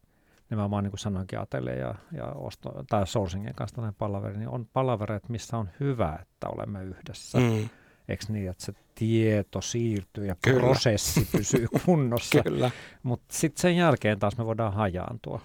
nimenomaan 0.50 0.84
niin 0.84 0.90
kuin 0.90 1.00
sanoinkin 1.00 1.38
Atelle 1.38 1.72
ja, 1.72 1.94
ja 2.12 2.26
osto, 2.26 2.84
tai 2.90 3.06
Sourcingin 3.06 3.54
kanssa 3.54 3.74
tämmöinen 3.74 3.94
palaveri, 3.98 4.38
niin 4.38 4.48
on 4.48 4.66
palavereita, 4.72 5.26
missä 5.28 5.56
on 5.56 5.70
hyvä, 5.80 6.18
että 6.22 6.48
olemme 6.48 6.84
yhdessä. 6.84 7.38
Mm. 7.38 7.68
Eikö 8.08 8.24
niin, 8.28 8.50
että 8.50 8.64
se 8.64 8.72
tieto 8.94 9.60
siirtyy 9.60 10.26
ja 10.26 10.36
Kyllä. 10.42 10.60
prosessi 10.60 11.28
pysyy 11.32 11.66
kunnossa. 11.86 12.42
Kyllä. 12.42 12.70
Mutta 13.02 13.34
sitten 13.34 13.62
sen 13.62 13.76
jälkeen 13.76 14.18
taas 14.18 14.38
me 14.38 14.46
voidaan 14.46 14.72
hajaantua. 14.72 15.40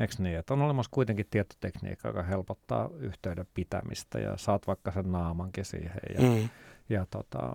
Eikö 0.00 0.14
niin, 0.18 0.38
että 0.38 0.54
on 0.54 0.62
olemassa 0.62 0.90
kuitenkin 0.90 1.26
tietotekniikka, 1.30 2.08
joka 2.08 2.22
helpottaa 2.22 2.90
yhteyden 2.98 3.46
pitämistä 3.54 4.18
ja 4.18 4.36
saat 4.36 4.66
vaikka 4.66 4.90
sen 4.90 5.12
naamankin 5.12 5.64
siihen. 5.64 6.00
Ja, 6.14 6.20
mm. 6.20 6.48
ja 6.88 7.06
tota, 7.10 7.52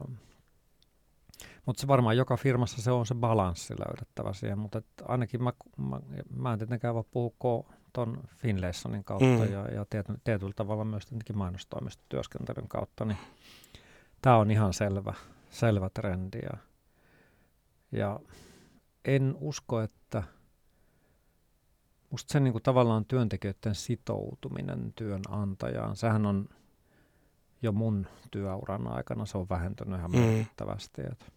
mutta 1.65 1.81
se 1.81 1.87
varmaan 1.87 2.17
joka 2.17 2.37
firmassa 2.37 2.81
se 2.81 2.91
on 2.91 3.05
se 3.05 3.15
balanssi 3.15 3.73
löydettävä 3.79 4.33
siihen, 4.33 4.59
mutta 4.59 4.81
ainakin 5.03 5.43
mä, 5.43 5.53
mä, 5.77 5.99
mä 6.35 6.53
en 6.53 6.59
tietenkään 6.59 6.95
voi 6.95 7.03
puhua 7.11 7.73
tuon 7.93 8.23
Finlaysonin 8.37 9.03
kautta 9.03 9.45
mm. 9.45 9.53
ja, 9.53 9.67
ja 9.67 9.85
tiety, 9.89 10.13
tietyllä 10.23 10.53
tavalla 10.55 10.85
myös 10.85 11.05
tietenkin 11.05 11.37
mainostoimistotyöskentelyn 11.37 12.67
kautta, 12.67 13.05
niin 13.05 13.17
tämä 14.21 14.37
on 14.37 14.51
ihan 14.51 14.73
selvä, 14.73 15.13
selvä 15.49 15.89
trendi. 15.89 16.39
Ja, 16.43 16.57
ja 17.91 18.19
en 19.05 19.35
usko, 19.39 19.81
että 19.81 20.23
musta 22.11 22.31
se 22.31 22.39
niin 22.39 22.51
kuin 22.51 22.63
tavallaan 22.63 23.05
työntekijöiden 23.05 23.75
sitoutuminen 23.75 24.93
työnantajaan, 24.95 25.95
sehän 25.95 26.25
on 26.25 26.49
jo 27.61 27.71
mun 27.71 28.07
työuran 28.31 28.87
aikana 28.87 29.25
se 29.25 29.37
on 29.37 29.49
vähentynyt 29.49 29.99
ihan 29.99 30.11
mm. 30.11 30.19
merkittävästi. 30.19 31.01
Et, 31.01 31.33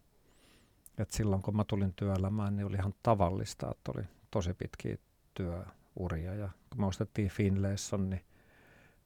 et 0.98 1.10
silloin 1.10 1.42
kun 1.42 1.56
mä 1.56 1.64
tulin 1.64 1.92
työelämään, 1.96 2.56
niin 2.56 2.66
oli 2.66 2.76
ihan 2.76 2.94
tavallista, 3.02 3.70
että 3.70 3.92
oli 3.96 4.04
tosi 4.30 4.54
pitkiä 4.54 4.96
työuria. 5.34 6.34
Ja 6.34 6.48
kun 6.70 6.80
me 6.80 6.86
ostettiin 6.86 7.28
Finlayson, 7.28 8.10
niin 8.10 8.24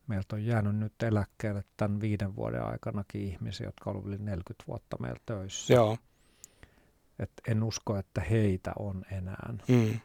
meiltä 0.07 0.37
on 0.37 0.45
jäänyt 0.45 0.77
nyt 0.77 1.03
eläkkeelle 1.03 1.65
tämän 1.77 2.01
viiden 2.01 2.37
vuoden 2.37 2.65
aikanakin 2.65 3.23
ihmisiä, 3.23 3.67
jotka 3.67 3.91
ovat 3.91 4.07
yli 4.07 4.19
40 4.19 4.65
vuotta 4.69 4.97
meillä 5.01 5.21
töissä. 5.27 5.75
Joo. 5.75 5.99
Et 7.19 7.33
en 7.49 7.63
usko, 7.63 7.97
että 7.97 8.21
heitä 8.21 8.73
on 8.79 9.05
enää. 9.13 9.55
Mm. 9.69 10.01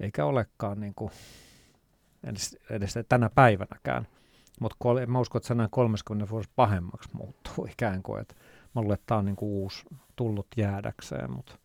Eikä 0.00 0.24
olekaan 0.24 0.80
niin 0.80 0.94
kuin 0.94 1.10
edes, 2.24 2.58
edes 2.70 2.94
tänä 3.08 3.30
päivänäkään. 3.30 4.06
Mutta 4.60 4.76
mä 5.06 5.20
uskon, 5.20 5.38
että 5.38 5.46
se 5.48 5.54
näin 5.54 5.70
30 5.70 6.30
vuodessa 6.30 6.52
pahemmaksi 6.56 7.08
muuttuu 7.12 7.66
ikään 7.72 8.02
kuin. 8.02 8.20
Et 8.20 8.36
mä 8.74 8.80
luulen, 8.80 8.94
että 8.94 9.06
tämä 9.06 9.18
on 9.18 9.24
niin 9.24 9.36
kuin 9.36 9.50
uusi 9.50 9.84
tullut 10.16 10.46
jäädäkseen. 10.56 11.30
Mutta 11.30 11.58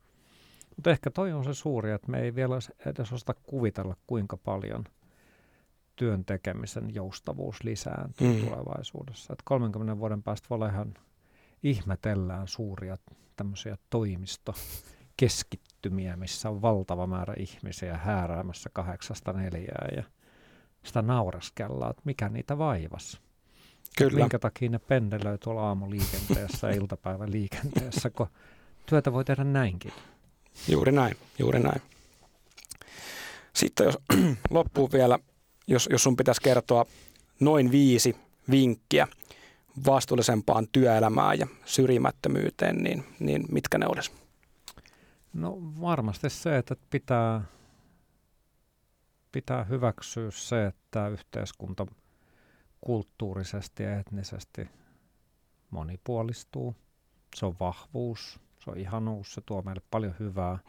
mut 0.77 0.87
ehkä 0.87 1.11
toi 1.11 1.33
on 1.33 1.43
se 1.43 1.53
suuri, 1.53 1.91
että 1.91 2.11
me 2.11 2.21
ei 2.21 2.35
vielä 2.35 2.55
edes 2.85 3.13
osata 3.13 3.33
kuvitella, 3.33 3.95
kuinka 4.07 4.37
paljon 4.37 4.83
työn 5.95 6.25
tekemisen 6.25 6.95
joustavuus 6.95 7.63
lisääntyy 7.63 8.33
mm. 8.33 8.39
tulevaisuudessa. 8.39 9.33
Et 9.33 9.39
30 9.43 9.97
vuoden 9.97 10.23
päästä 10.23 10.47
voi 10.49 10.55
olla 10.55 10.67
ihan 10.67 10.93
ihmetellään 11.63 12.47
suuria 12.47 12.97
tämmöisiä 13.35 13.77
toimistokeskittymiä, 15.83 16.15
missä 16.15 16.49
on 16.49 16.61
valtava 16.61 17.07
määrä 17.07 17.33
ihmisiä 17.37 17.97
hääräämässä 17.97 18.69
kahdeksasta 18.73 19.33
neljää 19.33 19.87
ja 19.95 20.03
sitä 20.83 21.01
nauraskellaan, 21.01 21.91
että 21.91 22.01
mikä 22.05 22.29
niitä 22.29 22.57
vaivasi. 22.57 23.17
Kyllä. 23.97 24.19
Minkä 24.19 24.39
takia 24.39 24.69
ne 24.69 24.79
pendelöi 24.79 25.37
tuolla 25.37 25.67
aamuliikenteessä 25.67 26.67
ja 26.67 26.75
iltapäivän 26.75 27.31
liikenteessä, 27.31 28.09
kun 28.09 28.27
työtä 28.85 29.13
voi 29.13 29.25
tehdä 29.25 29.43
näinkin. 29.43 29.93
Juuri 30.67 30.91
näin, 30.91 31.17
juuri 31.39 31.59
näin. 31.59 31.81
Sitten 33.53 33.85
jos 33.85 33.97
loppuu 34.49 34.89
vielä, 34.91 35.19
jos, 35.67 35.89
jos 35.91 36.03
sun 36.03 36.15
pitäisi 36.15 36.41
kertoa 36.41 36.85
noin 37.39 37.71
viisi 37.71 38.15
vinkkiä 38.49 39.07
vastuullisempaan 39.85 40.67
työelämään 40.71 41.39
ja 41.39 41.47
syrjimättömyyteen, 41.65 42.75
niin, 42.77 43.03
niin 43.19 43.45
mitkä 43.51 43.77
ne 43.77 43.85
olisi? 43.87 44.22
No 45.33 45.57
varmasti 45.81 46.29
se, 46.29 46.57
että 46.57 46.75
pitää 46.89 47.41
pitää 49.33 49.63
hyväksyä 49.63 50.31
se, 50.31 50.65
että 50.65 51.07
yhteiskunta 51.07 51.85
kulttuurisesti 52.81 53.83
ja 53.83 53.99
etnisesti 53.99 54.69
monipuolistuu. 55.69 56.75
Se 57.35 57.45
on 57.45 57.55
vahvuus, 57.59 58.39
se 58.59 58.69
on 58.69 58.77
ihanuus, 58.77 59.33
se 59.33 59.41
tuo 59.41 59.61
meille 59.61 59.81
paljon 59.91 60.15
hyvää. 60.19 60.59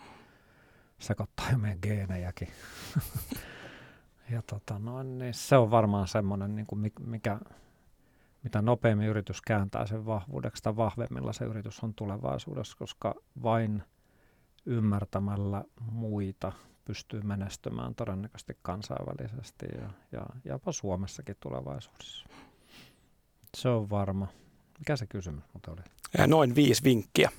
Sekoittaa 0.99 1.51
jo 1.51 1.59
meidän 1.59 1.79
geenejäkin. 1.83 2.49
ja 4.33 4.43
tota, 4.43 4.79
no, 4.79 5.03
niin 5.03 5.35
se 5.35 5.57
on 5.57 5.71
varmaan 5.71 6.09
semmoinen, 6.09 6.57
niin 6.57 6.67
kuin 6.67 6.93
mikä, 7.01 7.41
mitä 8.43 8.63
nopeammin 8.63 9.09
yritys 9.09 9.43
kääntää 9.43 9.87
sen 9.87 10.07
vahvuudeksi, 10.07 10.63
tai 10.63 10.77
vahvemmilla 10.77 11.33
se 11.33 11.45
yritys 11.45 11.81
on 11.81 11.95
tulevaisuudessa, 11.95 12.77
koska 12.79 13.15
vain 13.43 13.83
ymmärtämällä 14.67 15.65
muita 15.91 16.53
pystyy 16.85 17.21
menestymään 17.23 17.95
todennäköisesti 17.95 18.57
kansainvälisesti 18.63 19.67
ja, 19.81 19.91
ja 20.13 20.27
jopa 20.45 20.73
Suomessakin 20.73 21.37
tulevaisuudessa. 21.41 22.27
Se 23.57 23.69
on 23.69 23.91
varma. 23.91 24.29
Mikä 24.79 24.97
se 24.97 25.07
kysymys 25.07 25.45
mutta 25.53 25.71
oli? 25.73 25.81
Ja 26.19 26.27
noin 26.27 26.55
viisi 26.55 26.85
vinkkiä. 26.85 27.31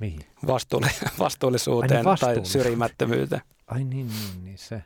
Mihin? 0.00 0.20
Vastuulli- 0.46 1.08
vastuullisuuteen 1.18 2.06
Ai, 2.06 2.14
niin 2.14 2.20
tai 2.20 2.44
syrjimättömyyteen. 2.44 3.42
Ai 3.66 3.84
niin, 3.84 4.08
niin, 4.08 4.44
niin 4.44 4.58
se. 4.58 4.82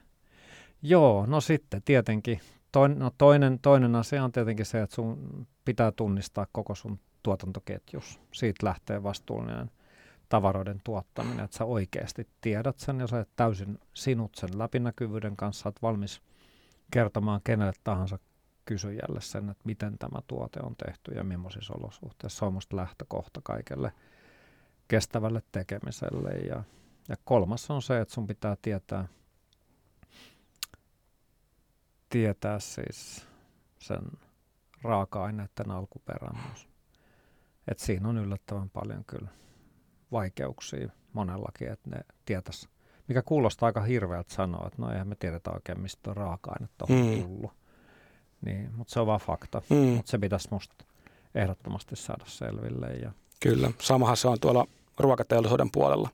Joo, 0.83 1.27
no 1.27 1.41
sitten 1.41 1.83
tietenkin. 1.85 2.41
Toin, 2.73 2.99
no 2.99 3.11
toinen, 3.19 3.59
toinen 3.59 3.95
asia 3.95 4.25
on 4.25 4.33
tietenkin 4.33 4.67
se, 4.67 4.83
että 4.83 4.95
sun 4.95 5.47
pitää 5.65 5.93
tunnistaa 5.93 6.47
koko 6.53 6.75
sun 6.75 7.01
tuotantoketjus. 7.23 8.21
Siitä 8.33 8.67
lähtee 8.67 9.03
vastuullinen 9.03 9.71
tavaroiden 10.29 10.81
tuottaminen, 10.85 11.45
että 11.45 11.57
sä 11.57 11.65
oikeasti 11.65 12.29
tiedät 12.41 12.79
sen 12.79 13.01
ja 13.01 13.07
sä 13.07 13.21
et 13.21 13.29
täysin 13.37 13.79
sinut 13.95 14.35
sen 14.35 14.59
läpinäkyvyyden 14.59 15.37
kanssa, 15.37 15.69
oot 15.69 15.83
valmis 15.83 16.23
kertomaan 16.91 17.41
kenelle 17.45 17.73
tahansa 17.85 18.19
kysyjälle 18.65 19.21
sen, 19.21 19.51
että 19.51 19.63
miten 19.65 19.99
tämä 19.99 20.19
tuote 20.27 20.61
on 20.63 20.77
tehty 20.77 21.13
ja 21.15 21.25
millaisissa 21.25 21.75
olosuhteissa. 21.75 22.39
Se 22.39 22.45
on 22.45 22.53
musta 22.53 22.77
lähtökohta 22.77 23.41
kaikelle 23.45 23.93
kestävälle 24.89 25.43
tekemiselle. 25.53 26.31
Ja, 26.31 26.63
ja 27.09 27.17
kolmas 27.25 27.71
on 27.71 27.83
se, 27.83 28.01
että 28.01 28.15
sun 28.15 28.27
pitää 28.27 28.57
tietää, 28.63 29.09
tietää 32.11 32.59
siis 32.59 33.27
sen 33.79 34.03
raaka-aineiden 34.83 35.71
alkuperän 35.71 36.37
myös. 36.47 36.69
Et 37.69 37.79
siinä 37.79 38.09
on 38.09 38.19
yllättävän 38.19 38.71
paljon 38.71 39.05
kyllä 39.05 39.29
vaikeuksia 40.13 40.89
monellakin, 41.13 41.73
että 41.73 41.91
ne 41.91 42.01
tietäisi, 42.25 42.69
mikä 43.09 43.23
kuulostaa 43.23 43.67
aika 43.67 43.81
hirveältä 43.81 44.35
sanoa, 44.35 44.67
että 44.67 44.83
no 44.83 44.93
eihän 44.93 45.09
me 45.09 45.15
tiedetä 45.15 45.51
oikein, 45.51 45.81
mistä 45.81 46.15
raaka-ainetta 46.15 46.87
on 46.89 46.97
mm. 46.97 47.23
tullut. 47.23 47.53
Niin, 48.45 48.71
mutta 48.77 48.93
se 48.93 49.01
on 49.01 49.07
vaan 49.07 49.21
fakta. 49.21 49.63
Mm. 49.71 49.77
Mutta 49.77 50.11
se 50.11 50.19
pitäisi 50.19 50.49
musta 50.51 50.75
ehdottomasti 51.35 51.97
saada 51.97 52.25
selville. 52.27 52.87
Ja... 52.87 53.13
Kyllä, 53.41 53.71
samahan 53.79 54.17
se 54.17 54.29
on 54.29 54.41
tuolla 54.41 54.67
ruokateollisuuden 54.99 55.71
puolella. 55.71 56.09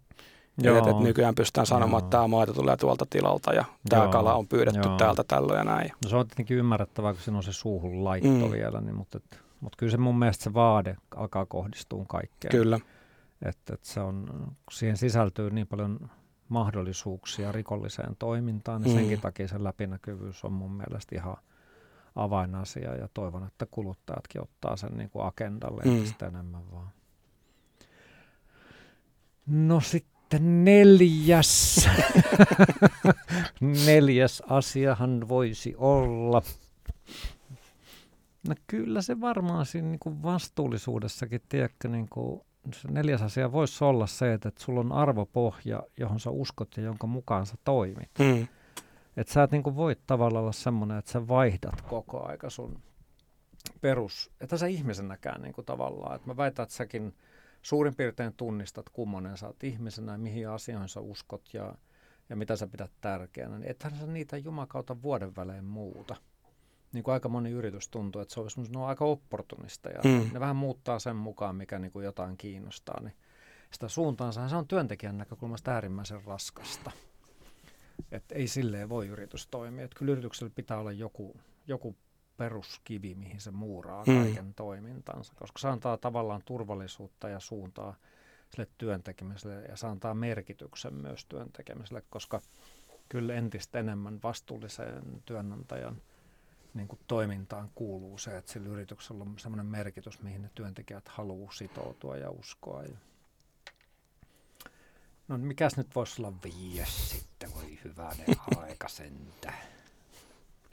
Joo. 0.62 0.78
Et, 0.78 0.86
et 0.86 0.98
nykyään 0.98 1.34
pystytään 1.34 1.66
sanomaan, 1.66 2.00
Joo. 2.00 2.06
että 2.06 2.16
tämä 2.16 2.28
maito 2.28 2.52
tulee 2.52 2.76
tuolta 2.76 3.06
tilalta 3.10 3.52
ja 3.52 3.64
tämä 3.88 4.08
kala 4.08 4.34
on 4.34 4.48
pyydetty 4.48 4.88
Joo. 4.88 4.96
täältä 4.96 5.24
tällöin 5.24 5.58
ja 5.58 5.64
näin. 5.64 5.90
No 6.04 6.10
se 6.10 6.16
on 6.16 6.26
tietenkin 6.26 6.56
ymmärrettävää, 6.56 7.12
kun 7.12 7.22
siinä 7.22 7.36
on 7.36 7.42
se 7.42 7.52
suuhun 7.52 8.04
laitto 8.04 8.46
mm. 8.46 8.52
vielä, 8.52 8.80
niin, 8.80 8.94
mutta, 8.94 9.18
et, 9.18 9.40
mutta 9.60 9.76
kyllä 9.76 9.90
se 9.90 9.96
mun 9.96 10.18
mielestä 10.18 10.44
se 10.44 10.54
vaade 10.54 10.96
alkaa 11.16 11.46
kohdistua 11.46 12.04
kaikkeen. 12.08 12.50
Kyllä. 12.50 12.80
Että, 13.44 13.74
että 13.74 13.88
se 13.88 14.00
on, 14.00 14.26
siihen 14.70 14.96
sisältyy 14.96 15.50
niin 15.50 15.66
paljon 15.66 16.10
mahdollisuuksia 16.48 17.52
rikolliseen 17.52 18.16
toimintaan, 18.18 18.82
niin 18.82 18.92
mm. 18.92 18.98
senkin 18.98 19.20
takia 19.20 19.48
sen 19.48 19.64
läpinäkyvyys 19.64 20.44
on 20.44 20.52
mun 20.52 20.72
mielestä 20.72 21.16
ihan 21.16 21.36
avainasia 22.16 22.94
ja 22.94 23.08
toivon, 23.14 23.46
että 23.46 23.66
kuluttajatkin 23.70 24.42
ottaa 24.42 24.76
sen 24.76 24.96
niin 24.96 25.10
kuin 25.10 25.26
agendalle 25.26 25.82
mm. 25.84 25.96
entistä 25.96 26.26
enemmän 26.26 26.70
vaan. 26.72 26.88
No 29.46 29.80
sitten 29.80 30.64
neljäs. 30.64 31.88
neljäs 33.86 34.42
asiahan 34.48 35.28
voisi 35.28 35.74
olla. 35.76 36.42
No 38.48 38.54
kyllä 38.66 39.02
se 39.02 39.20
varmaan 39.20 39.66
siinä 39.66 39.88
niin 39.88 39.98
kuin 39.98 40.22
vastuullisuudessakin, 40.22 41.40
tiedätkö, 41.48 41.88
niin 41.88 42.08
kuin 42.08 42.40
se 42.72 42.88
neljäs 42.88 43.22
asia 43.22 43.52
voisi 43.52 43.84
olla 43.84 44.06
se, 44.06 44.32
että, 44.32 44.48
että 44.48 44.62
sulla 44.62 44.80
on 44.80 44.92
arvopohja, 44.92 45.82
johon 45.96 46.20
sä 46.20 46.30
uskot 46.30 46.76
ja 46.76 46.82
jonka 46.82 47.06
mukaan 47.06 47.46
sä 47.46 47.54
toimit. 47.64 48.10
Mm. 48.18 48.48
Että 49.16 49.32
sä 49.32 49.42
et 49.42 49.50
niin 49.50 49.62
kuin 49.62 49.76
voit 49.76 50.00
tavallaan 50.06 50.42
olla 50.42 50.52
semmoinen, 50.52 50.98
että 50.98 51.10
sä 51.10 51.28
vaihdat 51.28 51.80
koko 51.80 52.26
aika 52.26 52.50
sun 52.50 52.82
perus, 53.80 54.30
että 54.40 54.56
sä 54.56 54.66
ihmisenäkään 54.66 55.42
niin 55.42 55.54
kuin 55.54 55.64
tavallaan. 55.64 56.16
Että 56.16 56.26
mä 56.28 56.36
väitän, 56.36 56.62
että 56.62 56.74
säkin 56.74 57.14
suurin 57.62 57.96
piirtein 57.96 58.34
tunnistat, 58.36 58.88
kummonen 58.88 59.36
sä 59.36 59.46
oot 59.46 59.64
ihmisenä 59.64 60.12
ja 60.12 60.18
mihin 60.18 60.48
asioihin 60.48 60.88
sä 60.88 61.00
uskot 61.00 61.54
ja, 61.54 61.74
ja 62.28 62.36
mitä 62.36 62.56
sä 62.56 62.66
pidät 62.66 62.92
tärkeänä. 63.00 63.58
Niin 63.58 63.70
ethän 63.70 63.96
sä 63.96 64.06
niitä 64.06 64.36
jumakauta 64.36 65.02
vuoden 65.02 65.36
välein 65.36 65.64
muuta 65.64 66.16
niin 66.94 67.04
kuin 67.04 67.12
aika 67.12 67.28
moni 67.28 67.50
yritys 67.50 67.88
tuntuu, 67.88 68.22
että 68.22 68.34
se 68.34 68.40
on, 68.40 68.48
ne 68.68 68.78
on 68.78 68.86
aika 68.86 69.04
opportunista 69.04 69.88
ja 69.88 70.00
mm. 70.04 70.30
ne 70.32 70.40
vähän 70.40 70.56
muuttaa 70.56 70.98
sen 70.98 71.16
mukaan, 71.16 71.56
mikä 71.56 71.78
niin 71.78 71.92
kuin 71.92 72.04
jotain 72.04 72.36
kiinnostaa. 72.36 73.00
Niin 73.00 73.14
sitä 73.70 73.88
suuntaansa 73.88 74.48
se 74.48 74.56
on 74.56 74.68
työntekijän 74.68 75.18
näkökulmasta 75.18 75.70
äärimmäisen 75.70 76.24
raskasta. 76.24 76.90
Että 78.12 78.34
ei 78.34 78.46
silleen 78.46 78.88
voi 78.88 79.06
yritys 79.06 79.46
toimia. 79.46 79.84
Että 79.84 79.98
kyllä 79.98 80.12
yrityksellä 80.12 80.52
pitää 80.54 80.78
olla 80.78 80.92
joku, 80.92 81.36
joku 81.66 81.96
peruskivi, 82.36 83.14
mihin 83.14 83.40
se 83.40 83.50
muuraa 83.50 84.04
mm. 84.06 84.22
kaiken 84.22 84.54
toimintansa, 84.54 85.32
koska 85.36 85.58
se 85.58 85.68
antaa 85.68 85.96
tavallaan 85.96 86.42
turvallisuutta 86.44 87.28
ja 87.28 87.40
suuntaa 87.40 87.96
sille 88.50 88.68
työntekemiselle 88.78 89.62
ja 89.62 89.76
se 89.76 89.86
antaa 89.86 90.14
merkityksen 90.14 90.94
myös 90.94 91.26
työntekemiselle, 91.26 92.02
koska 92.10 92.40
kyllä 93.08 93.34
entistä 93.34 93.78
enemmän 93.78 94.20
vastuullisen 94.22 95.22
työnantajan 95.24 96.02
niin 96.74 96.88
kuin 96.88 96.98
toimintaan 97.06 97.70
kuuluu 97.74 98.18
se, 98.18 98.36
että 98.36 98.52
sillä 98.52 98.68
yrityksellä 98.68 99.22
on 99.22 99.34
sellainen 99.36 99.66
merkitys, 99.66 100.22
mihin 100.22 100.42
ne 100.42 100.50
työntekijät 100.54 101.08
haluaa 101.08 101.52
sitoutua 101.52 102.16
ja 102.16 102.30
uskoa. 102.30 102.82
Ja 102.82 102.96
No 105.28 105.38
mikäs 105.38 105.76
nyt 105.76 105.86
voisi 105.94 106.22
olla 106.22 106.32
viies 106.44 107.10
sitten, 107.10 107.54
voi 107.54 107.78
hyvänen 107.84 108.26
aika 108.68 108.88
sentään. 108.88 109.58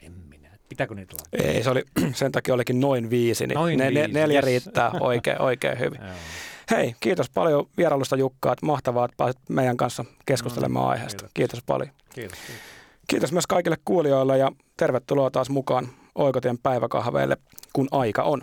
En 0.00 0.12
minä. 0.12 0.48
Pitääkö 0.68 0.94
niitä 0.94 1.14
olla? 1.16 1.44
Ei, 1.50 1.62
se 1.62 1.70
oli, 1.70 1.84
sen 2.14 2.32
takia 2.32 2.54
olikin 2.54 2.80
noin 2.80 3.10
viisi, 3.10 3.46
niin 3.46 3.54
Noin 3.54 3.78
ne, 3.78 3.90
ne, 3.90 4.00
viisi, 4.00 4.12
neljä 4.12 4.36
yes. 4.36 4.44
riittää 4.44 4.90
oikein, 5.00 5.42
oikein 5.42 5.78
hyvin. 5.78 6.00
Hei, 6.70 6.96
kiitos 7.00 7.30
paljon 7.30 7.66
vierailusta 7.76 8.16
Jukka, 8.16 8.52
että 8.52 8.66
mahtavaa, 8.66 9.04
että 9.04 9.14
pääsit 9.16 9.40
meidän 9.48 9.76
kanssa 9.76 10.04
keskustelemaan 10.26 10.84
No 10.84 10.90
niin, 10.90 10.92
aiheesta. 10.92 11.18
kiitos. 11.18 11.32
Kiitos 11.34 11.62
paljon. 11.66 11.90
Kiitos. 12.14 12.38
kiitos. 12.38 12.62
Kiitos 13.08 13.32
myös 13.32 13.46
kaikille 13.46 13.76
kuulijoille 13.84 14.38
ja 14.38 14.52
tervetuloa 14.76 15.30
taas 15.30 15.50
mukaan 15.50 15.88
Oikotien 16.14 16.58
päiväkahveille, 16.58 17.36
kun 17.72 17.88
aika 17.90 18.22
on. 18.22 18.42